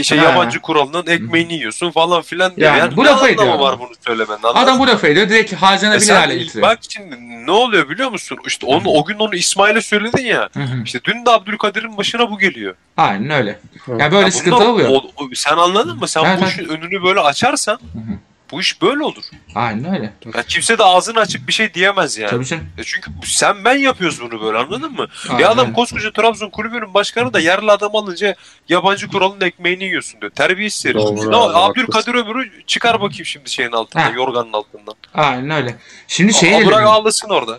[0.03, 2.69] şey yabancı kuralının ekmeğini yiyorsun falan filan diyor.
[2.69, 3.81] Yani Yani, bu ne lafı ediyor var adam.
[3.81, 4.39] bunu söylemenin?
[4.39, 6.63] Adam anladın bu lafı ediyor direkt E harcanabilir sen hale getiriyor.
[6.69, 7.17] bak şimdi
[7.47, 8.39] ne oluyor biliyor musun?
[8.47, 10.49] İşte onu o gün onu İsmail'e söyledin ya.
[10.55, 10.83] Hı hı.
[10.85, 12.75] İşte dün de Abdülkadir'in başına bu geliyor.
[12.97, 13.59] Aynen öyle.
[13.89, 14.01] Evet.
[14.01, 14.89] Yani böyle Ya sıkıntı bundan- oluyor.
[14.91, 16.09] o- o- sen anladın mı?
[16.09, 18.19] Sen Evet, bu işin önünü böyle açarsan Hı hı.
[18.51, 19.23] Bu iş böyle olur.
[19.55, 20.13] Aynen öyle.
[20.35, 22.31] Yani kimse de ağzını açıp bir şey diyemez yani.
[22.31, 22.65] Tabii canım.
[22.79, 25.07] E çünkü sen ben yapıyoruz bunu böyle anladın mı?
[25.29, 28.35] Aynen Ya adam koskoca Trabzon kulübünün başkanı da yerli adam alınca
[28.69, 30.33] yabancı kuralın ekmeğini yiyorsun diyor.
[30.33, 30.97] Terbiyesiz herif.
[31.29, 34.11] Ne Abdülkadir öbürü çıkar bakayım şimdi şeyin altından, Ha.
[34.17, 34.95] yorganın altından.
[35.15, 35.77] Aynen öyle.
[36.09, 36.87] Şimdi şey bırak edelim.
[36.89, 37.59] ağlasın orada.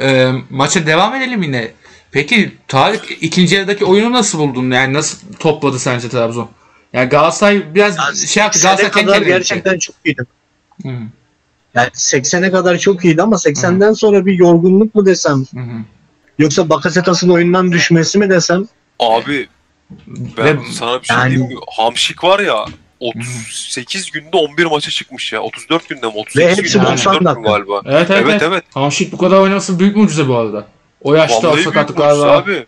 [0.00, 1.70] Ee, maça devam edelim yine.
[2.12, 4.70] Peki Tarık ikinci yarıdaki oyunu nasıl buldun?
[4.70, 6.50] Yani nasıl topladı sence Trabzon?
[6.94, 8.60] Yani Galatasaray biraz şey yaptı.
[8.62, 10.22] Galatasaray kendi gerçekten çok iyiydi.
[10.82, 10.98] Hı hı.
[11.74, 15.78] Yani 80'e kadar çok iyiydi ama 80'den sonra bir yorgunluk mu desem Hı hı.
[16.38, 18.64] yoksa Bakasetas'ın oyundan düşmesi mi desem
[19.00, 19.48] Abi
[20.38, 21.60] ben Ve- sana bir şey Yani- diyeyim mi?
[21.76, 22.64] Hamşik var ya
[23.00, 25.40] 38 günde 11 maça çıkmış ya.
[25.40, 26.12] 34 günde mi?
[26.16, 27.82] 38 hepsi günde 90 34 gün galiba.
[27.84, 28.10] Evet evet.
[28.10, 28.42] Evet evet.
[28.42, 28.64] evet.
[28.74, 30.66] Hamşik bu kadar oynaması büyük mucize bu arada.
[31.02, 32.42] O yaşta Vallahi sakatlıklar var.
[32.42, 32.66] abi.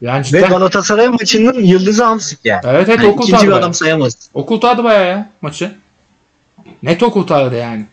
[0.00, 0.48] Yani ve cidden.
[0.48, 2.60] Galatasaray maçının yıldızı Hamsik yani.
[2.64, 4.14] Evet evet Yani o ikinci kurtardı bir adam sayamaz.
[4.34, 5.74] O kurtardı bayağı ya maçı.
[6.82, 7.86] Net o kurtardı yani.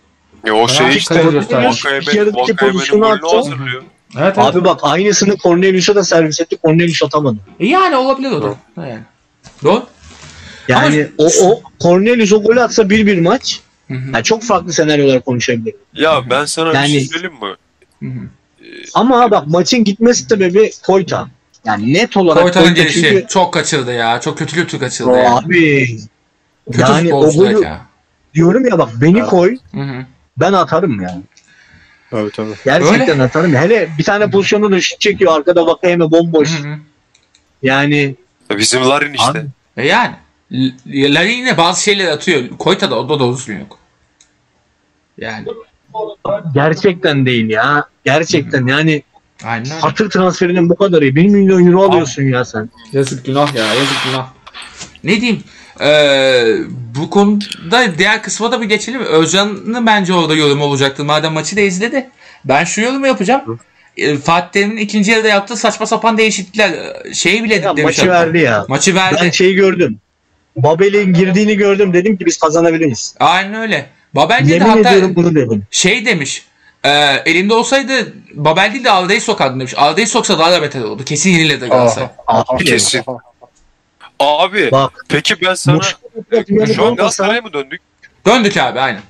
[0.45, 3.35] Ya o şey işte Vakayemen'in pozisyonu attı.
[3.35, 3.83] hazırlıyor.
[4.17, 4.37] Evet evet.
[4.37, 6.57] Abi bak aynısını Cornelius'a da servis etti.
[6.65, 7.37] Cornelius atamadı.
[7.59, 8.55] E yani olabilir o da.
[8.87, 8.99] Yani.
[9.63, 9.85] Doğru.
[10.67, 13.59] Yani o, o Cornelius o golü atsa 1-1 maç.
[13.87, 14.11] Hı hı.
[14.13, 15.75] Yani çok farklı senaryolar konuşabilir.
[15.93, 17.55] Ya ben sana bir Yani- şey söyleyeyim mi?
[17.99, 18.27] Hı hı.
[18.93, 21.27] Ama bak maçın gitmesi sebebi Koyta.
[21.67, 24.21] Yani net olarak Koytan'ın Koyta gelişi çünkü çok kaçırdı ya.
[24.21, 25.35] Çok kötü kötü kaçırdı ya.
[25.35, 25.87] abi
[26.65, 27.81] Kötü yani o golü ya.
[28.33, 29.29] diyorum ya bak beni Evet.
[29.29, 30.05] koy Hı hı.
[30.37, 31.21] ben atarım yani.
[32.11, 32.53] Evet tabii.
[32.65, 33.55] Gerçekten atarım.
[33.55, 36.59] Hele bir tane pozisyonda da şut çekiyor arkada Vakayeme bomboş.
[36.63, 36.75] Hı hı.
[37.63, 38.15] Yani
[38.57, 39.39] Bizim Larin işte.
[39.39, 39.45] Abi,
[39.77, 40.15] E yani.
[40.85, 42.49] Larin yine bazı şeyler atıyor.
[42.59, 43.79] Koyta da o da doğru düzgün yok.
[45.17, 45.47] Yani.
[46.53, 47.85] gerçekten değil ya.
[48.05, 49.03] Gerçekten yani
[49.43, 49.79] Aynen öyle.
[49.79, 51.15] hatır transferinin bu kadar iyi.
[51.15, 52.69] 1 milyon euro alıyorsun ya sen.
[52.93, 54.27] Yazık günah ya yazık günah.
[55.03, 55.43] Ne diyeyim?
[55.81, 56.43] Ee,
[56.95, 59.01] bu konuda diğer kısma da bir geçelim.
[59.01, 61.03] Özcan'ın bence orada yorum olacaktı.
[61.05, 62.09] Madem maçı da izledi.
[62.45, 63.59] Ben şu yorumu yapacağım.
[63.97, 68.01] Ee, Fatih Terim'in ikinci yarıda yaptığı saçma sapan değişiklikler e, şeyi bile Ya demiş maçı
[68.11, 68.11] hatta.
[68.25, 68.65] verdi ya.
[68.67, 69.17] Maçı verdi.
[69.23, 69.97] Ben şeyi gördüm.
[70.55, 71.93] Babel'in girdiğini gördüm.
[71.93, 73.15] Dedim ki biz kazanabiliriz.
[73.19, 73.89] Aynen öyle.
[74.13, 75.63] Babel de Yemin hatta ediyorum bunu dedim.
[75.71, 76.45] şey demiş.
[76.87, 79.73] E, elimde olsaydı Babel değil de Arda'yı sokardım demiş.
[79.77, 81.05] Arda'yı soksa daha da beter oldu.
[81.05, 82.09] Kesin yenilirdi Galatasaray.
[82.27, 83.03] Abi, Kesin.
[84.19, 85.05] Abi Bak.
[85.09, 85.81] peki ben sana
[86.75, 87.81] şu an Galatasaray'a mı döndük?
[88.25, 89.01] Döndük abi aynen.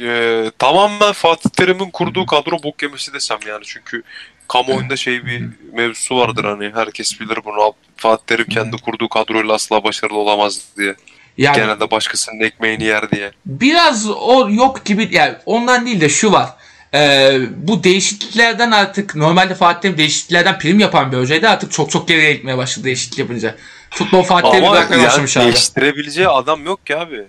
[0.00, 4.02] Ee, tamamen Fatih Terim'in kurduğu kadro bok yemesi desem yani çünkü
[4.48, 5.42] kamuoyunda şey bir
[5.72, 10.94] mevzusu vardır hani herkes bilir bunu Fatih Terim kendi kurduğu kadroyla asla başarılı olamaz diye.
[11.38, 13.30] Yani Genelde başkasının ekmeğini yer diye.
[13.46, 16.48] biraz o yok gibi yani ondan değil de şu var.
[16.94, 22.08] Ee, bu değişikliklerden artık normalde Fatih Terim değişikliklerden prim yapan bir hocaydı artık çok çok
[22.08, 23.54] geriye gitmeye başladı değişiklik yapınca.
[23.90, 25.44] Futbol Fatih Terim'i bırakmaya yani başlamış abi.
[25.44, 27.24] değiştirebileceği adam yok ki abi.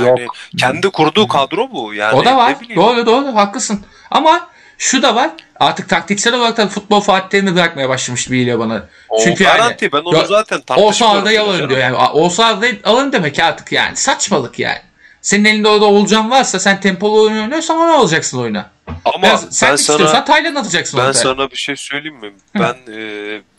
[0.00, 0.36] Yani Yok.
[0.58, 2.14] kendi kurduğu kadro bu yani.
[2.14, 2.56] o da var.
[2.76, 3.84] Doğru doğru haklısın.
[4.10, 5.30] Ama şu da var.
[5.60, 8.84] Artık taktiksel olarak da futbol Fatih Terim'i bırakmaya başlamış gibi geliyor bana.
[9.08, 11.18] O Çünkü yani- garanti ben onu zaten Olsa tartışmıyorum.
[11.18, 11.96] Arda'yı alırım diyor yani.
[11.96, 13.96] Olsa Arda'yı alırım demek artık yani.
[13.96, 14.78] Saçmalık yani.
[15.22, 18.70] Senin elinde orada olacağın varsa sen tempolu oyun oynuyorsan onu alacaksın oyuna.
[19.04, 21.22] Ama Ben, ben, sen istiyorsan sana Tayland atacaksın ben ortaya.
[21.22, 22.32] sana bir şey söyleyeyim mi?
[22.54, 22.96] Ben e,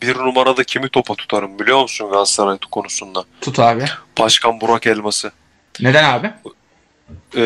[0.02, 3.24] bir numarada kimi topa tutarım biliyor musun Galatasaray konusunda?
[3.40, 3.84] Tut abi.
[4.18, 5.32] Başkan Burak Elmas'ı.
[5.80, 6.30] Neden abi?
[7.36, 7.40] E,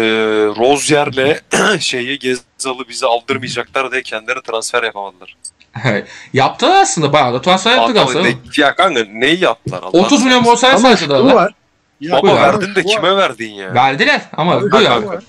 [0.57, 1.41] Rozier'le
[1.81, 5.37] şeyi Gezal'ı bize aldırmayacaklar diye kendileri transfer yapamadılar.
[6.33, 8.31] Yaptılar aslında bayağı da transfer yaptı Abi, Galatasaray.
[8.33, 9.81] ne, ya kanka neyi yaptılar?
[9.83, 11.53] Allah 30 milyon bonservis Ama şu var.
[12.01, 13.75] Ya Baba verdin de kime verdin ya?
[13.75, 15.07] Verdiler ama Abi, buyur şu abi.
[15.07, 15.25] var.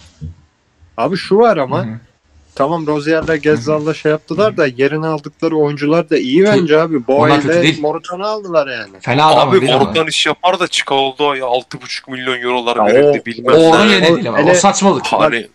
[0.98, 2.00] Abi şu var ama Hı hı.
[2.58, 7.08] Tamam Rozier'le Gezzal'la şey yaptılar da yerine aldıkları oyuncular da iyi bence abi.
[7.08, 7.82] Boğa Onlar kötü ile değil.
[7.82, 9.00] Morutan'ı aldılar yani.
[9.02, 9.86] Fena adam Abi değil ama.
[9.86, 13.92] oradan iş yapar da Çikaldo'ya 6,5 milyon eurolar Ya verildi o- bilmem O onun ne.
[13.92, 14.38] yerine değil ama.
[14.38, 15.06] O Hele- saçmalık.
[15.06, 15.48] Hani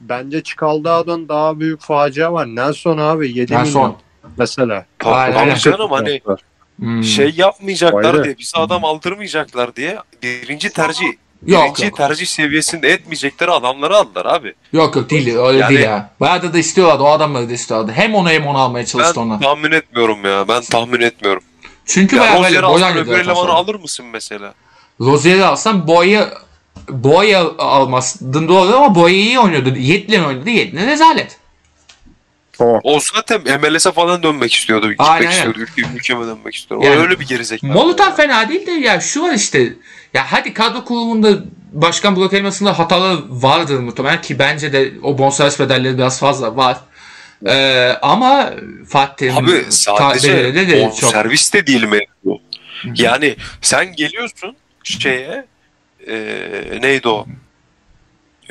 [0.00, 2.46] Bence Çikaldağ'dan daha büyük facia var.
[2.46, 3.82] Nelson abi 7 Nelson.
[3.82, 3.96] milyon
[4.38, 4.84] mesela.
[5.04, 5.54] Aynen, aynen.
[5.54, 6.20] canım hani
[6.78, 7.04] Hmm.
[7.04, 8.24] şey yapmayacaklar Öyle.
[8.24, 11.06] diye bize adam aldırmayacaklar diye birinci tercih
[11.46, 11.96] Yok birinci yok.
[11.96, 14.54] tercih seviyesinde etmeyecekleri adamları aldılar abi.
[14.72, 16.10] Yok yok değil öyle Yani- değil ya.
[16.20, 17.92] Bayağı da istiyorlardı o adamları da istiyorlardı.
[17.92, 19.40] Hem onu hem onu almaya Ben çalıştı onlar.
[19.40, 20.48] tahmin etmiyorum ya.
[20.48, 21.42] Ben tahmin etmiyorum.
[21.86, 24.54] Çünkü Ya bayağı Rozier'i böyle alsan boyan öbür elemanı alır mısın mesela?
[25.00, 26.28] Rozier'i alsam Boya'yı
[26.88, 29.74] Boya almazdın doğru ama Boya iyi oynuyordu.
[29.76, 30.50] Yetli oynadı.
[30.50, 31.38] Yetli rezalet.
[32.52, 32.80] Çok.
[32.84, 34.90] O zaten MLS'e falan dönmek istiyordu.
[34.90, 35.30] Gitmek Aynen.
[35.30, 35.58] istiyordu.
[35.58, 36.84] Ülke, ülkeme dönmek istiyordu.
[36.86, 37.72] Yani- öyle bir gerizekalı.
[37.72, 39.72] Molutan fena değil de ya şu var işte.
[40.14, 45.60] Ya hadi kadro kurulumunda başkan blok elmasında hatalar vardır muhtemelen ki bence de o bonservis
[45.60, 46.76] bedelleri biraz fazla var.
[47.46, 48.52] Ee, ama
[48.88, 52.40] Fatih Abi sadece de o çok servis de değil mi bu?
[52.82, 52.92] Hı hı.
[52.96, 55.46] Yani sen geliyorsun şeye
[56.06, 56.14] e,
[56.82, 57.26] neydi o?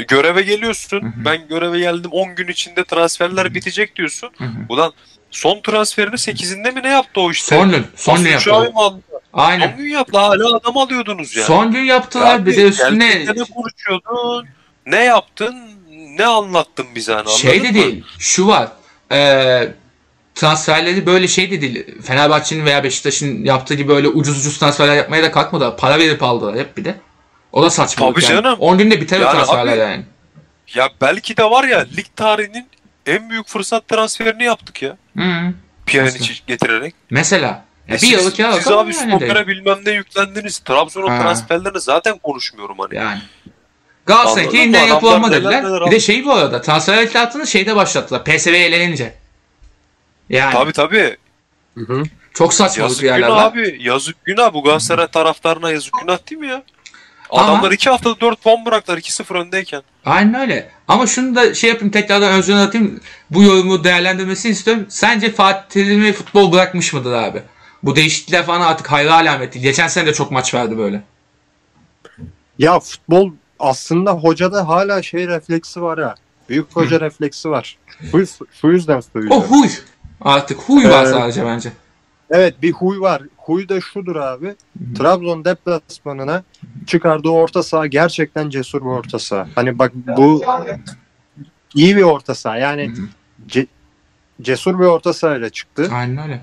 [0.07, 1.13] Göreve geliyorsun.
[1.25, 4.29] Ben göreve geldim 10 gün içinde transferler bitecek diyorsun.
[4.69, 4.93] Ulan
[5.31, 7.55] son transferini 8'inde mi ne yaptı o işte?
[7.55, 8.37] son gün son gün
[8.75, 9.01] aldı?
[9.33, 9.67] Aynen.
[9.67, 11.43] Son gün yaptı hala adam alıyordunuz ya.
[11.43, 14.47] Son gün yaptılar bir de üstüne ne konuşuyordun?
[14.85, 15.55] Ne yaptın?
[15.89, 18.03] Ne anlattın bize hani şey de değil.
[18.19, 18.67] Şu var.
[19.11, 19.67] Ee,
[20.35, 22.01] transferleri böyle şey de değil.
[22.01, 25.77] Fenerbahçe'nin veya Beşiktaş'ın yaptığı gibi böyle ucuz ucuz transferler yapmaya da kalkmadılar.
[25.77, 26.95] Para verip aldılar hep bir de.
[27.51, 28.43] O da saçmalık Tabii yani.
[28.43, 28.59] canım.
[28.59, 30.03] 10 günde biter o Yani transferler abi- yani.
[30.75, 32.67] Ya belki de var ya lig tarihinin
[33.09, 34.97] en büyük fırsat transferini yaptık ya.
[35.17, 35.53] Hı.
[35.85, 36.95] Pjanic getirerek.
[37.09, 37.47] Mesela.
[37.47, 40.59] Ya E bir siz, yıllık ya siz abi stopere bilmem ne yüklendiniz.
[40.59, 42.95] Trabzon'un transferlerini zaten konuşmuyorum hani.
[42.95, 43.17] Yani.
[43.17, 44.57] Mı?
[44.57, 45.63] yeniden yapılanma neler dediler.
[45.63, 48.23] neler Bir de şey bu arada transfer harekatını şeyde başlattılar.
[48.23, 49.13] PSV'ye elenince.
[50.29, 51.17] Yani Tabii tabii.
[51.77, 52.03] Hı hı.
[52.33, 53.45] çok saçmalık Yazık yerler günah var.
[53.45, 53.77] abi.
[53.79, 54.53] Yazık günah.
[54.53, 56.63] Bu Galatasaray taraftarına yazık günah değil mi ya?
[57.29, 59.81] Ama- Adamlar iki haftada 4 puan bıraktılar 2-0 öndeyken.
[60.05, 60.69] Aynen öyle.
[60.87, 62.99] Ama şunu da şey yapayım tekrardan sözüne atayım.
[63.31, 64.85] Bu yorumu değerlendirmesini istiyorum.
[64.89, 67.43] Sence Fatih Terim'i futbol bırakmış mıdır abi?
[67.83, 69.63] Bu değişiklikler falan artık hayra alamet değil.
[69.63, 71.01] Geçen sene de çok maç verdi böyle.
[72.59, 76.15] Ya futbol aslında hocada hala şey refleksi var ha.
[76.49, 77.77] Büyük hoca refleksi var.
[78.11, 78.25] Şu,
[78.61, 79.37] şu yüzden söylüyorum.
[79.37, 79.69] O huy.
[80.21, 81.13] Artık huy var Evet.
[81.13, 81.71] sadece bence.
[82.29, 83.21] Evet bir huy var.
[83.49, 84.55] Huy da şudur abi.
[84.97, 86.43] Trabzon deplasmanına
[86.87, 89.47] çıkardığı orta saha gerçekten cesur bir orta saha.
[89.55, 90.43] Hani bak bu
[91.75, 92.57] iyi bir orta saha.
[92.57, 92.91] Yani
[93.47, 93.67] ce-
[94.41, 95.89] cesur bir orta sahayla çıktı.
[95.93, 96.41] Aynen öyle.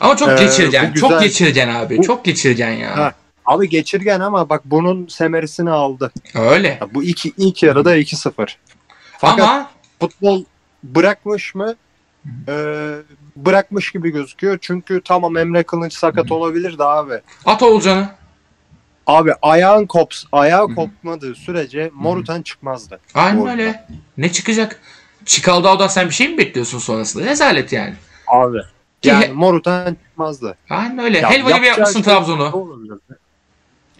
[0.00, 0.90] Ama çok Ee, geçirgen.
[0.94, 1.22] bu Çok güzel.
[1.24, 1.98] geçirgen abi.
[1.98, 2.96] Bu- Çok geçirgen ya.
[2.96, 3.12] Ha.
[3.46, 6.12] Abi geçirgen ama bak bunun semerisini aldı.
[6.34, 6.68] Öyle.
[6.80, 8.56] Ya bu iki, ilk yarıda 2-0.
[9.18, 10.44] Fakat Ama futbol
[10.84, 11.74] bırakmış mı?
[12.48, 12.94] Ee,
[13.46, 14.58] bırakmış gibi gözüküyor.
[14.60, 17.20] Çünkü tamam Emre Kılıç sakat olabilir de abi.
[17.44, 18.08] at Oğulcan'ı.
[19.06, 20.74] Abi ayağın kops, ayağı hı.
[20.74, 23.00] kopmadığı sürece Morutan çıkmazdı.
[23.14, 23.52] Aynen Orada.
[23.52, 23.86] öyle.
[24.16, 24.80] Ne çıkacak?
[25.24, 27.24] Çikaldağ'dan sen bir şey mi bekliyorsun sonrasında?
[27.24, 27.94] Rezalet yani.
[28.26, 28.58] Abi.
[29.02, 30.56] Ki Yani he- Morutan çıkmazdı.
[30.70, 31.18] Aynen öyle.
[31.18, 33.00] Ya Helva gibi yapmışsın şey Trabzon'u.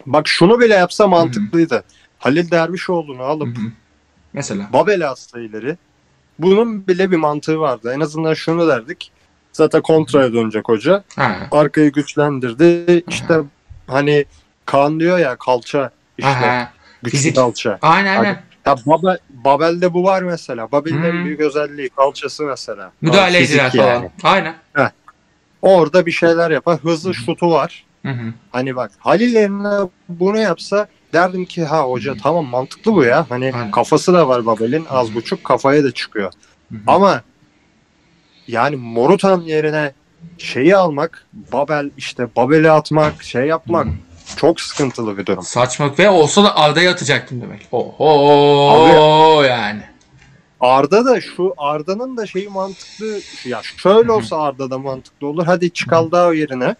[0.05, 1.83] Bak şunu bile yapsa mantıklıydı.
[2.19, 3.65] Halil Dervişoğlu'nu alıp Hı hı.
[4.33, 4.69] Mesela.
[4.73, 5.77] Babel'e atsa ileri.
[6.39, 7.93] Bunun bile bir mantığı vardı.
[7.95, 9.11] En azından şunu derdik.
[9.53, 11.03] Zaten kontraya dönecek hoca.
[11.15, 11.35] Ha.
[11.51, 13.03] Arkayı güçlendirdi.
[13.07, 13.39] İşte
[13.87, 14.25] hani
[14.65, 16.67] Kaan diyor ya kalça işte
[17.03, 17.35] güçlü Fizik.
[17.35, 17.77] kalça.
[17.81, 18.41] Aynen aynen.
[18.65, 20.71] Ya Babel, Babel'de bu var mesela.
[20.71, 21.25] Babel'in Hmm.
[21.25, 22.91] büyük özelliği kalçası mesela.
[23.01, 23.93] Müdahale Fizik ediler falan.
[23.93, 24.11] yani.
[24.23, 24.55] Aynen.
[25.61, 26.79] Orada bir şeyler yapar.
[26.79, 27.85] Hızlı şutu var.
[28.05, 28.33] Hı hı.
[28.51, 33.25] Hani bak Halil yerine bunu yapsa derdim ki ha hoca tamam mantıklı bu ya.
[33.29, 33.71] Hani Aynen.
[33.71, 36.31] kafası da var Babel'in az buçuk kafaya da çıkıyor.
[36.71, 36.79] Hı hı.
[36.87, 37.21] Ama
[38.49, 39.93] yani Morutan yerine
[40.37, 43.87] şeyi almak, Babel işte Babel'i atmak, şey yapmak
[44.35, 45.43] çok sıkıntılı bir durum.
[45.43, 47.67] Saçmalık ve olsa da Arda'ya atacaktım demek.
[47.71, 49.81] Oho yani.
[50.59, 55.45] Arda da şu Arda'nın da şeyi mantıklı ya şöyle olsa Arda da mantıklı olur.
[55.45, 56.75] Hadi Çikaldao yerine.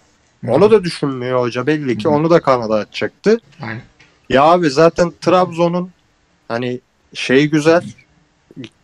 [0.48, 2.08] Onu da düşünmüyor hoca belli ki.
[2.08, 3.38] Onu da Kanada atacaktı.
[3.62, 3.82] Aynen.
[4.30, 5.92] Ya abi zaten Trabzon'un
[6.48, 6.80] hani
[7.14, 7.84] şey güzel.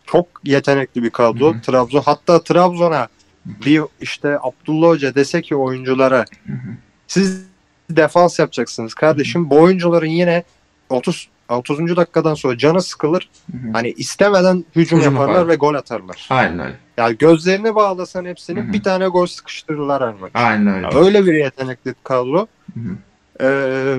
[0.06, 1.52] Çok yetenekli bir kadro.
[1.54, 1.60] Hı hı.
[1.60, 3.08] Trabzon hatta Trabzon'a
[3.46, 6.58] bir işte Abdullah Hoca dese ki oyunculara Hı hı.
[7.06, 7.42] siz
[7.90, 9.50] defans yapacaksınız kardeşim.
[9.50, 10.42] Bu oyuncuların yine
[10.90, 11.96] 30 30.
[11.96, 13.28] dakikadan sonra canı sıkılır.
[13.52, 13.72] Hı hı.
[13.72, 15.48] Hani istemeden hücum, Hücum yaparlar yaparlar.
[15.48, 16.26] ve gol atarlar.
[16.30, 16.76] Aynen öyle.
[16.96, 18.72] Yani gözlerini bağlasan hepsini Hı hı.
[18.72, 20.30] bir tane gol sıkıştırırlar her maç.
[20.34, 20.86] Aynen öyle.
[20.86, 22.46] Ya öyle bir yetenekli kadro.
[22.74, 22.96] Hı hı.
[23.40, 23.96] Ee,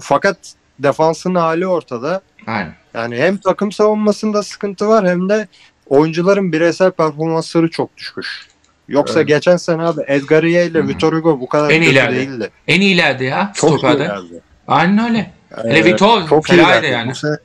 [0.00, 0.36] fakat
[0.78, 2.20] defansın hali ortada.
[2.46, 2.74] Aynen.
[2.94, 5.48] Yani hem takım savunmasında sıkıntı var hem de
[5.86, 8.48] oyuncuların bireysel performansları çok düşmüş.
[8.88, 9.28] Yoksa Evet.
[9.28, 12.16] geçen sene abi Edgaria ile Vitor Hugo bu kadar En kötü ileride.
[12.16, 12.50] değildi.
[12.68, 14.02] En iyilerdi ya Çok stoperde.
[14.04, 14.40] iyilerdi.
[14.68, 15.30] Aynen öyle.
[15.62, 16.86] Hele Ee, Vitor çok iyilerdi.
[16.86, 17.14] yani.
[17.14, 17.38] Sene-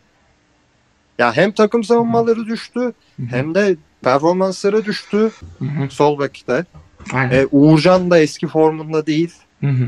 [1.19, 2.93] Ya hem takım savunmaları düştü
[3.29, 5.89] hem de performansları düştü Hı hı.
[5.89, 6.65] sol bekte.
[7.13, 7.31] Aynen.
[7.35, 9.33] Ee, Uğurcan da eski formunda değil.
[9.61, 9.87] Hı hı.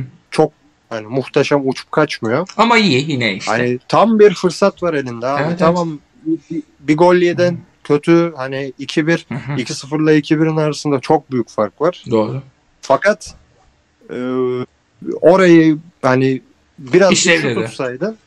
[0.91, 2.47] Hani muhteşem uçup kaçmıyor.
[2.57, 3.51] Ama iyi yine işte.
[3.51, 5.43] Hani tam bir fırsat var elinde abi.
[5.47, 9.51] Evet, tamam bir, bir gol yeden kötü hani 2-1 Hı hı.
[9.51, 12.03] 2-0 ile 2-1'in arasında çok büyük fark var.
[12.11, 12.41] Doğru.
[12.81, 13.35] Fakat
[14.09, 14.15] e,
[15.21, 16.41] orayı hani
[16.79, 17.55] biraz İşlevleri.
[17.55, 18.17] düşük tutsaydın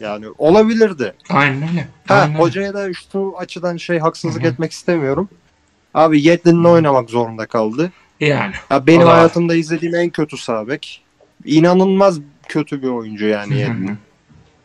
[0.00, 1.14] yani olabilirdi.
[1.30, 1.88] Aynen öyle.
[2.06, 4.50] Ha Aynen hocaya da şu açıdan şey haksızlık Hı hı.
[4.52, 5.28] etmek istemiyorum.
[5.94, 7.92] Abi Yedlin'le oynamak zorunda kaldı.
[8.20, 8.52] Yani.
[8.70, 11.02] Ya benim hayatımda izlediğim en kötü sağ bek.
[11.46, 13.60] İnanılmaz kötü bir oyuncu yani.
[13.60, 13.96] Yani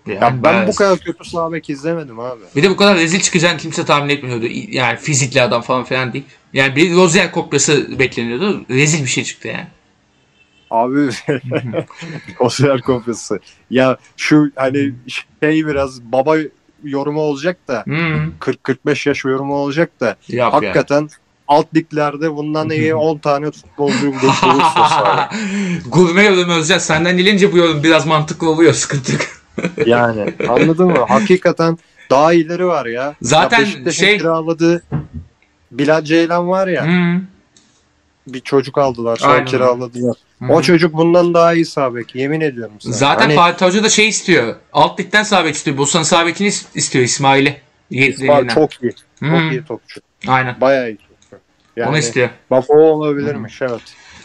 [0.07, 2.41] Ya ben ben- bu kadar kötü sağ bek izlemedim abi.
[2.55, 4.45] Bir de bu kadar rezil çıkacağını kimse tahmin etmiyordu.
[4.69, 6.25] Yani fizikli adam falan filan değil.
[6.53, 8.65] Yani bir Rozier kopyası bekleniyordu.
[8.69, 9.67] Rezil bir şey çıktı yani.
[10.71, 11.09] Abi
[12.39, 13.39] Osimhen kopyası.
[13.69, 14.93] Ya şu hani
[15.39, 16.37] şey biraz baba
[16.83, 18.31] yorumu olacak da Hmm.
[18.39, 20.85] 40-45 yaş yorumu olacak da Yap ya.
[21.51, 25.29] Alt liglerde bundan iyi 10 tane futbolcu bulursa.
[25.87, 26.77] Gurme yorum Özcan.
[26.77, 28.73] Senden gelince bu yorum biraz mantıklı oluyor.
[28.73, 29.13] Sıkıntı.
[29.85, 31.05] Yani anladın mı?
[31.07, 31.77] Hakikaten
[32.09, 33.15] daha iyileri var ya.
[33.21, 34.83] Zaten ya şey- kiraladığı
[35.71, 37.21] Bilal Ceylan var ya Hmm.
[38.27, 39.45] bir çocuk aldılar sonra Aynen.
[39.45, 40.15] kiraladılar.
[40.41, 42.93] Hı O çocuk bundan daha iyi sağ bek yemin ediyorum sana.
[42.93, 44.55] Zaten Hani Fatih Hoca da şey istiyor.
[44.73, 45.77] Alt ligden sağ bek istiyor.
[45.77, 47.57] Bursa'nın sağ bekini is- istiyor İsmail'i.
[47.89, 48.91] İsmail çok iyi.
[48.91, 49.51] Çok Hmm.
[49.51, 50.01] iyi topçu.
[50.27, 50.61] Aynen.
[50.61, 50.97] Bayağı iyi.
[51.75, 52.29] Yani Onu istiyor.
[52.51, 53.81] bak o olabilirmiş evet.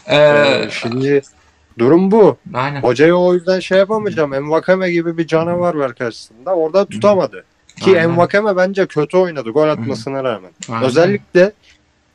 [0.07, 1.21] Ee, Ee, şimdi
[1.79, 2.37] durum bu.
[2.53, 2.81] aynen.
[2.81, 4.33] Hocayı o yüzden şey yapamayacağım.
[4.33, 6.55] Envakame gibi bir canavar var karşısında.
[6.55, 7.43] Orada tutamadı.
[7.81, 8.03] Ki Aynen.
[8.03, 10.51] Envakame bence kötü oynadı gol atmasına rağmen.
[10.69, 10.83] Aynen.
[10.83, 11.51] Özellikle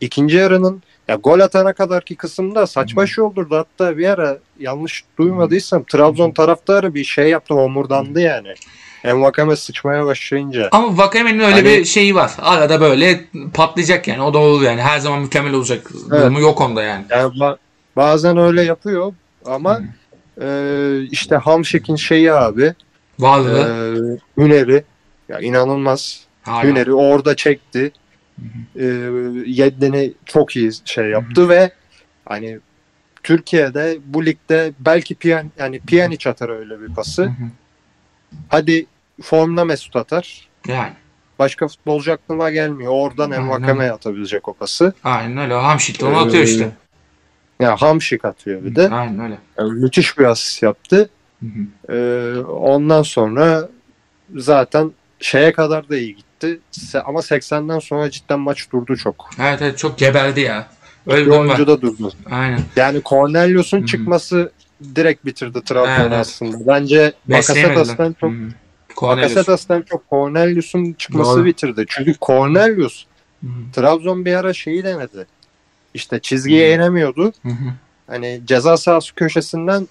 [0.00, 3.56] ikinci yarının ya gol atana kadarki kısımda saçma şey olurdu.
[3.56, 8.54] Hatta bir ara yanlış duymadıysam Trabzon taraftarı bir şey yaptı homurdandı yani.
[9.04, 10.68] Envakame sıçmaya başlayınca.
[10.72, 12.32] Ama Vakame'nin öyle Hani- bir şeyi var.
[12.38, 13.24] Arada böyle
[13.54, 14.22] patlayacak yani.
[14.22, 14.82] O da olur yani.
[14.82, 17.04] Her zaman mükemmel olacak durumu yok onda yani.
[17.10, 17.56] Yani ba-
[17.96, 19.12] bazen öyle yapıyor
[19.44, 19.80] ama
[20.42, 20.46] e,
[21.10, 22.74] işte Hamşik'in şeyi abi
[23.18, 23.58] Varlığı.
[24.38, 24.84] e, Hüneri
[25.28, 26.20] ya inanılmaz.
[26.42, 26.64] Hala.
[26.64, 27.92] Hüneri orada çekti.
[28.76, 28.84] E,
[29.46, 31.70] Yedlin'i çok iyi şey yaptı ve
[32.24, 32.58] hani
[33.22, 37.22] Türkiye'de bu ligde belki Piyan yani Pjanic atar öyle bir pası.
[37.22, 37.32] Hı hı.
[38.48, 38.86] Hadi
[39.22, 40.48] formda Mesut atar.
[40.68, 40.92] Yani.
[41.38, 42.92] Başka futbolcu aklıma gelmiyor.
[42.94, 43.30] Oradan.
[43.30, 44.92] Envakame'ye atabilecek o pası.
[45.04, 45.54] Aynen öyle.
[45.54, 46.70] Hamşit onu Ee, atıyor işte.
[47.60, 48.88] Ya Hamşik atıyor bir de.
[48.90, 49.38] Aynen öyle.
[49.58, 51.10] Yani müthiş bir asist yaptı.
[51.40, 51.92] Hı hı.
[51.94, 53.68] Ee, ondan sonra
[54.36, 56.60] zaten şeye kadar da iyi gitti.
[57.04, 59.30] Ama 80'den sonra cidden maç durdu çok.
[59.40, 60.66] Evet evet çok geberdi ya.
[61.06, 62.12] Öyle Bir oyuncu da durdu.
[62.30, 62.60] Aynen.
[62.76, 64.52] Yani Cornelius'un çıkması
[64.94, 66.12] direkt bitirdi Trabzon'u Evet.
[66.12, 66.56] aslında.
[66.66, 67.12] Bence.
[67.26, 68.38] Bakasetas'tan çok Hı hı.
[68.38, 68.61] Cornelius.
[69.02, 71.44] Bakasetas'tan çok Cornelius'un çıkması Doğru.
[71.44, 71.84] bitirdi.
[71.88, 73.04] Çünkü Cornelius
[73.42, 73.72] Hı hı.
[73.72, 75.26] Trabzon bir ara şeyi denedi.
[75.94, 76.74] İşte çizgiye Hı.
[76.76, 77.32] inemiyordu.
[77.42, 77.72] Hı hı.
[78.06, 79.88] Hani ceza sahası köşesinden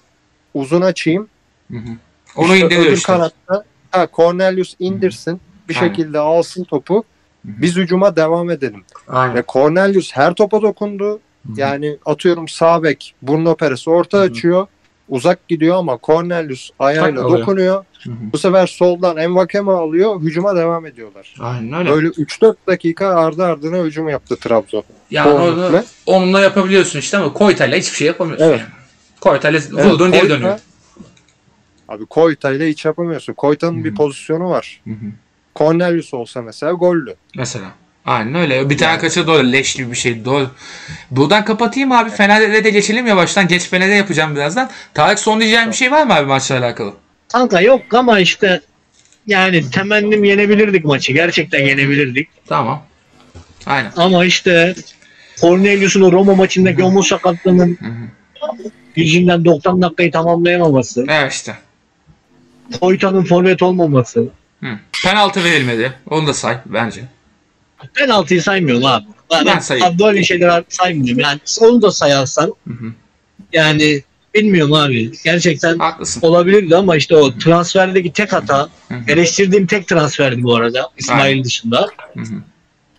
[0.54, 1.28] uzun açayım.
[1.70, 1.90] Hı hı.
[2.36, 3.12] Onu İşte indiriyor işte.
[3.12, 5.40] kanatta ha, Cornelius indirsin.
[5.68, 5.88] Bir Aynen.
[5.88, 7.04] şekilde alsın topu.
[7.44, 8.84] Biz hücuma devam edelim.
[9.08, 9.34] Aynen.
[9.36, 11.10] Ve Cornelius her topa dokundu.
[11.10, 11.16] Hı
[11.52, 11.52] hı.
[11.56, 14.26] Yani atıyorum sağ bek Bruno Perez orta Hı hı.
[14.26, 14.66] açıyor.
[15.08, 17.40] Uzak gidiyor ama Cornelius ayağıyla Tak alıyor.
[17.40, 17.84] dokunuyor.
[18.04, 18.14] Hı hı.
[18.32, 20.20] Bu sefer soldan Envakeme alıyor.
[20.20, 21.34] Hücuma devam ediyorlar.
[21.40, 21.90] Aynen öyle.
[21.90, 24.82] Böyle 3-4 dakika ardı ardına hücum yaptı Trabzon.
[25.10, 28.60] Yani orada onunla yapabiliyorsun işte ama Koyta'yla hiçbir şey yapamıyorsun Evet.
[28.60, 28.68] yani.
[29.20, 30.58] Koyta'yla Evet, vurduğun geri Koyta- dönüyor.
[31.88, 33.32] Abi Koyta ile hiç yapamıyorsun.
[33.32, 34.80] Koyta'nın bir pozisyonu var.
[34.84, 35.06] Hı hı.
[35.56, 37.14] Cornelius olsa mesela gollü.
[37.36, 37.64] Mesela.
[38.06, 38.70] Aynen öyle.
[38.70, 39.52] Bir tane kaçırdı doğru.
[39.52, 40.24] Leş gibi bir şey.
[40.24, 40.50] Doğru.
[41.10, 42.10] Buradan kapatayım abi.
[42.10, 43.48] Fener'e de geçelim yavaştan.
[43.48, 44.70] Geç Fener'e yapacağım birazdan.
[44.94, 46.94] Tarık son diyeceğim bir şey var mı abi maçla alakalı?
[47.32, 48.60] Kanka yok ama işte
[49.26, 51.12] yani temennim yenebilirdik maçı.
[51.12, 52.28] Gerçekten yenebilirdik.
[52.46, 52.82] Tamam.
[53.66, 53.92] Aynen.
[53.96, 54.74] Ama işte
[55.40, 57.78] Cornelius'un Roma maçındaki omuz sakatlığının
[58.96, 61.54] yüzünden 90 dakikayı tamamlayamaması, Evet işte.
[62.80, 64.28] Koyta'nın forvet olmaması,
[64.60, 64.78] Hı.
[65.04, 65.92] Penaltı verilmedi.
[66.10, 67.00] Onu da say bence.
[67.94, 69.04] Penaltıyı saymıyorum abi.
[69.32, 69.88] Ben, Ben sayayım.
[69.88, 71.20] abi böyle şeyler saymıyorum.
[71.22, 72.92] Yani onu da sayarsan Hı hı.
[73.52, 74.02] yani
[74.34, 75.12] bilmiyorum abi.
[75.24, 76.20] Gerçekten Haklısın.
[76.22, 79.00] olabilirdi ama işte o transferdeki tek hata Hı hı.
[79.12, 81.44] eleştirdiğim tek transferdi bu arada İsmail Aynen.
[81.44, 81.88] dışında.
[82.14, 82.34] Hı hı.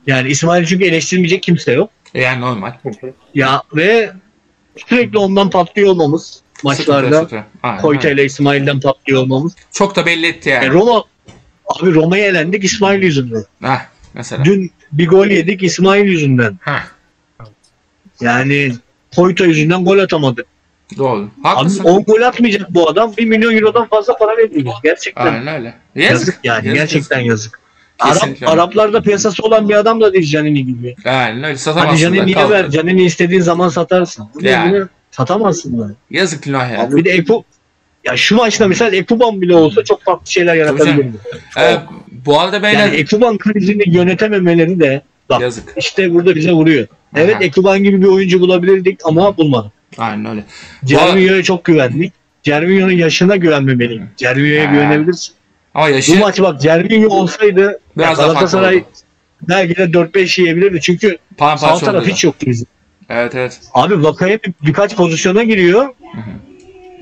[0.08, 1.90] Yani İsmail çünkü eleştirmeyecek kimse yok.
[2.14, 2.72] E Yani normal.
[3.36, 4.12] Ya ve
[4.88, 7.46] sürekli ondan patlıyor olmamız maçlarda.
[7.82, 9.56] Koyta ile İsmail'den patlıyor olmamız.
[9.72, 10.66] Çok da belli etti yani.
[10.66, 11.04] E, Roma
[11.66, 13.44] abi Roma'ya elendik İsmail yüzünden.
[13.64, 13.80] Heh,
[14.14, 14.46] mesela.
[14.46, 16.58] Dün bir gol yedik İsmail yüzünden.
[16.62, 16.84] Heh,
[18.22, 18.72] Yani
[19.16, 20.44] Koyta yüzünden gol atamadı.
[20.98, 21.22] doğru.
[21.22, 21.84] Abi Haklısın.
[21.84, 23.14] 10 gol atmayacak bu adam.
[23.18, 24.74] 1 milyon eurodan fazla para veriyor.
[24.84, 25.74] Gerçekten Aynen öyle.
[25.96, 26.40] yazık, Yazık.
[26.44, 26.68] yani.
[26.68, 27.60] Yazık, gerçekten yazık.
[28.00, 28.48] Arap, Kesinlikle.
[28.48, 30.96] Araplarda piyasası olan bir adam da değil Canini gibi.
[31.06, 31.58] Aynen öyle.
[31.58, 31.90] Satamazsın.
[31.90, 32.70] Hani Canini'ye ver.
[32.70, 34.30] Canini istediğin zaman satarsın.
[34.42, 34.76] Yani.
[34.76, 34.86] yani.
[35.12, 35.92] Satamazsın da.
[36.12, 36.92] Yazık günah ya.
[36.92, 37.44] Bir de Eko
[38.04, 41.18] ya şu maçta mesela Ekuban bile olsa çok farklı şeyler yaratabilirdi.
[41.60, 41.78] Ee,
[42.26, 45.74] bu arada beyler Yani Ekuban krizini yönetememeleri de bak yazık.
[45.78, 46.88] işte burada bize vuruyor.
[47.16, 47.44] Evet Aha.
[47.44, 49.72] Ekuban gibi bir oyuncu bulabilirdik ama bulmadık.
[49.98, 50.44] Aynen öyle.
[50.86, 52.14] Cervinho'ya çok güvendik.
[52.44, 54.10] Cervinho'nun yaşına güvenmemeliyim.
[54.18, 55.34] Cervinho'ya güvenebilirsin.
[55.74, 58.84] Ama Bu yaşı maç bak Cervinho olsaydı biraz Galatasaray
[59.42, 60.82] belki de 4-5 yiyebilirdi.
[60.82, 62.68] Çünkü sağ taraf hiç yoktu bizim.
[63.10, 63.60] Evet evet.
[63.74, 65.90] Abi Vakaya bir, birkaç pozisyona giriyor.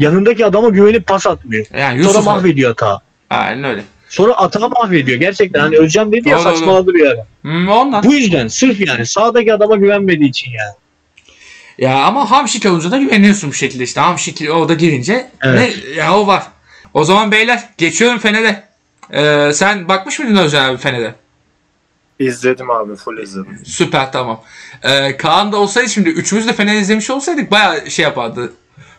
[0.02, 1.66] Yanındaki adama güvenip pas atmıyor.
[1.78, 2.26] Yani Sonra Yusuf.
[2.26, 3.00] mahvediyor hata.
[3.30, 3.84] Aynen öyle.
[4.10, 5.20] Sonra atağı mahvediyor.
[5.20, 6.56] Gerçekten hani Özcan dedi ya Doğru, doğru.
[6.56, 7.26] saçmaladı bir ara.
[7.42, 8.04] Hmm, ondan.
[8.04, 10.74] Bu yüzden sırf yani sağdaki adama güvenmediği için yani.
[11.78, 14.02] Ya ama Hamşik olunca da güveniyorsun bu şekilde işte.
[14.02, 15.78] Hamşik orada girince Evet.
[15.88, 16.44] ne, ya o var.
[16.94, 18.64] O zaman beyler geçiyorum Fener'e.
[19.14, 21.16] Ee, sen bakmış mıydın Özcan abi Fener'e?
[22.20, 23.60] İzledim abi full izledim.
[23.66, 24.42] Süper tamam.
[24.84, 28.54] Ee, Kaan da olsaydı şimdi üçümüz de Fener izlemiş olsaydık bayağı şey yapardı.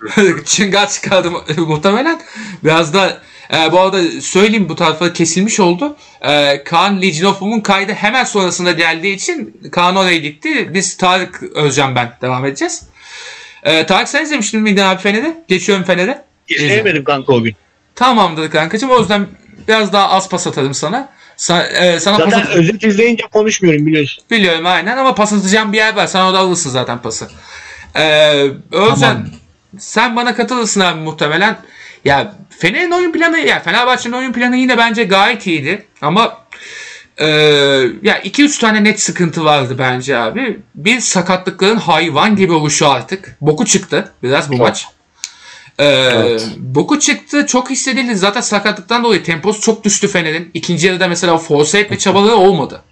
[0.44, 2.20] Çıngar çıkardı mu- muhtemelen.
[2.64, 3.20] Biraz da
[3.54, 5.96] e, bu arada söyleyeyim bu tarafa kesilmiş oldu.
[6.22, 10.74] E, Kaan Legion of Boom'un kaydı hemen sonrasında geldiği için Kaan oraya gitti.
[10.74, 12.82] Biz Tarık Özcan ben devam edeceğiz.
[13.62, 15.34] E, Tarık sen izlemiştin miydin abi Fener'i?
[15.48, 16.24] Geçiyorum Fener'e.
[16.48, 17.56] İzleyemedim kanka o gün.
[17.94, 18.90] Tamamdır kankacığım.
[18.90, 19.26] O yüzden
[19.68, 21.08] biraz daha az pas atarım sana.
[21.36, 24.24] Sa- e, sana pas Zaten at- özet izleyince konuşmuyorum biliyorsun.
[24.30, 26.06] Biliyorum aynen ama pas atacağım bir yer var.
[26.06, 27.28] Sen orada alırsın zaten pası.
[27.96, 28.02] Ee,
[28.72, 29.26] Özcan Tamam.
[29.78, 31.56] Sen bana katılırsın abi muhtemelen.
[32.04, 35.86] Ya Fener'in oyun planı ya Fenerbahçe'nin oyun planı yine bence gayet iyiydi.
[36.00, 36.38] Ama
[37.18, 37.26] e,
[38.02, 40.60] ya 2-3 tane net sıkıntı vardı bence abi.
[40.74, 43.36] Bir sakatlıkların hayvan gibi oluşu artık.
[43.40, 44.86] Boku çıktı biraz bu maç.
[45.80, 48.16] Ee, Boku çıktı çok hissedildi.
[48.16, 50.50] Zaten sakatlıktan dolayı temposu çok düştü Fener'in.
[50.54, 52.82] İkinci yarıda mesela force etme çabaları olmadı.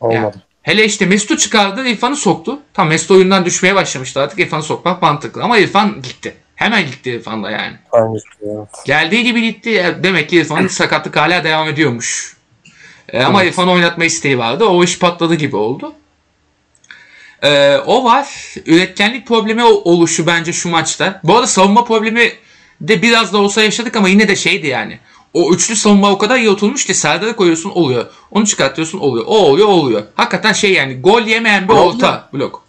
[0.00, 0.42] Olmadı.
[0.62, 2.58] Hele işte Mesut'u çıkardı, İrfan'ı soktu.
[2.74, 4.38] Tam Mesut oyundan düşmeye başlamıştı artık.
[4.38, 5.42] İrfan'ı sokmak mantıklı.
[5.42, 6.36] Ama İrfan gitti.
[6.54, 7.76] Hemen gitti İrfan da yani.
[7.94, 8.22] Evet.
[8.84, 9.96] Geldiği gibi gitti.
[10.02, 12.36] Demek ki İrfan'ın sakatlık hala devam ediyormuş.
[13.12, 13.52] E, ama Evet.
[13.52, 14.64] İrfan'ı oynatma isteği vardı.
[14.64, 15.94] O iş patladı gibi oldu.
[17.42, 18.54] E, o var.
[18.66, 21.20] Üretkenlik problemi oluşu bence şu maçta.
[21.24, 22.32] Bu arada savunma problemi
[22.80, 24.98] de biraz da olsa yaşadık ama yine de şeydi yani.
[25.38, 28.06] O üçlü savunma o kadar iyi oturmuş ki Serdar'ı koyuyorsun oluyor.
[28.30, 29.24] Onu çıkartıyorsun oluyor.
[29.28, 30.02] O oluyor oluyor.
[30.14, 31.82] Hakikaten şey yani gol yemeyen bir Problem.
[31.82, 32.62] orta blok.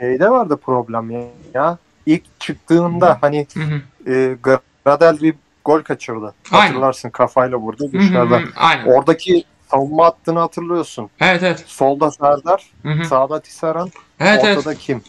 [0.00, 1.20] Şeyde vardı problem ya.
[1.54, 1.78] ya.
[2.06, 4.12] İlk çıktığında hani Hı hı.
[4.12, 4.36] e,
[4.84, 5.34] Gradel bir
[5.64, 6.34] gol kaçırdı.
[6.52, 6.66] Aynen.
[6.66, 8.40] Hatırlarsın kafayla vurdu dışarıda.
[8.86, 11.10] Oradaki savunma hattını hatırlıyorsun.
[11.20, 11.64] Evet evet.
[11.66, 13.04] Solda Serdar, Hı hı.
[13.04, 14.58] sağda Tisaran, Evet evet.
[14.58, 15.02] ortada kim?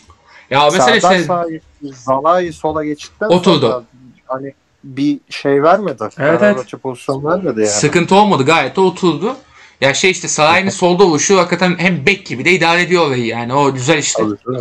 [0.49, 1.61] Ya mesela Serdar işte
[1.93, 3.71] Zalai sola geçtikten Oturdu.
[3.71, 3.83] sonra
[4.27, 4.53] hani
[4.83, 5.97] bir şey vermedi.
[6.01, 7.69] Evet, Fenerbahçe pozisyon vermedi yani.
[7.69, 9.35] Sıkıntı olmadı gayet de oturdu.
[9.81, 13.53] Ya şey işte Saray'ın solda oluşu hakikaten hem bek gibi de idare ediyor orayı yani.
[13.53, 14.23] O güzel işte.
[14.45, 14.59] Tabii?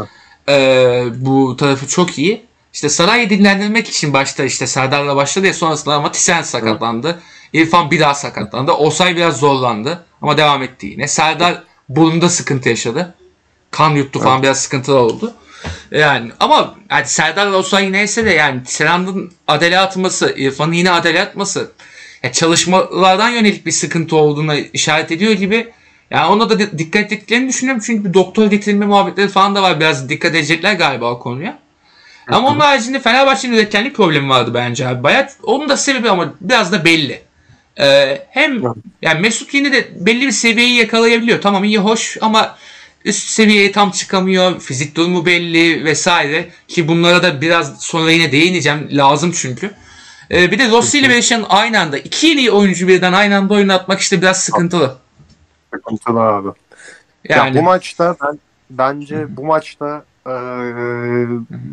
[0.48, 2.42] Ee, bu tarafı çok iyi.
[2.72, 7.20] İşte Saray'ı dinlendirmek için başta işte Serdar'la başladı ya sonrasında ama Tisen sakatlandı.
[7.52, 8.72] İrfan bir daha sakatlandı.
[8.72, 11.08] Osay biraz zorlandı ama devam etti yine.
[11.08, 13.14] Serdar burnunda sıkıntı yaşadı.
[13.70, 15.34] Kan yuttu falan biraz sıkıntılar oldu.
[15.90, 21.72] Yani ama yani Serdar'la Osay neyse de yani Tisen'in adele atması, İrfan'ın yine adele atması
[22.22, 25.68] ya çalışmalardan yönelik bir sıkıntı olduğuna işaret ediyor gibi.
[26.10, 27.82] Yani ona da di- dikkat ettiklerini düşünüyorum.
[27.86, 29.80] Çünkü bir doktor getirilme muhabbetleri falan da var.
[29.80, 31.58] Biraz dikkat edecekler galiba o konuya.
[32.28, 35.02] Ama onun haricinde Fenerbahçe'nin üretkenlik problemi vardı bence abi.
[35.02, 37.22] Bayat onun da sebebi ama biraz da belli.
[37.80, 38.62] Ee, hem
[39.02, 41.40] yani Mesut yine de belli bir seviyeyi yakalayabiliyor.
[41.40, 42.56] Tamam iyi hoş ama
[43.04, 44.60] üst seviyeye tam çıkamıyor.
[44.60, 46.50] Fizik durumu belli vesaire.
[46.68, 48.88] Ki bunlara da biraz sonra yine değineceğim.
[48.90, 49.70] Lazım çünkü.
[50.30, 54.00] Ee, bir de Rossi ile Bereşan'ın aynı anda iki yeni oyuncu birden aynı anda oynatmak
[54.00, 54.98] işte biraz sıkıntılı.
[55.74, 56.48] Sıkıntılı abi.
[57.28, 58.38] Yani Ya bu maçta ben
[58.70, 60.32] bence bu maçta e,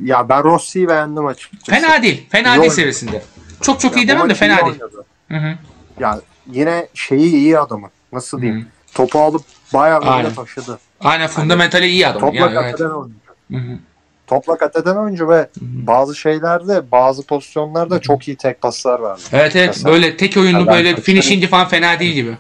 [0.04, 1.72] ya ben Rossi'yi beğendim açıkçası.
[1.72, 2.26] fena değil.
[2.30, 3.22] Fena İyi değil seviyesinde.
[3.62, 4.68] Çok çok Ya iyi demem de fena değil.
[4.82, 5.06] oynadı.
[5.32, 5.56] Hı hı.
[6.00, 6.20] Ya
[6.52, 7.90] yine şeyi iyi adamı.
[8.14, 8.62] Nasıl diyeyim?
[8.62, 8.66] Hı.
[8.94, 9.44] Topu alıp
[9.74, 10.26] bayağı Aynen.
[10.26, 10.80] önde taşıdı.
[11.00, 12.22] Aynen fundamentali iyi adam.
[12.22, 12.82] Topla Yani, evet.
[12.82, 13.80] oyuncu.
[14.28, 19.22] Topla kat eden oyuncu ve bazı şeylerde, bazı pozisyonlarda çok iyi tek paslar verdi.
[19.32, 19.94] Evet evet Mesela.
[19.94, 22.38] böyle tek oyunlu Ya ben böyle finishing'i falan fena değil gibi.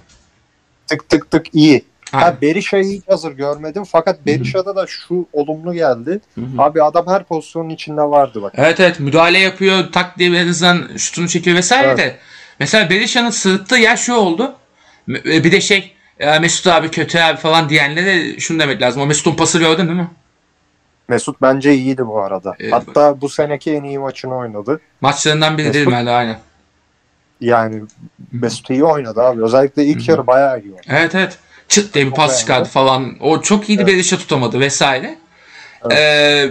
[0.87, 1.85] Tık tık tık iyi.
[2.13, 2.25] Aynen.
[2.25, 6.19] Ha Berisha'yı hiç hazır görmedim fakat Berisha'da da şu olumlu geldi.
[6.35, 6.61] Hı hı.
[6.61, 8.53] Abi adam her pozisyonun içinde vardı bak.
[8.55, 11.97] Evet evet müdahale yapıyor tak diye en azından şutunu çekiyor vesaire Evet.
[11.97, 12.17] de.
[12.59, 14.55] Mesela Berisha'nın sırıttığı yer şu oldu.
[15.09, 19.01] E, Bir de şey ya Mesut abi kötü abi falan diyenlere şunu demek lazım.
[19.01, 20.09] O Mesut'un pası gördün değil mi?
[21.07, 22.55] Mesut bence iyiydi bu arada.
[22.59, 22.73] Evet.
[22.73, 24.79] Hatta bu seneki en iyi maçını oynadı.
[25.01, 26.09] Maçlarından biri değil Mesut- mi?
[26.09, 26.39] Aynen.
[27.41, 27.81] Yani
[28.31, 29.43] Mesut iyi oynadı abi.
[29.43, 30.87] Özellikle ilk yarı bayağı iyi oynadı.
[30.89, 31.37] Evet evet.
[31.67, 32.39] Çıt diye bir pas beğendim.
[32.39, 33.15] çıkardı falan.
[33.19, 35.17] O çok iyiydi bir işe tutamadı vesaire.
[35.91, 35.97] Ee,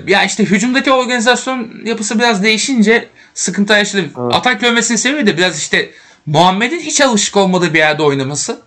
[0.07, 4.01] ya işte hücumdaki organizasyon yapısı biraz değişince sıkıntı yaşadı.
[4.03, 4.35] Evet.
[4.35, 5.91] Atak görmesinin sebebi de biraz işte
[6.27, 8.61] Muhammed'in hiç alışık olmadığı bir yerde oynaması.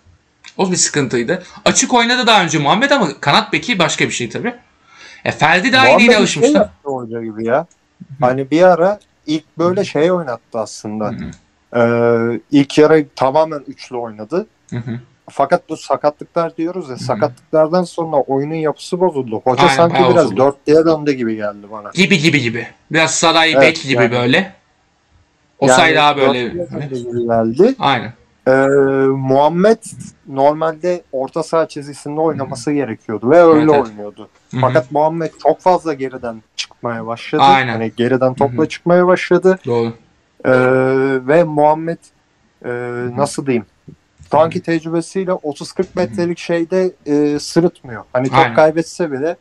[0.59, 1.43] O bir sıkıntıydı.
[1.65, 4.53] Açık oynadı daha önce Muhammed ama kanat beki başka bir şey tabii.
[5.25, 6.53] E, Ferdi daha yeni şey alışmıştı.
[6.57, 7.65] yaptı hoca gibi ya.
[8.21, 11.13] Hani bir ara ilk böyle şey oynattı aslında.
[11.75, 14.47] Ee, ilk yarı tamamen üçlü oynadı.
[15.29, 19.41] Fakat bu sakatlıklar diyoruz ya sakatlıklardan sonra oyunun yapısı bozuldu.
[19.43, 20.37] Hoca Aynen, sanki biraz bozuldu.
[20.37, 21.91] dörtlüye döndü gibi geldi bana.
[21.93, 22.67] Gibi gibi gibi.
[22.91, 24.11] Biraz saray Evet, bek gibi yani.
[24.11, 24.53] böyle.
[25.59, 26.47] O say daha böyle.
[26.47, 27.75] gibi geldi.
[27.79, 28.13] Aynen.
[28.49, 28.67] Ee,
[29.07, 29.77] Muhammed
[30.27, 33.87] normalde orta saha çizgisinde oynaması gerekiyordu ve öyle Evet, evet.
[33.87, 34.29] oynuyordu.
[34.51, 34.61] Hı hı.
[34.61, 37.41] Fakat Muhammed çok fazla geriden çıkmaya başladı.
[37.41, 37.73] Aynen.
[37.73, 38.67] Hani geriden topla Hı hı.
[38.69, 39.59] çıkmaya başladı.
[39.65, 39.93] Doğru.
[40.45, 40.51] Ee,
[41.27, 41.97] ve Muhammed
[42.65, 42.69] e,
[43.17, 43.65] nasıl diyeyim?
[44.31, 48.03] Şu anki tecrübesiyle 30-40 metrelik şeyde e, sırıtmıyor.
[48.13, 48.55] Hani top Aynen.
[48.55, 49.35] kaybetse bile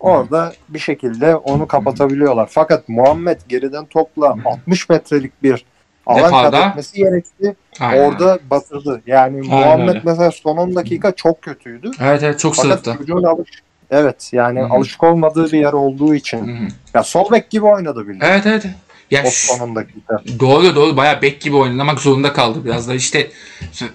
[0.00, 2.48] orada bir şekilde onu kapatabiliyorlar.
[2.50, 5.64] Fakat Muhammed geriden topla 60 metrelik bir
[6.06, 7.56] alan kat etmesi gerekti.
[7.80, 8.02] Aynen.
[8.04, 9.02] Orada batırdı.
[9.06, 10.02] Yani Aynen Muhammed öyle.
[10.04, 11.90] mesela son 10 dakika çok kötüydü.
[12.00, 12.98] Evet evet çok sırıttı.
[13.26, 13.50] alış
[13.90, 14.68] Evet yani Hı hı.
[14.68, 16.38] alışık olmadığı bir yer olduğu için.
[16.46, 16.68] Hı hı.
[16.94, 18.18] Ya sol bek gibi oynadı bile.
[18.22, 18.66] Evet evet.
[19.10, 20.22] Ya O son 10 dakika.
[20.40, 23.30] Doğru doğru bayağı bek gibi oynamak zorunda kaldı biraz da işte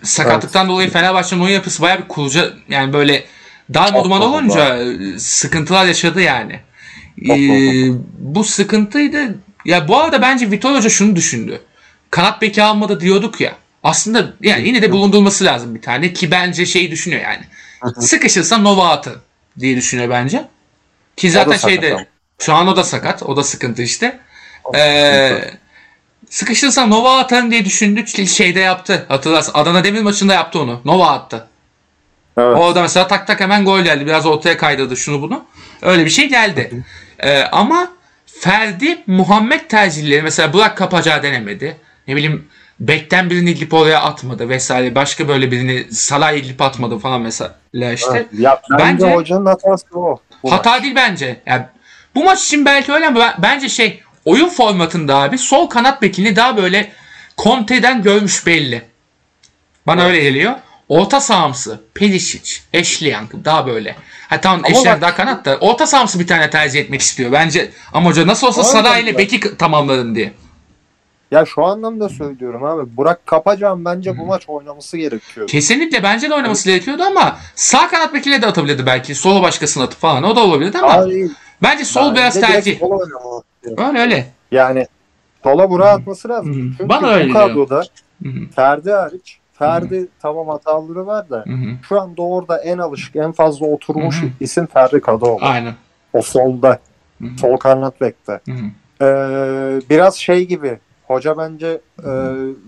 [0.03, 3.24] sakatlıktan dolayı Fenerbahçe'nin oyun yapısı bayağı bir kurca yani böyle
[3.74, 6.59] darma duman olunca e, sıkıntılar yaşadı yani.
[7.28, 8.01] Çok Ee, doğru.
[8.20, 9.36] bu sıkıntıydı.
[9.66, 11.62] Ya bu arada bence Vitor Hoca şunu düşündü.
[12.12, 13.55] Kanat beki almadı diyorduk ya.
[13.84, 17.43] Aslında yani yine de bulundurması lazım bir tane ki bence şeyi düşünüyor yani.
[17.99, 19.16] Sıkışırsa Nova atın
[19.59, 20.47] diye düşünüyor bence.
[21.18, 22.07] Ki zaten şeyde
[22.39, 23.24] şu an o da sakat.
[23.24, 24.20] O da sıkıntı işte.
[24.76, 25.51] Ee,
[26.30, 28.28] sıkışırsa Nova atarım diye düşündük.
[28.28, 29.05] Şeyde yaptı.
[29.07, 29.51] Hatırlarsın.
[29.55, 30.82] Adana Demir maçında yaptı onu.
[30.86, 31.47] Nova attı.
[32.38, 32.57] Evet.
[32.57, 34.05] Orada mesela tak tak hemen gol geldi.
[34.05, 35.45] Biraz ortaya kaydırdı şunu bunu.
[35.82, 36.84] Öyle bir şey geldi.
[37.20, 37.91] Ee, ama
[38.26, 41.78] Ferdi Muhammed tercihleri mesela Burak Kapacağı denemedi.
[42.08, 42.47] Ne bileyim
[42.80, 44.95] Bekten birini idlip oraya atmadı vesaire.
[44.95, 47.56] Başka böyle birini Salah idlip atmadı falan mesela
[47.93, 48.12] işte.
[48.14, 48.28] Evet.
[48.39, 50.20] Ya bence, Bence- hocanın hatası o.
[50.43, 50.84] Bu Hata maç.
[50.84, 51.41] değil bence.
[51.45, 51.66] Yani
[52.16, 56.36] bu maç için belki öyle ama ben- bence şey oyun formatında abi sol kanat bekini
[56.36, 56.91] daha böyle
[57.38, 58.82] Conte'den görmüş belli.
[59.88, 60.54] Bana öyle geliyor.
[60.89, 63.95] Orta sahamsı Perisic, Ashley Young daha böyle.
[64.30, 67.32] Ha tamam Ama Ashley bak- daha kanat da orta sahamsı bir tane tercih etmek istiyor.
[67.32, 70.34] Bence ama hoca nasıl olsa Salah ile beki tamamlarım diye.
[71.32, 72.97] Ya şu anlamda söylüyorum abi.
[72.97, 75.47] Burak Kapacan bence bu maç oynaması gerekiyor.
[75.47, 79.15] Kesinlikle bence de oynaması gerekiyordu ama sağ kanat bekiyle de atabilirdi belki.
[79.15, 81.32] Sola başkasını atıp falan o da olabilirdi ama Hayır,
[81.63, 82.82] bence sol bence direkt tercih.
[83.77, 84.27] Öyle öyle.
[84.51, 84.88] Yani
[85.43, 86.53] sola Burak'a atması lazım.
[86.53, 86.77] Hı.
[86.77, 87.84] Çünkü Bana öyle bu kadroda
[88.23, 91.75] Hı hı, Ferdi hariç Ferdi tamam hataları var da hı hı.
[91.88, 94.29] şu anda orada en alışık en fazla oturmuş Hı hı.
[94.39, 95.39] isim Ferdi Kadıoğlu.
[95.41, 95.73] Aynen.
[96.13, 96.79] O solda.
[97.21, 97.38] Hı hı.
[97.39, 98.41] Sol kanat bekte.
[99.01, 99.05] Ee,
[99.89, 100.79] biraz şey gibi.
[101.12, 102.12] Hoca bence e,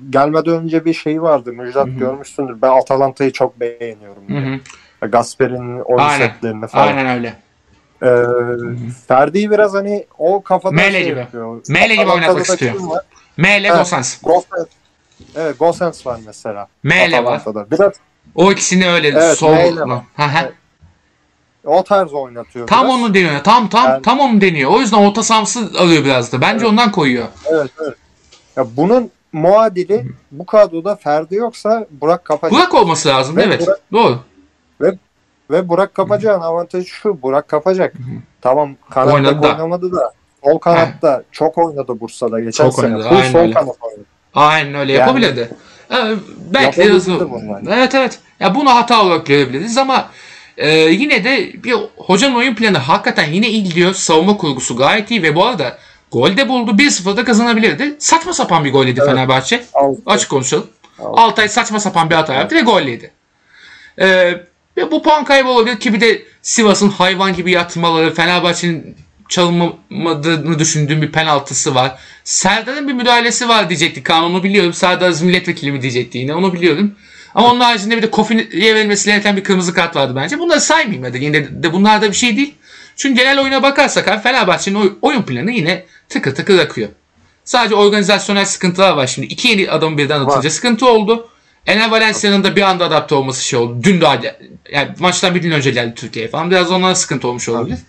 [0.09, 1.53] gelmeden önce bir şey vardı.
[1.53, 1.95] Müjdat Hı hı.
[1.95, 2.61] görmüşsündür.
[2.61, 4.23] Ben Atalanta'yı çok beğeniyorum.
[4.23, 4.59] Hı diye.
[5.01, 5.07] hı.
[5.07, 6.27] Gasper'in oyun Aynen.
[6.27, 6.87] setlerini falan.
[6.87, 7.33] Aynen öyle.
[8.03, 8.07] Ee,
[9.07, 11.19] Ferdi'yi biraz hani o kafada Mele şey gibi.
[11.19, 11.61] yapıyor.
[11.69, 12.73] Mele gibi oynatmak istiyor.
[12.77, 13.05] kim var?
[13.37, 13.77] M ile Evet.
[13.79, 14.21] Gosens.
[14.21, 14.67] Gosens.
[15.35, 16.67] Evet Gosens var mesela.
[16.83, 17.41] M ile var.
[17.71, 17.91] Biraz
[18.35, 19.41] O ikisini öyle Evet,
[20.15, 20.29] ha.
[20.43, 20.53] Evet.
[21.65, 22.67] o tarz oynatıyor.
[22.67, 22.95] Tam biraz.
[22.95, 23.43] onu deniyor.
[23.43, 24.71] Tam tam Yani- tam onu deniyor.
[24.71, 26.41] O yüzden orta sahamsı alıyor biraz da.
[26.41, 27.25] Bence ondan koyuyor.
[27.45, 27.95] Evet evet.
[28.57, 32.51] Ya bunun muadili bu kadroda Ferdi yoksa Burak Kapacak.
[32.59, 33.37] Burak olması lazım.
[33.37, 33.61] Ve evet.
[33.67, 34.19] Burak- Doğru.
[35.51, 37.21] Ve Burak Kapacak'ın avantajı şu.
[37.21, 37.93] Burak Kapacak.
[38.41, 39.47] Tamam kanatta Oynadı da.
[39.51, 40.13] oynamadı da.
[40.43, 42.85] Sol kanatta çok oynadı Bursa'da geçen Çok sene.
[42.95, 43.53] oynadı, aynen sol öyle.
[43.53, 44.05] kanat oynadı.
[44.33, 45.49] Aynen öyle Yani- yapabilirdi.
[45.91, 45.95] Ee,
[46.53, 47.29] belki de hızlı.
[47.47, 47.69] yani.
[47.71, 48.19] Evet evet.
[48.39, 50.09] Ya bunu hata olarak görebiliriz ama
[50.57, 53.93] e, yine de bir hocanın oyun planı hakikaten yine iyi gidiyor.
[53.93, 55.77] Savunma kurgusu gayet iyi ve bu arada
[56.13, 56.71] gol de buldu.
[56.71, 57.95] 1-0'da kazanabilirdi.
[57.99, 59.09] Saçma sapan bir gol yedi Evet.
[59.09, 59.63] Fenerbahçe.
[59.73, 60.01] Altı.
[60.05, 60.67] Açık konuşalım.
[60.99, 61.21] Altı.
[61.21, 63.11] Altay saçma sapan bir hata yaptı ve gol yedi.
[63.99, 64.33] Ee,
[64.77, 68.95] ve bu puan kaybı olabilir ki bir de Sivas'ın hayvan gibi yatmaları, Fenerbahçe'nin
[69.29, 71.99] çalınmadığını düşündüğüm bir penaltısı var.
[72.23, 74.05] Serdar'ın bir müdahalesi var diyecektik.
[74.05, 74.73] Kanunu biliyorum.
[74.73, 76.95] Serdar milletvekili mi diyecekti yine onu biliyorum.
[77.35, 80.39] Ama onun haricinde bir de Kofi'ye verilmesi gereken bir kırmızı kart vardı bence.
[80.39, 81.23] Bunları saymayayım hadi.
[81.23, 82.55] Yine de, de bunlar da bir şey değil.
[82.95, 86.89] Çünkü genel oyuna bakarsak abi Fenerbahçe'nin oy- oyun planı yine tıkır tıkır akıyor.
[87.45, 89.27] Sadece organizasyonel sıkıntılar var şimdi.
[89.27, 91.29] İki yeni adam birden atınca sıkıntı oldu.
[91.65, 93.77] Enel Valencia'nın da bir anda adapte olması şey oldu.
[93.83, 94.19] Dün daha
[94.71, 96.51] yani maçtan bir gün önce geldi Türkiye'ye falan.
[96.51, 97.79] Biraz onlara sıkıntı olmuş olabilir.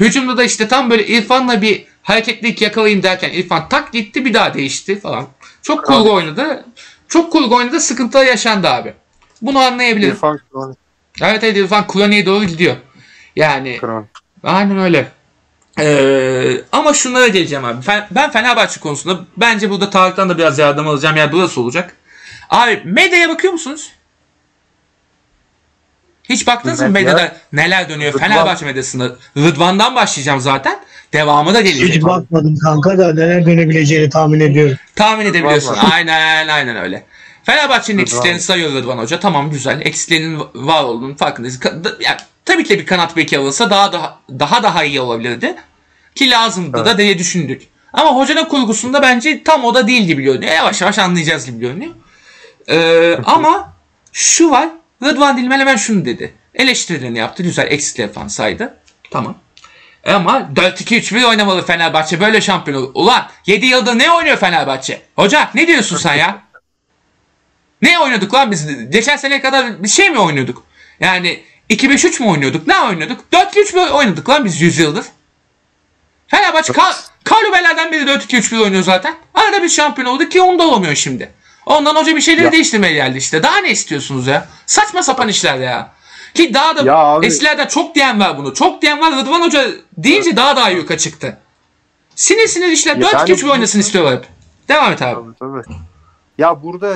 [0.00, 4.54] Hücumda da işte tam böyle İrfan'la bir hareketlilik yakalayayım derken İrfan tak gitti bir daha
[4.54, 5.26] değişti falan.
[5.62, 6.64] Çok kurgu oynadı.
[7.08, 8.94] Çok kurgu oynadı sıkıntılar yaşandı abi.
[9.42, 10.12] Bunu anlayabilirim.
[10.14, 10.78] İrfan Kronik.
[11.22, 12.76] Evet evet İrfan Kroni'ye doğru gidiyor.
[13.36, 14.08] Yani Kronik.
[14.42, 15.08] Aynen öyle.
[15.80, 17.82] Ee, ama şunlara geleceğim abi.
[17.84, 21.16] Fen- Ben Fenerbahçe konusunda bence burada Tarık'tan da biraz yardım alacağım.
[21.16, 21.96] Yani burası olacak.
[22.50, 23.90] Abi medyaya bakıyor musunuz?
[26.28, 27.12] Hiç baktınız mı Medya?
[27.14, 28.12] medyada neler dönüyor?
[28.14, 28.28] Rıdvan.
[28.28, 29.16] Fenerbahçe medyasında.
[29.36, 30.78] Rıdvan'dan başlayacağım zaten.
[31.12, 31.94] Devamı da gelecek.
[31.94, 34.76] Hiç bakmadım kanka da neler dönebileceğini tahmin ediyorum.
[34.94, 35.76] Tahmin edebiliyorsun.
[35.92, 37.04] Aynen aynen öyle.
[37.46, 38.02] Fenerbahçe'nin Rıdvan.
[38.02, 39.20] eksiklerini sayıyor Rıdvan Hoca.
[39.20, 39.80] Tamam güzel.
[39.80, 41.60] Eksiklerinin var olduğunu farkındayız.
[42.00, 45.56] Yani, tabii ki de bir kanat beki alınsa daha daha daha daha iyi olabilirdi.
[46.14, 47.62] Ki lazımdı da diye düşündük.
[47.92, 50.52] Ama hocanın kurgusunda bence tam o da değil gibi görünüyor.
[50.52, 51.92] Yavaş yavaş anlayacağız gibi görünüyor.
[52.68, 53.72] Ee, ama
[54.12, 54.68] şu var.
[55.02, 56.34] Rıdvan Dilmen hemen şunu dedi.
[56.54, 57.42] Eleştirilerini yaptı.
[57.42, 58.74] Güzel eksikleri falan saydı.
[59.10, 59.38] Tamam.
[60.06, 62.20] Ama 4-2-3-1 oynamalı Fenerbahçe.
[62.20, 62.90] Böyle şampiyon olur.
[62.94, 65.02] Ulan 7 yılda ne oynuyor Fenerbahçe?
[65.16, 66.45] Hoca ne diyorsun sen ya?
[67.82, 68.90] Ne oynuyorduk lan biz?
[68.90, 70.62] Geçen sene kadar bir şey mi oynuyorduk?
[71.00, 72.66] Yani 2-5-3 mü oynuyorduk?
[72.66, 73.20] Ne oynuyorduk?
[73.32, 75.06] 4-2-3-1 oynadık lan biz 100 yıldır.
[76.28, 76.92] Fenerbahçe kal
[77.24, 79.14] Kalubelerden beri 4-2-3-1 oynuyor zaten.
[79.34, 81.32] Arada bir şampiyon oldu ki onda olamıyor şimdi.
[81.66, 82.52] Ondan hoca bir şeyleri Ya.
[82.52, 83.42] değiştirmeye geldi işte.
[83.42, 84.48] Daha ne istiyorsunuz ya?
[84.66, 85.92] Saçma sapan işler ya.
[86.34, 88.54] Ki daha da Ya abi- eskilerden çok diyen var bunu.
[88.54, 89.12] Çok diyen var.
[89.16, 89.66] Rıdvan Hoca
[89.98, 91.38] deyince daha daha yuka çıktı.
[92.16, 92.96] Sinir sinir işler.
[92.96, 94.24] Ya 4-2-3 yani- oynasın istiyorlar hep.
[94.68, 95.14] Devam et abi.
[95.38, 95.74] Tabii, tabii.
[96.38, 96.94] Ya burada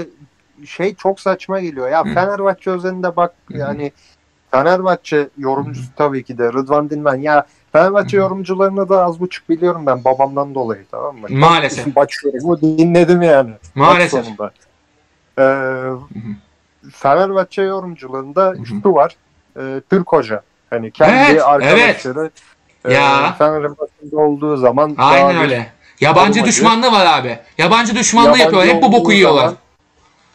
[0.67, 1.89] şey çok saçma geliyor.
[1.91, 3.93] Ya Fenerbahçe özelinde bak yani
[4.51, 7.15] Fenerbahçe yorumcusu tabii ki de Rıdvan Dilmen.
[7.17, 11.27] Ya Fenerbahçe yorumcularını da az buçuk biliyorum ben babamdan dolayı tamam mı?
[11.31, 11.97] Maalesef.
[11.97, 13.51] Maç yorumu dinledim yani.
[13.75, 14.27] Maalesef.
[15.39, 15.43] Ee,
[16.93, 19.17] Fenerbahçe yorumcularında şu var.
[19.57, 20.43] E, Türk Hoca.
[20.71, 22.31] Hani kendi Evet, arkadaşları
[22.85, 23.35] e, Ya.
[23.39, 25.73] Fenerbahçe'de olduğu zaman Aynen öyle.
[26.01, 26.49] Yabancı Olmadı.
[26.49, 27.39] düşmanlığı var abi.
[27.59, 28.75] Yabancı düşmanlığı Yabancı yapıyorlar.
[28.75, 29.41] Hep bu boku yiyorlar.
[29.43, 29.57] zaman-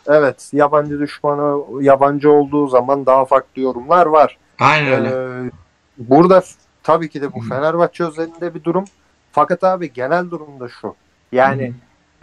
[0.08, 4.38] Evet, yabancı düşmanı yabancı olduğu zaman daha farklı yorumlar var.
[4.60, 5.10] Aynen öyle.
[5.48, 5.52] Ee,
[5.98, 6.44] burada
[6.84, 8.86] tabii ki de bu Fenerbahçe özelinde bir durum.
[9.32, 10.96] Fakat abi genel durumda şu.
[11.32, 11.74] Yani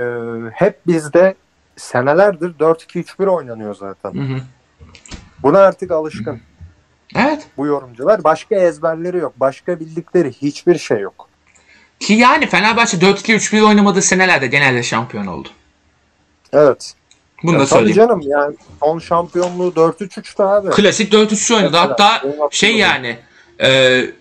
[0.01, 0.05] e,
[0.53, 1.35] hep bizde
[1.77, 4.15] senelerdir 4-2-3-1 oynanıyor zaten.
[4.15, 4.39] Hı hı.
[5.43, 6.41] Buna artık alışkın
[7.17, 7.47] Evet.
[7.57, 8.25] bu yorumcular.
[8.25, 9.33] Başka ezberleri yok.
[9.37, 11.29] Başka bildikleri hiçbir şey yok.
[12.01, 15.49] Ki yani Fenerbahçe 4-2-3-1 oynamadığı senelerde genelde şampiyon oldu.
[16.53, 16.95] Evet.
[17.43, 17.97] Bunu Ya da söyleyeyim.
[17.97, 20.71] canım yani son şampiyonluğu 4-3-3'tü abi.
[20.71, 21.71] Klasik 4-3 oynadı.
[21.73, 23.17] Mesela, Hatta şey yani
[23.59, 23.69] e,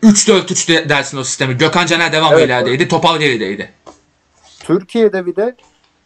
[0.04, 1.58] 3-4-3 de- dersin o sistemi.
[1.58, 2.88] Gökhan Caner devam Evet, ilerideydi.
[2.88, 3.72] Topal gerideydi.
[4.60, 5.56] Türkiye'de bir de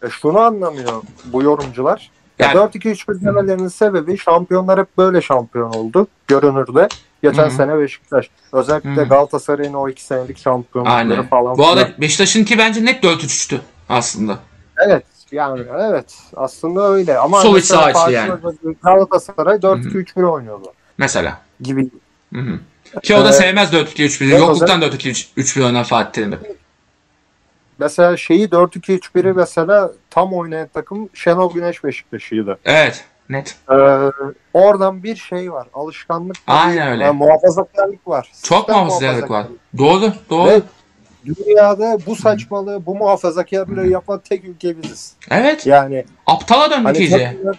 [0.03, 2.11] e, şunu anlamıyor bu yorumcular.
[2.39, 6.87] Ya Yani- 4-2-3-1 demelerinin sebebi şampiyonlar hep böyle şampiyon oldu görünürde.
[7.23, 8.29] Geçen Hı sene Beşiktaş.
[8.53, 9.03] Özellikle Hı.
[9.09, 11.27] Galatasaray'ın o iki senelik şampiyonlukları Aynen.
[11.27, 11.57] falan.
[11.57, 11.89] Bu arada.
[11.97, 13.59] Beşiktaş'ınki bence net 4-3'tü
[13.89, 14.39] aslında.
[14.87, 17.17] Evet yani evet aslında öyle.
[17.17, 18.31] Ama Sol iç sağ içli yani.
[18.83, 21.39] Galatasaray 4-2-3-1 oynuyordu Mesela.
[21.61, 21.89] gibi.
[22.33, 22.59] Hı hı.
[23.01, 24.29] Ki o da Ee, sevmez 4-2-3-1'i.
[24.29, 26.55] evet, Yokluktan 4-2-3-1 oynar Fatih Terim hep.
[27.79, 32.57] Mesela şeyi 4-2-3-1'i mesela tam oynayan takım Şenol Güneş Beşiktaş'ıydı.
[32.65, 33.05] Evet.
[33.29, 33.55] Net.
[33.71, 33.75] Ee,
[34.53, 35.67] oradan bir şey var.
[35.73, 36.35] Alışkanlık.
[36.47, 37.03] Aynen öyle.
[37.03, 38.31] Yani muhafazakarlık var.
[38.43, 39.45] Çok Sistem muhafazakarlık var.
[39.73, 39.77] muhafazakarlık.
[39.77, 40.13] Doğru.
[40.29, 40.49] Doğru.
[40.49, 40.61] Ve
[41.25, 45.13] dünyada bu saçmalığı, bu muhafazakarlığı yapan tek ülke biziz.
[45.31, 45.65] Evet.
[45.65, 47.17] Yani Aptala döndük hani iyice.
[47.17, 47.57] takımlar,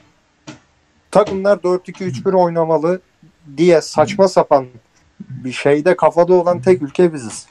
[1.10, 3.00] takımlar 4-2-3-1 oynamalı
[3.56, 4.66] diye saçma sapan
[5.20, 7.46] bir şeyde kafada olan tek ülke biziz.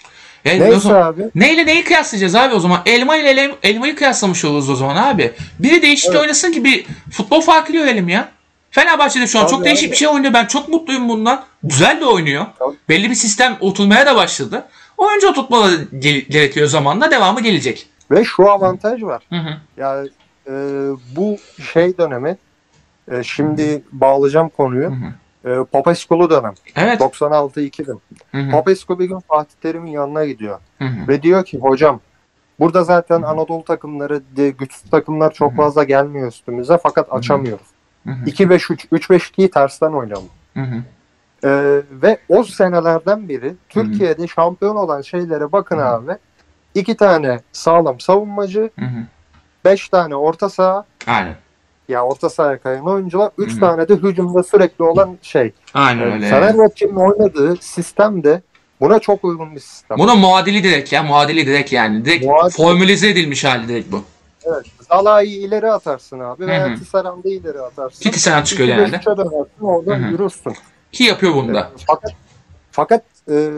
[0.45, 1.24] Yani Neyse zaman- abi.
[1.36, 2.82] Neyle neyi kıyaslayacağız abi o zaman?
[2.86, 5.34] Elma ile elem- elmayı kıyaslamış oluruz o zaman abi.
[5.59, 6.22] Biri değişik Evet.
[6.22, 8.30] oynasın ki bir futbol farkı görelim ya.
[8.72, 9.91] Fenerbahçe'de şu an Tabii çok değişik abi.
[9.91, 10.34] bir şey oynuyor.
[10.34, 11.43] Ben çok mutluyum bundan.
[11.63, 12.45] Güzel de oynuyor.
[12.59, 12.76] Tabii.
[12.89, 14.68] Belli bir sistem oturmaya da başladı.
[14.98, 17.12] Oyuncu oturtmaları ge- gerekiyor zamanla.
[17.12, 17.88] Devamı gelecek.
[18.12, 19.24] Ve şu avantaj var.
[19.30, 19.50] Hı hı.
[19.78, 20.10] Yani
[20.48, 20.52] e,
[21.16, 21.38] bu
[21.74, 22.38] şey dönemi
[23.12, 24.89] e, şimdi bağlayacağım konuyu.
[24.89, 25.14] Hı hı.
[25.62, 26.54] E, Popescu'lu dönem.
[26.76, 27.02] Evet.
[27.02, 27.98] 96-2000.
[28.32, 28.52] Hı hı.
[28.52, 30.60] Popescu bir gün Fatih Terim'in yanına gidiyor.
[30.80, 31.08] Hı hı.
[31.08, 32.00] Ve diyor ki hocam
[32.60, 37.68] burada zaten Anadolu takımları güçlü takımlar çok fazla gelmiyor üstümüze fakat açamıyoruz.
[38.08, 38.26] Hı hı.
[38.30, 40.30] 2-5-3, 3-5-2'yi tersten oynayalım.
[40.54, 40.76] Hı hı.
[41.46, 46.12] Ee, ve o senelerden beri Türkiye'de şampiyon olan şeylere bakın abi.
[46.76, 49.00] İki tane sağlam savunmacı, Hı hı.
[49.66, 51.36] beş tane orta saha, Aynen.
[51.89, 53.60] ya orta sahaya kayan oyuncular, üç Hı hı.
[53.60, 55.52] tane de hücumda sürekli olan şey.
[55.74, 56.30] Aynen Yani öyle.
[56.30, 58.41] Fenerbahçe'nin oynadığı sistem de
[58.82, 59.98] buna çok uygun bir sistem.
[59.98, 61.04] Buna muadili direkt ya.
[61.04, 62.06] Muadili direkt yani.
[62.06, 62.58] Direkt Muadili.
[62.58, 64.02] formülize edilmiş hali direkt bu.
[64.46, 64.66] Evet.
[64.89, 66.76] Zalai'yi ileri atarsın abi veya.
[66.76, 68.00] Tisserand'ı ileri atarsın.
[68.04, 68.96] Titiseran çıkıyor 2-5 genelde.
[68.98, 70.12] üçe dönersin oradan Hı hı.
[70.12, 70.54] yürürsün.
[70.96, 71.72] Ki yapıyor bunu da.
[71.88, 72.12] Fakat
[72.72, 73.50] fakat e,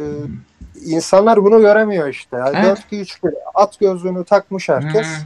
[0.86, 2.38] insanlar bunu göremiyor işte.
[2.38, 2.78] Yani Evet.
[2.92, 5.08] 4-2-3-1 at gözlüğünü takmış herkes.
[5.08, 5.22] Hı.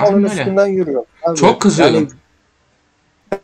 [0.00, 0.34] Onun Aynen öyle.
[0.40, 1.04] üstünden yürüyor.
[1.22, 1.94] Abi, Çok kızıyorum.
[1.94, 2.08] yani-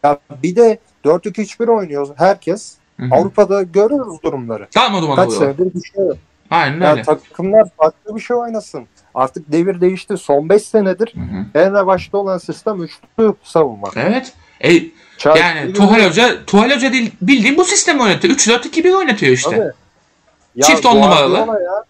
[0.05, 2.75] ya bir de 4-2-3-1 oynuyor herkes.
[3.01, 3.15] Hı hı.
[3.15, 4.69] Avrupa'da görüyoruz durumları.
[4.75, 5.41] Tamam o zaman Kaç oluyor.
[5.41, 6.17] senedir bir şey yok.
[6.51, 7.03] Aynen Ya öyle.
[7.03, 8.87] takımlar farklı bir şey oynasın.
[9.15, 10.17] Artık devir değişti.
[10.17, 11.45] Son 5 senedir Hı hı.
[11.65, 13.89] en revaçta olan sistem üçlü savunma.
[13.97, 14.33] Evet.
[14.61, 14.83] E,
[15.19, 18.35] Chelsea yani Tuhal Hoca, Tuhal Hoca değil, bildiğin bu sistemi oynatıyor.
[18.35, 19.51] 3-4-2-1 oynatıyor işte.
[19.51, 19.73] Tabii.
[20.57, 21.35] Ya Çift on numaralı.
[21.37, 21.85] Guardiola ya.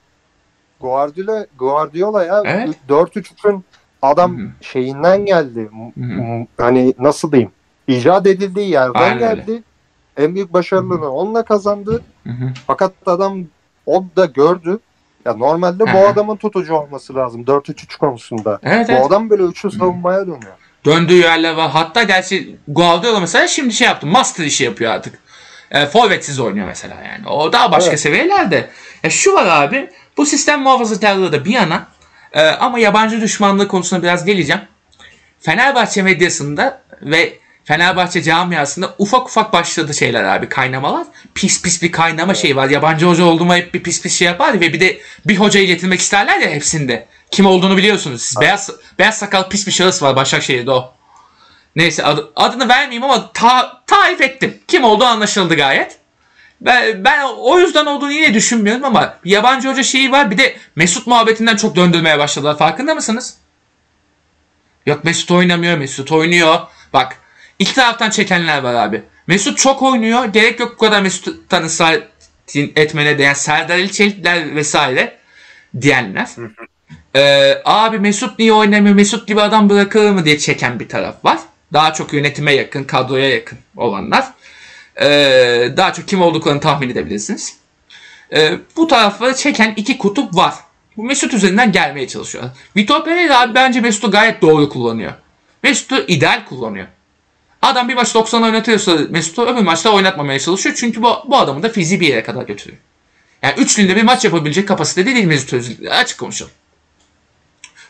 [0.81, 2.69] Guardiola, Guardiola ya Evet.
[2.89, 3.65] 4-3-3'ün
[4.03, 4.49] adam Hı hı.
[4.61, 5.69] şeyinden geldi.
[5.73, 6.23] M- Hı hı.
[6.23, 7.51] m- Hani nasıl diyeyim?
[7.89, 9.35] İcat edildiği yerden Aynen öyle.
[9.43, 9.63] geldi.
[10.17, 12.03] En büyük başarılığını onunla kazandı.
[12.25, 12.53] Hı hı.
[12.67, 13.39] Fakat adam
[13.87, 14.79] o da gördü.
[15.25, 18.59] Ya normalde Hı bu adamın tutucu olması lazım 4-3-3 konusunda.
[18.63, 19.07] Evet Bu evet.
[19.07, 20.55] adam böyle üçlü savunmaya dönüyor.
[20.85, 21.71] Döndüğü yerler var.
[21.71, 24.07] Hatta gerçi Guardiola mesela şimdi şey yaptı.
[24.07, 25.19] Master işi yapıyor artık.
[25.71, 27.29] E, forvetsiz oynuyor mesela yani.
[27.29, 28.01] O daha başka Evet.
[28.01, 28.71] seviyelerde.
[29.03, 29.91] Ya şu var abi.
[30.17, 31.87] Bu sistem muhafazakarlığı da bir yana.
[32.33, 34.63] e, ama yabancı düşmanlığı konusuna biraz geleceğim.
[35.41, 41.07] Fenerbahçe medyasında ve Fenerbahçe camiasında ufak ufak başladı şeyler abi kaynamalar.
[41.35, 42.69] Pis pis bir kaynama şeyi var.
[42.69, 46.01] Yabancı hoca olduğuma hep bir pis pis şey yapar ve bir de bir hocayı getirmek
[46.01, 47.07] isterler ya hepsinde.
[47.35, 48.23] Kim olduğunu biliyorsunuz.
[48.23, 50.95] Siz beyaz beyaz sakal pis bir şahıs var Başakşehir'de o.
[51.77, 54.59] Neyse adı- adını vermeyeyim ama ta, tarif ettim.
[54.69, 55.99] Kim olduğu anlaşıldı gayet.
[56.61, 60.31] Ben, ben o yüzden olduğunu yine düşünmüyorum ama yabancı hoca şeyi var.
[60.31, 62.59] Bir de Mesut muhabbetinden çok döndürmeye başladılar.
[62.59, 63.37] Farkında mısınız?
[64.87, 66.61] Yok Mesut oynamıyor, Mesut oynuyor.
[66.93, 67.17] Bak
[67.59, 69.03] iki taraftan çekenler var abi.
[69.27, 70.25] Mesut çok oynuyor.
[70.25, 72.01] Gerek yok bu kadar Mesut'tan ısrar
[72.55, 75.19] etmene diyen Serdar İlçelikler vesaire
[75.81, 76.27] diyenler.
[77.17, 78.95] Ee, abi Mesut niye oynamıyor?
[78.95, 81.39] Mesut gibi adam bırakılır mı diye çeken bir taraf var.
[81.73, 84.25] Daha çok yönetime yakın, kadroya yakın olanlar.
[85.01, 87.57] Ee, daha çok kim olduklarını tahmin edebilirsiniz.
[88.33, 90.55] Ee, bu tarafları çeken iki kutup var.
[90.97, 92.45] Bu Mesut üzerinden gelmeye çalışıyor.
[92.77, 95.13] Vitor Pereira abi bence Mesut'u gayet doğru kullanıyor.
[95.63, 96.87] Mesut'u ideal kullanıyor.
[97.63, 100.75] Adam bir maç 90 oynatıyorsa Mesut'u öbür maçta oynatmamaya çalışıyor.
[100.79, 102.79] Çünkü bu, bu adamı da fiziği bir yere kadar götürüyor.
[103.43, 106.01] Yani üçlüğünde bir maç yapabilecek kapasitede değil Mesut Özil.
[106.01, 106.53] Açık konuşalım.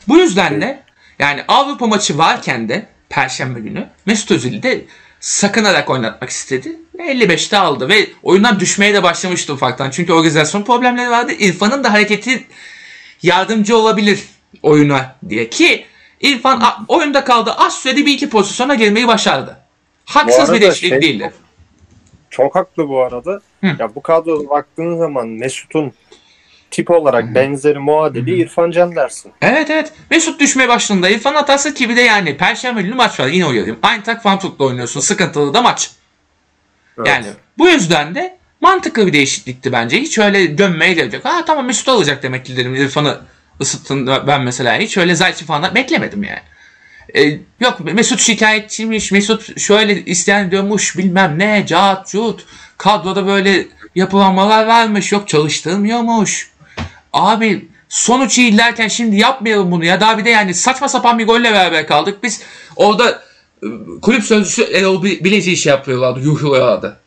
[0.09, 0.83] Bu yüzden de
[1.19, 4.85] yani Avrupa maçı varken de Perşembe günü Mesut Özil'i de
[5.21, 6.77] sakınarak oynatmak istedi.
[6.99, 9.91] Ve 55'te aldı ve oyundan düşmeye de başlamıştı ufaktan.
[9.91, 11.33] Çünkü organizasyon problemleri vardı.
[11.33, 12.45] İrfan'ın da hareketi
[13.23, 14.23] yardımcı olabilir
[14.63, 15.51] oyuna diye.
[15.51, 15.87] Ki
[16.21, 17.53] İrfan oyunda kaldı.
[17.59, 19.57] Az sürede bir iki pozisyona girmeyi başardı.
[20.05, 21.33] Haksız bir değişiklik şey- değildi.
[22.31, 23.41] Çok haklı bu arada.
[23.61, 23.67] Hı.
[23.79, 25.93] Ya bu kadroda baktığın zaman Mesut'un
[26.75, 29.33] tip olarak benzeri muadili İrfan Can dersin.
[29.43, 29.93] Evet evet.
[30.11, 33.27] Mesut düşmeye başladığında İrfan hatası ki bir de yani Perşembe günü maç var.
[33.27, 33.79] Yine uyarayım.
[33.93, 35.01] Eintracht Frankfurt'la oynuyorsun.
[35.01, 35.91] Sıkıntılı da maç.
[36.99, 37.09] Evet.
[37.09, 37.27] Yani
[37.59, 40.01] bu yüzden de mantıklı bir değişiklikti bence.
[40.01, 41.25] Hiç öyle dönmeye gerek yok.
[41.25, 42.75] Ha tamam Mesut alacak demek ki dedim.
[42.75, 43.21] İrfan'ı
[43.61, 44.79] ısıttın ben mesela.
[44.79, 46.43] Hiç öyle Zayt'i falan beklemedim yani.
[47.17, 49.13] Ee, yok Mesut şikayetçiymiş.
[49.13, 51.65] Mesut şöyle isteyen diyormuş bilmem ne.
[51.67, 52.47] Cat cut.
[52.79, 55.13] Kadroda böyle yapılanmalar varmış.
[55.13, 56.54] Yok çalıştırmıyormuş.
[57.15, 60.01] Abi sonuç iyi derken şimdi yapmayalım bunu ya.
[60.01, 62.23] Daha bir de yani saçma sapan bir golle beraber kaldık.
[62.23, 62.43] Biz
[62.77, 63.23] orada
[63.63, 63.67] e,
[64.03, 66.21] kulüp sözcüsü Erol Bi- Bileci şey yapıyorlardı.
[66.21, 67.01] Yuhluyorlardı.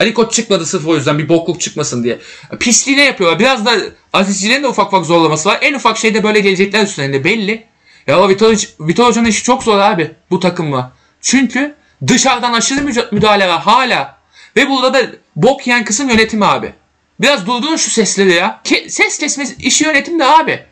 [0.00, 2.18] Ali Koç çıkmadı sırf o yüzden bir bokluk çıkmasın diye.
[2.60, 3.38] Pisliğine yapıyorlar.
[3.38, 3.72] Biraz da
[4.12, 5.58] Azizcilerin de ufak ufak zorlaması var.
[5.60, 7.64] En ufak şeyde böyle gelecekler üstlerinde belli.
[8.06, 10.92] Ya Vitor, Vitor Hoca'nın işi çok zor abi bu takımla.
[11.20, 11.74] Çünkü
[12.06, 14.16] dışarıdan aşırı müdahale var hala.
[14.56, 16.72] Ve burada da bok yiyen kısım yönetimi abi.
[17.20, 18.60] Biraz durdurun şu sesleri ya.
[18.64, 20.64] Ke- ses kesme işi yönetimde abi.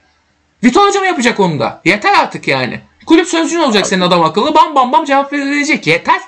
[0.64, 1.80] Vitor Hoca mı yapacak onu da?
[1.84, 2.80] Yeter artık yani.
[3.06, 4.54] Kulüp sözcüğün olacak senin adam akıllı.
[4.54, 5.86] Bam bam bam cevap verilecek.
[5.86, 6.20] Yeter.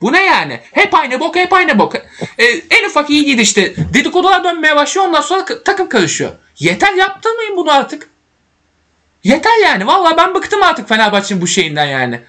[0.00, 0.60] Bu ne yani?
[0.72, 1.94] Hep aynı bok, hep aynı bok.
[2.38, 5.06] E, en ufak iyi gidişte dedikodular dönmeye başlıyor.
[5.06, 6.32] Ondan sonra takım karışıyor.
[6.58, 8.08] Yeter yaptırmayın bunu artık.
[9.24, 9.86] Yeter yani.
[9.86, 12.20] Vallahi ben bıktım artık Fenerbahçe'nin bu şeyinden yani.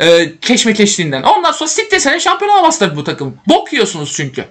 [0.00, 1.22] E, keşmekeşliğinden.
[1.22, 3.36] Ondan sonra siktir sene şampiyon olamaz tabii bu takım.
[3.48, 4.44] Bok yiyorsunuz çünkü.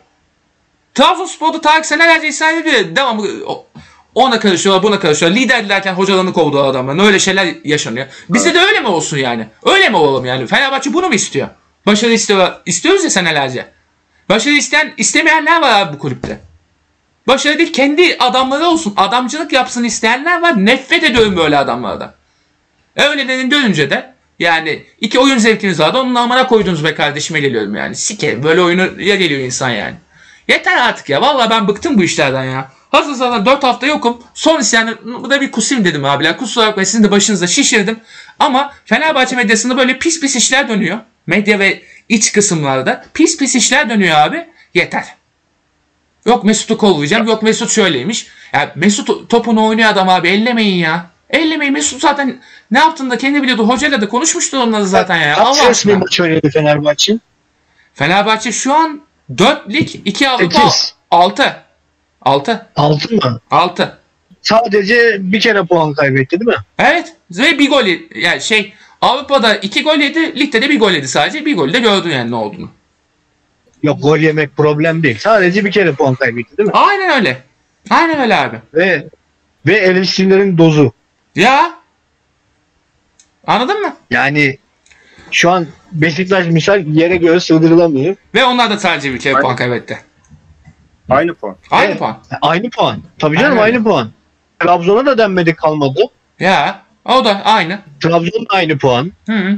[0.94, 2.96] Trabzonspor'da Tarık senelerce İsrail ediyor.
[2.96, 3.28] Devamlı
[4.16, 5.40] ona karışıyorlar buna karışıyorlar.
[5.40, 7.00] Lider derken hocalarını kovdu adamların.
[7.00, 8.08] Öyle şeyler yaşanıyor.
[8.30, 9.48] Bizde de öyle mi olsun yani?
[9.66, 10.48] Öyle mi olalım yani?
[10.48, 11.48] Fenerbahçe bunu mu istiyor?
[11.86, 13.68] Başarı istiyor, istiyoruz ya senelerce.
[14.30, 16.40] Başarı isteyen, istemeyenler var abi bu kulüpte.
[17.28, 18.94] Başarı değil kendi adamları olsun.
[18.98, 20.66] Adamcılık yapsın isteyenler var.
[20.66, 22.14] Nefret ediyorum böyle adamlardan.
[22.96, 25.98] E Öylelerinin dönünce de yani iki oyun zevkiniz vardı.
[25.98, 27.96] Onun amına koydunuz be kardeşime geliyorum yani.
[27.96, 29.96] Sike böyle oyunu ya geliyor insan yani.
[30.52, 31.22] Yeter artık ya.
[31.22, 32.72] Vallahi ben bıktım bu işlerden ya.
[32.92, 34.24] Hazır zaten 4 hafta yokum.
[34.34, 36.38] Son yani bu da bir kusayım dedim abiler.
[36.38, 38.00] Kusura bakmayın sizin de başınıza şişirdim.
[38.40, 41.00] Ama Fenerbahçe medyasında böyle pis pis işler dönüyor.
[41.28, 44.46] Medya ve iç kısımlarda pis pis işler dönüyor abi.
[44.74, 45.06] Yeter.
[46.26, 47.28] Yok Mesut'u kollayacağım.
[47.28, 48.28] Yok Mesut şöyleymiş.
[48.54, 50.28] Ya Mesut topunu oynuyor adam abi.
[50.28, 51.06] Ellemeyin ya.
[51.30, 51.74] Ellemeyin.
[51.74, 52.40] Mesut zaten
[52.72, 53.68] ne yaptığını da kendi biliyordu.
[53.68, 55.36] Hocayla da konuşmuştu onları zaten ya.
[55.36, 55.98] Kaç Allah resmi aşkına.
[55.98, 57.18] maç oynadı Fenerbahçe?
[57.94, 59.02] Fenerbahçe şu an
[59.38, 60.96] 4 lig 2 Avrupa Sekiz.
[61.12, 61.64] 6.
[62.22, 62.68] 6.
[62.76, 63.40] 6 mı?
[63.52, 63.98] 6.
[64.42, 66.64] Sadece bir kere puan kaybetti değil mi?
[66.80, 67.16] Evet.
[67.32, 68.20] Ve bir gol yedi.
[68.20, 70.40] yani şey Avrupa'da 2 gol yedi.
[70.40, 71.46] Ligde de bir gol yedi sadece.
[71.46, 72.70] Bir golü de gördün yani ne olduğunu.
[73.84, 75.18] Yok gol yemek problem değil.
[75.20, 76.74] Sadece bir kere puan kaybetti değil mi?
[76.76, 77.44] Aynen öyle.
[77.90, 78.58] Aynen öyle abi.
[78.74, 79.08] Ve
[79.66, 80.94] ve eleştirilerin dozu.
[81.36, 81.74] Ya.
[83.48, 83.96] Anladın mı?
[84.10, 84.58] Yani
[85.32, 88.16] şu an Beşiktaş misal yere göre sığdırılamıyor.
[88.36, 90.00] Ve onlar da sadece bir kere puan kaybetti.
[91.10, 91.56] Aynı puan.
[91.72, 92.00] Aynı Evet.
[92.00, 92.22] puan.
[92.42, 93.02] Aynı puan.
[93.20, 93.74] Tabii canım Aynen.
[93.74, 94.12] aynı puan.
[94.60, 96.02] Trabzon'a da denmedik kalmadı.
[96.40, 96.82] Ya.
[97.06, 97.80] O da aynı.
[98.00, 99.12] Trabzon da aynı puan.
[99.26, 99.58] Hı -hı.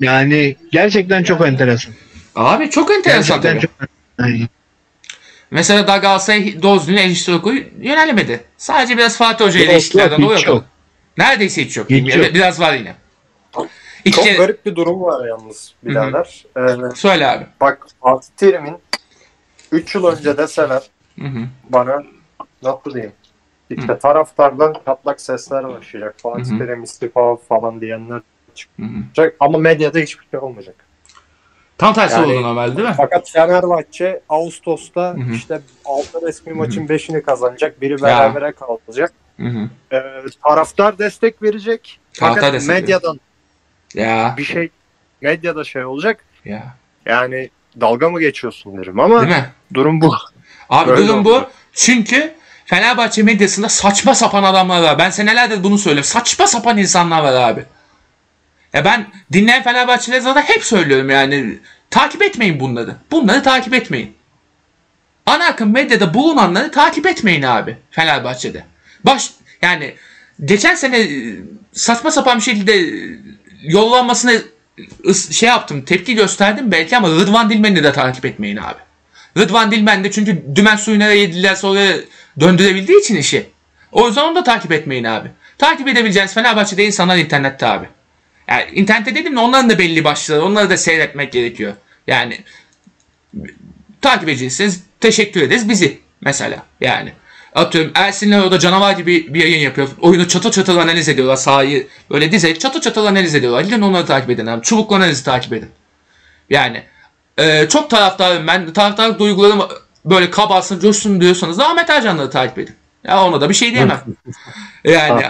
[0.00, 1.94] Yani gerçekten çok enteresan.
[2.36, 3.60] Abi çok enteresan Gerçekten tabii.
[3.60, 3.88] çok
[4.20, 4.48] Yani
[5.50, 8.40] Mesela da Galatasaray Dozlu'nun eleştiri yönelemedi.
[8.58, 10.56] Sadece biraz Fatih Hoca Yok, eleştirilerden yok, dolayı hiç yok.
[10.56, 10.64] yok.
[11.18, 11.90] Neredeyse hiç yok.
[11.90, 12.34] Hiç yok.
[12.34, 12.94] Biraz var yine.
[14.04, 14.36] İki Çok kere...
[14.36, 16.44] garip bir durum var yalnız birader.
[16.56, 17.46] Ee, Söyle abi.
[17.60, 18.76] bak Fatih Terim'in
[19.72, 20.82] 3 yıl önce deseler
[21.18, 21.38] Hı hı.
[21.70, 22.02] bana
[22.62, 23.12] nasıl diyeyim?
[23.70, 26.14] İşte taraftardan patlak sesler başlayacak.
[26.22, 26.58] Fatih Hı hı.
[26.58, 28.20] Terim istifa falan diyenler
[28.54, 29.36] çıkacak.
[29.40, 30.74] Ama medyada hiçbir şey olmayacak.
[31.78, 32.94] Tam tersi Yani- oldu normal değil mi?
[32.96, 35.32] Fakat Fenerbahçe Ağustos'ta Hı hı.
[35.32, 37.80] işte 6 resmi maçın 5'ini kazanacak.
[37.80, 39.12] Biri berabere kalacak.
[39.92, 40.02] Ee,
[40.44, 42.00] taraftar destek verecek.
[42.18, 43.20] Taraftar Fakat destek medyadan
[43.94, 44.34] Ya.
[44.38, 44.70] bir şey
[45.20, 46.24] medyada şey olacak.
[46.44, 46.74] Ya.
[47.06, 47.50] Yani
[47.80, 49.50] dalga mı geçiyorsun derim ama Değil mi?
[49.74, 50.14] durum bu.
[50.68, 51.34] Abi Öyle durum bu.
[51.34, 51.50] oldu.
[51.72, 52.34] Çünkü
[52.66, 54.98] Fenerbahçe medyasında saçma sapan adamlar var.
[54.98, 56.08] Ben senelerdir bunu söylüyorum.
[56.10, 57.64] Saçma sapan insanlar var abi.
[58.72, 61.58] Ya ben dinleyen Fenerbahçeliler zaten hep söylüyorum yani.
[61.90, 62.96] Takip etmeyin bunları.
[63.10, 64.16] Bunları takip etmeyin.
[65.26, 68.64] Ana akım medyada bulunanları takip etmeyin abi Fenerbahçe'de.
[69.04, 69.30] Baş
[69.62, 69.94] yani
[70.44, 71.36] geçen sene e,
[71.72, 73.18] saçma sapan bir şekilde e,
[73.62, 74.32] yollanmasına
[75.30, 78.78] şey yaptım, tepki gösterdim belki ama Rıdvan Dilmen'i de takip etmeyin abi.
[79.38, 81.94] Rıdvan Dilmen de çünkü dümen suyuna yediler sonra
[82.40, 83.46] döndürebildiği için işi.
[83.92, 85.28] O yüzden onu da takip etmeyin abi.
[85.58, 87.88] Takip edebileceğiniz Fenerbahçe'de insanlar internette abi.
[88.48, 91.72] Yani internette dedim de onların da belli başlıkları, onları da seyretmek gerekiyor.
[92.06, 92.40] Yani
[94.00, 97.12] takip edeceksiniz, teşekkür ederiz bizi mesela yani.
[97.54, 99.88] Atıyorum Ersinler orada canavar gibi bir yayın yapıyor.
[100.00, 101.88] Oyunu çatır çatır analiz ediyorlar sahayı.
[102.10, 103.60] Böyle dize çatır çatır analiz ediyorlar.
[103.60, 104.62] Gidin onları takip edin abi.
[104.62, 105.70] Çubuklu analizi takip edin.
[106.50, 106.82] Yani
[107.38, 108.72] e, çok taraftarım ben.
[108.72, 109.68] Taraftarlık duygularım
[110.04, 112.76] böyle kabarsın, coşsun diyorsanız da Ahmet Ercan'ları takip edin.
[113.04, 114.00] Ya ona da bir şey diyemem.
[114.84, 115.26] yani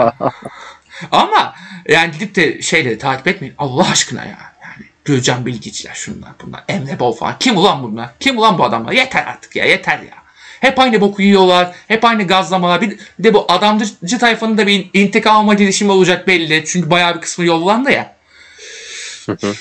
[1.12, 1.54] ama
[1.88, 3.54] yani gidip de şeyleri takip etmeyin.
[3.58, 4.38] Allah aşkına ya.
[4.62, 6.64] Yani Gürcan Bilgiçler şunlar bunlar.
[6.68, 7.36] Emre Bol falan.
[7.40, 8.10] Kim ulan bunlar?
[8.20, 8.92] Kim ulan bu adamlar?
[8.92, 10.19] Yeter artık ya yeter ya.
[10.60, 11.72] Hep aynı boku yiyorlar.
[11.88, 12.80] Hep aynı gazlamalar.
[12.80, 16.64] Bir de bu adamcı tayfanın da bir intikam alma girişimi olacak belli.
[16.66, 18.16] Çünkü bayağı bir kısmı yollandı ya.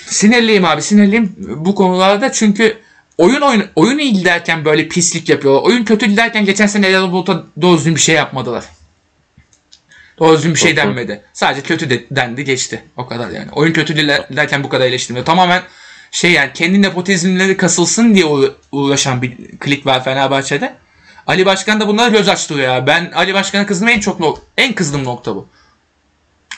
[0.07, 2.77] Sinirliyim abi sinirliyim bu konularda çünkü
[3.17, 5.61] oyun oyun oyun iyi giderken böyle pislik yapıyorlar.
[5.61, 8.63] Oyun kötü giderken geçen sene Erol Bulut'a doğru bir şey yapmadılar.
[10.19, 11.21] Doğru bir şey denmedi.
[11.33, 12.83] Sadece kötü de, dendi geçti.
[12.97, 13.51] O kadar yani.
[13.51, 13.93] Oyun kötü
[14.29, 15.25] giderken bu kadar eleştirmiyor.
[15.25, 15.61] Tamamen
[16.11, 20.73] şey yani kendi nepotizmleri kasılsın diye uğra- uğraşan bir klik var Fenerbahçe'de.
[21.29, 22.87] Ali Başkan da bunlara göz açtırıyor ya.
[22.87, 25.47] Ben Ali Başkan'a kızdığım en çok nok- en kızdığım nokta bu.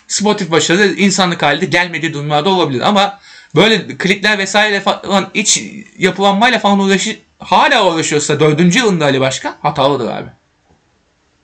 [0.07, 3.19] Sportif başarı insanlık halinde gelmediği durumlarda olabilir ama
[3.55, 5.63] böyle klikler vesaire falan iç
[5.97, 10.29] yapılanmayla falan uğraşı hala uğraşıyorsa dördüncü yılında Ali Başkan hatalıdır abi.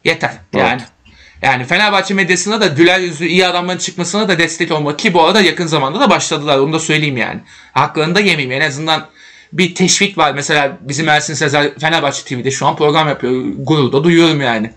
[0.04, 0.82] Yeter yani.
[1.42, 5.42] Yani Fenerbahçe medyasına da güler yüzlü iyi adamların çıkmasına da destek olmak ki bu arada
[5.42, 7.40] yakın zamanda da başladılar onu da söyleyeyim yani.
[7.74, 9.08] Haklarını da yemeyeyim en azından
[9.54, 10.32] bir teşvik var.
[10.34, 13.44] Mesela bizim Ersin Sezer Fenerbahçe TV'de şu an program yapıyor.
[13.58, 14.72] Gururda duyuyorum yani.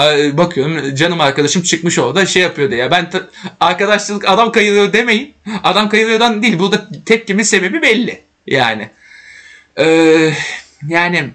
[0.00, 2.90] Ee, Bakıyorum canım arkadaşım çıkmış orada şey yapıyor diye.
[2.90, 3.28] Ben ta-
[3.60, 5.34] arkadaşlık adam kayırıyor demeyin.
[5.64, 6.58] Adam kayırıyordan değil.
[6.58, 8.20] Burada tepkimin sebebi belli.
[8.46, 8.88] Yani.
[9.78, 10.32] Ee,
[10.88, 11.30] yani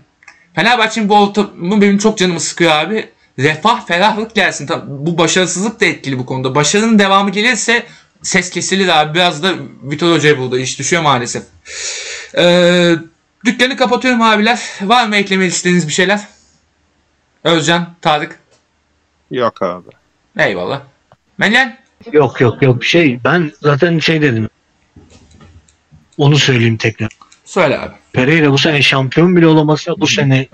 [0.55, 3.09] Fenerbahçe'nin bu ortamı benim çok canımı sıkıyor abi.
[3.39, 4.69] Refah, ferahlık gelsin.
[4.87, 6.55] Bu başarısızlık da etkili bu konuda.
[6.55, 7.83] Başarının devamı gelirse
[8.23, 9.13] ses kesilir abi.
[9.13, 9.53] Biraz da
[9.83, 11.43] Vitor Hoca'ya burada iş düşüyor maalesef.
[12.37, 12.95] Ee,
[13.45, 14.59] dükkanı kapatıyorum abiler.
[14.81, 16.19] Var mı eklemek istediğiniz bir şeyler?
[17.43, 18.39] Özcan, Tarık.
[19.31, 19.89] Yok abi.
[20.37, 20.81] Eyvallah.
[21.37, 21.75] Melyan.
[22.11, 23.19] Yok yok yok bir şey.
[23.23, 24.49] Ben zaten şey dedim.
[26.17, 27.09] Onu söyleyeyim tekrar.
[27.45, 27.93] Söyle abi.
[28.13, 30.47] Pereira bu sene şampiyon bile olamazsa bu sene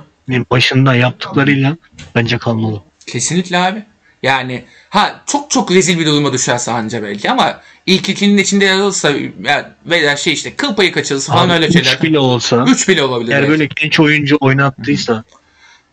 [0.52, 1.78] başında yaptıklarıyla
[2.16, 2.82] bence kalmalı.
[3.08, 3.84] Kesinlikle abi.
[4.24, 8.78] Yani ha çok çok rezil bir duruma düşerse anca belki ama ilk ikinin içinde yer
[8.78, 9.12] alırsa
[9.44, 12.02] ya, veya şey işte kıl payı kaçırırsa falan öyle şeyler.
[12.02, 13.32] bile olsa 3 bile olabilir.
[13.32, 15.24] eğer böyle genç oyuncu oynattıysa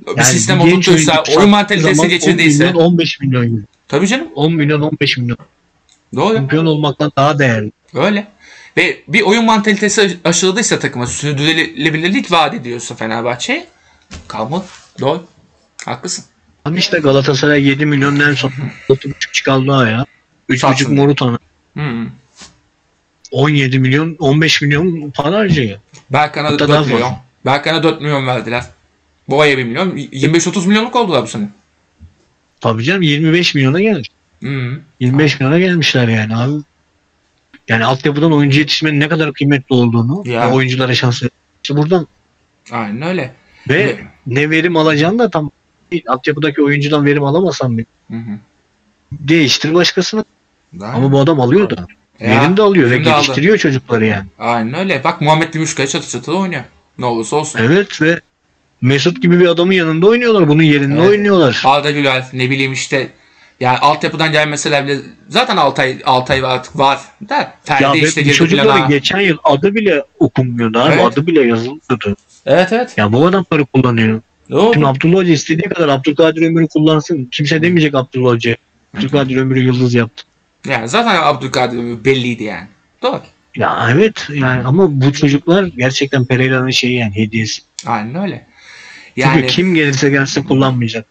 [0.06, 0.96] bir yani sistem oyuncu
[1.36, 2.64] oyun mantalitesini zaman 10 geçirdiyse.
[2.64, 3.64] milyon 15 milyon.
[3.88, 4.28] Tabii canım.
[4.34, 5.38] 10 milyon 15 milyon.
[6.14, 6.34] Doğru.
[6.36, 7.72] Şampiyon olmaktan daha değerli.
[7.94, 8.26] Öyle.
[8.76, 13.66] Ve bir oyun mantalitesi aşıladıysa takıma sürdürülebilirlik vaat ediyorsa Fenerbahçe
[14.28, 14.64] kalmalı.
[15.00, 15.24] Doğru.
[15.84, 16.24] Haklısın.
[16.64, 18.52] Ama işte Galatasaray 7 milyon Nelson
[18.88, 20.06] 6,5 çıkardı ya.
[20.48, 20.94] 3,5 Satsın.
[20.94, 21.38] Morutan'a.
[21.74, 22.06] Hmm.
[23.30, 25.78] 17 milyon 15 milyon para harcıyor.
[26.10, 26.98] Berkan'a Hatta 4 daha milyon.
[27.00, 27.20] fazla.
[27.46, 28.64] Berkan'a 4 milyon verdiler.
[29.28, 29.96] Boğa'ya 1 milyon.
[29.96, 31.48] 25-30 milyonluk oldular bu sene.
[32.60, 34.08] Tabii canım 25 milyona gelmiş.
[34.40, 34.78] Hmm.
[35.00, 36.62] 25 milyona gelmişler yani abi.
[37.68, 40.40] Yani altyapıdan oyuncu yetişmenin ne kadar kıymetli olduğunu Ya.
[40.50, 41.22] ve oyunculara şans
[41.62, 42.06] İşte buradan
[42.72, 43.34] Aynen öyle.
[43.68, 45.50] ve Ve- ne verim alacaksın da tam
[46.06, 48.38] altyapıdaki oyuncudan verim alamasan bir Hı hı.
[49.12, 50.24] değiştir başkasını.
[50.80, 51.86] Daha- Ama bu adam alıyor da.
[52.20, 53.22] Ya, verim de alıyor ve de aldı.
[53.24, 54.26] geliştiriyor çocukları yani.
[54.38, 55.04] Aynen öyle.
[55.04, 56.62] Bak Muhammed Gümüşkaya çatı çatı oynuyor.
[56.98, 57.60] Ne olursa olsun.
[57.62, 58.20] Evet ve
[58.80, 60.48] Mesut gibi bir adamın yanında oynuyorlar.
[60.48, 61.08] Bunun yerinde Evet.
[61.10, 61.62] oynuyorlar.
[61.64, 63.08] Arda Güler ne bileyim işte
[63.60, 68.76] yani altyapıdan gelmeseler bile zaten Altay Altay artık var da Ferdi Ya işte girdi çocukların
[68.76, 68.88] plana.
[68.88, 70.92] geçen yıl adı bile okunmuyordu abi.
[70.94, 71.04] Evet.
[71.04, 72.16] Adı bile yazılmıyordu.
[72.46, 72.94] Evet evet.
[72.96, 74.20] Ya bu adamları kullanıyor.
[74.50, 74.72] Doğru.
[74.74, 77.28] Şimdi Abdullah Hoca istediği kadar Abdülkadir Ömür'ü kullansın.
[77.32, 78.56] Kimse demeyecek Abdullah Hoca.
[78.96, 80.24] Abdülkadir Ömür'ü yıldız yaptı.
[80.66, 82.66] Yani zaten Abdülkadir belliydi yani.
[83.02, 83.22] Doğru.
[83.56, 87.62] Ya evet yani ama bu çocuklar gerçekten Pereira'nın şeyi yani hediyesi.
[87.86, 88.46] Aynen öyle.
[89.14, 91.06] Çünkü Yani kim gelirse gelsin kullanmayacak.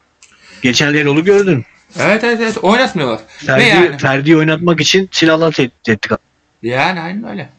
[0.61, 1.65] Geçen Erol'u gördün.
[1.99, 3.19] evet evet evet oynatmıyorlar.
[3.27, 6.11] Ferdi, yani Ferdi'yi oynatmak için silahla tehdit ettik.
[6.63, 7.49] yani aynen öyle.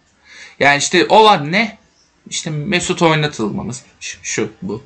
[0.61, 1.79] Yani işte o var ne?
[2.31, 3.83] İşte Mesut oynatılmamız.
[4.01, 4.83] Şu bu.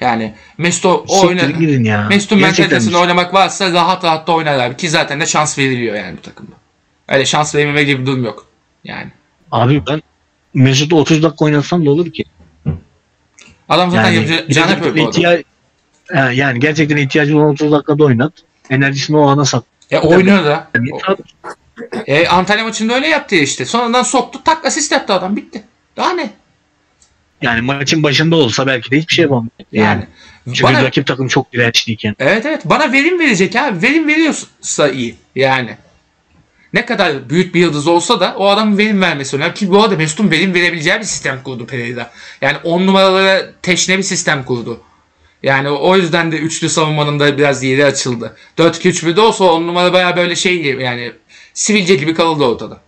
[0.00, 1.40] Yani Mesut o, o oyna
[1.88, 2.06] ya.
[2.08, 4.76] Mesut'un mentalitesinde oynamak varsa rahat rahat da oynar abi.
[4.76, 6.52] Ki zaten de şans veriliyor yani bu takımda.
[7.08, 8.46] Öyle şans vermeme gibi bir durum yok.
[8.84, 9.10] Yani.
[9.52, 10.02] Abi ben
[10.54, 12.24] Mesut'u 30 dakika oynatsam da olur ki.
[13.68, 14.28] Adam zaten Yani,
[14.80, 15.18] bu arada.
[15.18, 15.42] ihtiya-
[16.32, 18.32] yani gerçekten ihtiyacın olan 30 dakikada oynat.
[18.70, 19.64] Enerjisini o ana sak.
[19.90, 20.68] E oynuyor da.
[20.74, 20.90] Yani,
[22.06, 23.64] E, Antalya maçında öyle yaptı ya işte.
[23.64, 25.62] Sonradan soktu tak asist yaptı adam bitti.
[25.96, 26.30] Daha ne?
[27.42, 29.50] Yani maçın başında olsa belki de hiçbir şey yapamaz.
[29.72, 29.86] Yani.
[29.86, 30.06] Yani.
[30.46, 32.16] Çünkü Bana, rakip takım çok dirençliyken.
[32.18, 33.82] evet evet bana verim verecek abi.
[33.82, 35.76] Verim veriyorsa iyi yani.
[36.72, 39.54] Ne kadar büyük bir yıldız olsa da o adamın verim vermesi önemli.
[39.54, 42.10] Ki bu arada Mesut'un verim verebileceği bir sistem kurdu Pereira.
[42.40, 44.80] Yani 10 numaralara teşne bir sistem kurdu.
[45.42, 48.36] Yani o yüzden de üçlü savunmanın da biraz yeri açıldı.
[48.58, 51.12] 4-2-3-1'de olsa 10 numara baya böyle şey gibi yani
[51.54, 52.80] sivilce gibi kalırdı ortada.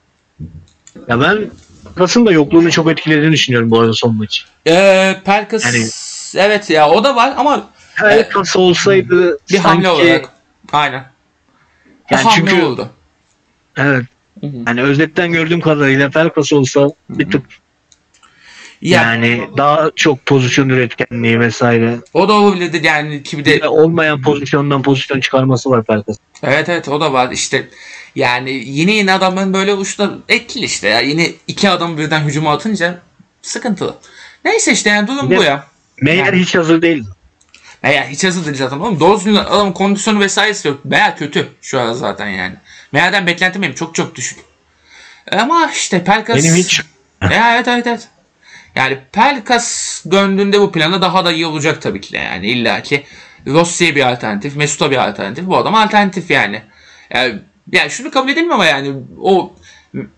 [1.09, 1.51] Ya ben
[1.97, 4.45] Kas'ın da yokluğunu çok etkilediğini düşünüyorum bu arada son maçı.
[4.67, 8.29] Ee, Pelkas Yani- evet ya o da var ama Her Evet.
[8.29, 10.29] Kas olsaydı bir hamle sanki olarak
[10.73, 11.05] aynen.
[12.11, 12.91] Yani hamle çünkü- oldu.
[13.77, 14.05] evet
[14.43, 17.43] yani özetten gördüğüm kadarıyla Pelkas olsa bir tık
[18.83, 21.99] Ya, yani daha çok pozisyon üretkenliği vesaire.
[22.15, 26.17] o da olabilirdi yani ki bir de olmayan pozisyondan pozisyon çıkarması var Pelkas.
[26.43, 27.69] evet evet o da var işte
[28.17, 33.01] yani yeni yeni adamın böyle uçta etkili işte ya yeni iki adam birden hücuma atınca
[33.43, 33.97] sıkıntılı.
[34.45, 35.67] Neyse işte yani durum bu ya.
[36.01, 37.05] Meyer Yani- hiç hazır değil.
[37.83, 39.01] Meğer hiç hazır değil zaten oğlum.
[39.01, 40.85] Doğru düzgün adam kondisyonu vesairesi yok.
[40.85, 42.55] Meğer kötü şu an zaten yani.
[42.93, 44.39] Meğerden beklentim benim çok çok düşük.
[45.33, 46.37] Ama işte Pelkas...
[46.37, 46.81] Benim hiç
[47.31, 48.09] Ya, evet evet evet.
[48.75, 53.05] Yani Pelkas döndüğünde bu plana daha da iyi olacak tabii ki de yani illa ki.
[53.47, 55.47] Rossi'ye bir alternatif, Mesut'a bir alternatif.
[55.47, 56.63] Bu adam alternatif yani.
[57.11, 57.39] Yani,
[57.73, 59.53] yani şunu kabul edelim ama yani o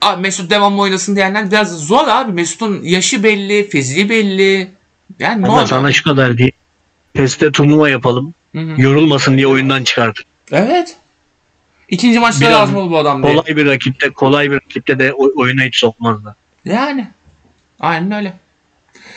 [0.01, 2.33] "Aa, Mesut devamlı oynasın diyenler biraz zor abi.
[2.33, 4.71] Mesut'un yaşı belli, fiziği belli.
[5.19, 5.69] Yani ne olacak?
[5.69, 6.53] sana şu kadar değil.
[7.15, 8.35] Teste turnuva yapalım.
[8.55, 8.81] Hı hı.
[8.83, 10.25] Yorulmasın diye oyundan çıkartır.
[10.53, 10.97] Evet.
[11.89, 13.35] İkinci maçta lazım oldu bu adam diye.
[13.35, 16.35] Kolay bir rakipte, kolay bir rakipte de oy- oyuna hiç sokmazlar.
[16.65, 17.09] Yani.
[17.81, 18.33] Aynen öyle.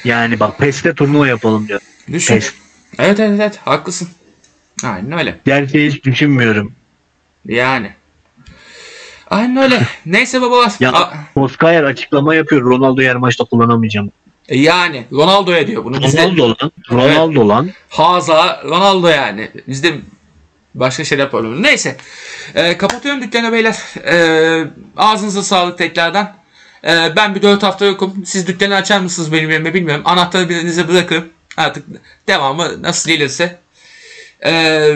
[0.04, 1.82] Yani bak PES'te turnuva yapalım diyor.
[2.12, 2.34] Düşün.
[2.34, 2.54] PES.
[3.00, 4.10] Evet evet evet haklısın.
[4.84, 5.38] Aynen öyle.
[5.46, 6.72] Gerçi hiç düşünmüyorum.
[7.46, 7.92] Yani.
[9.30, 9.82] Aynen öyle.
[10.06, 10.72] Neyse babalar.
[10.80, 12.62] Ya Moskayer açıklama yapıyor.
[12.62, 14.12] Ronaldo'yu her maçta kullanamayacağım.
[14.50, 15.98] e yani Ronaldo'ya diyor bunu.
[15.98, 16.72] Ronaldo lan.
[16.92, 17.70] Ronaldo lan.
[17.90, 19.52] Haza Ronaldo yani.
[19.68, 19.94] Bizde
[20.76, 21.64] başka şeyler yapalım.
[21.64, 21.98] Neyse.
[22.56, 23.78] Ee, kapatıyorum dükkanı beyler.
[24.06, 24.64] Ee,
[24.98, 26.34] ağzınıza sağlık tekrardan.
[26.84, 28.26] Ee, ben bir 4 hafta yokum.
[28.26, 30.04] Siz dükkanı açar mısınız benim yerime bilmiyorum.
[30.06, 31.30] Anahtarı birinize bırakırım.
[31.58, 31.86] Artık
[32.28, 33.60] devamı nasıl gelirse.
[34.46, 34.94] Ee,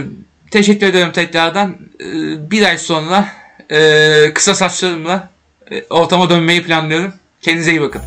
[0.51, 1.77] teşekkür ederim tekrardan.
[2.01, 3.40] Ee, bir ay sonra
[3.71, 5.29] e, kısa saçlarımla
[5.71, 7.13] e, ortama dönmeyi planlıyorum.
[7.41, 8.01] Kendinize iyi bakın.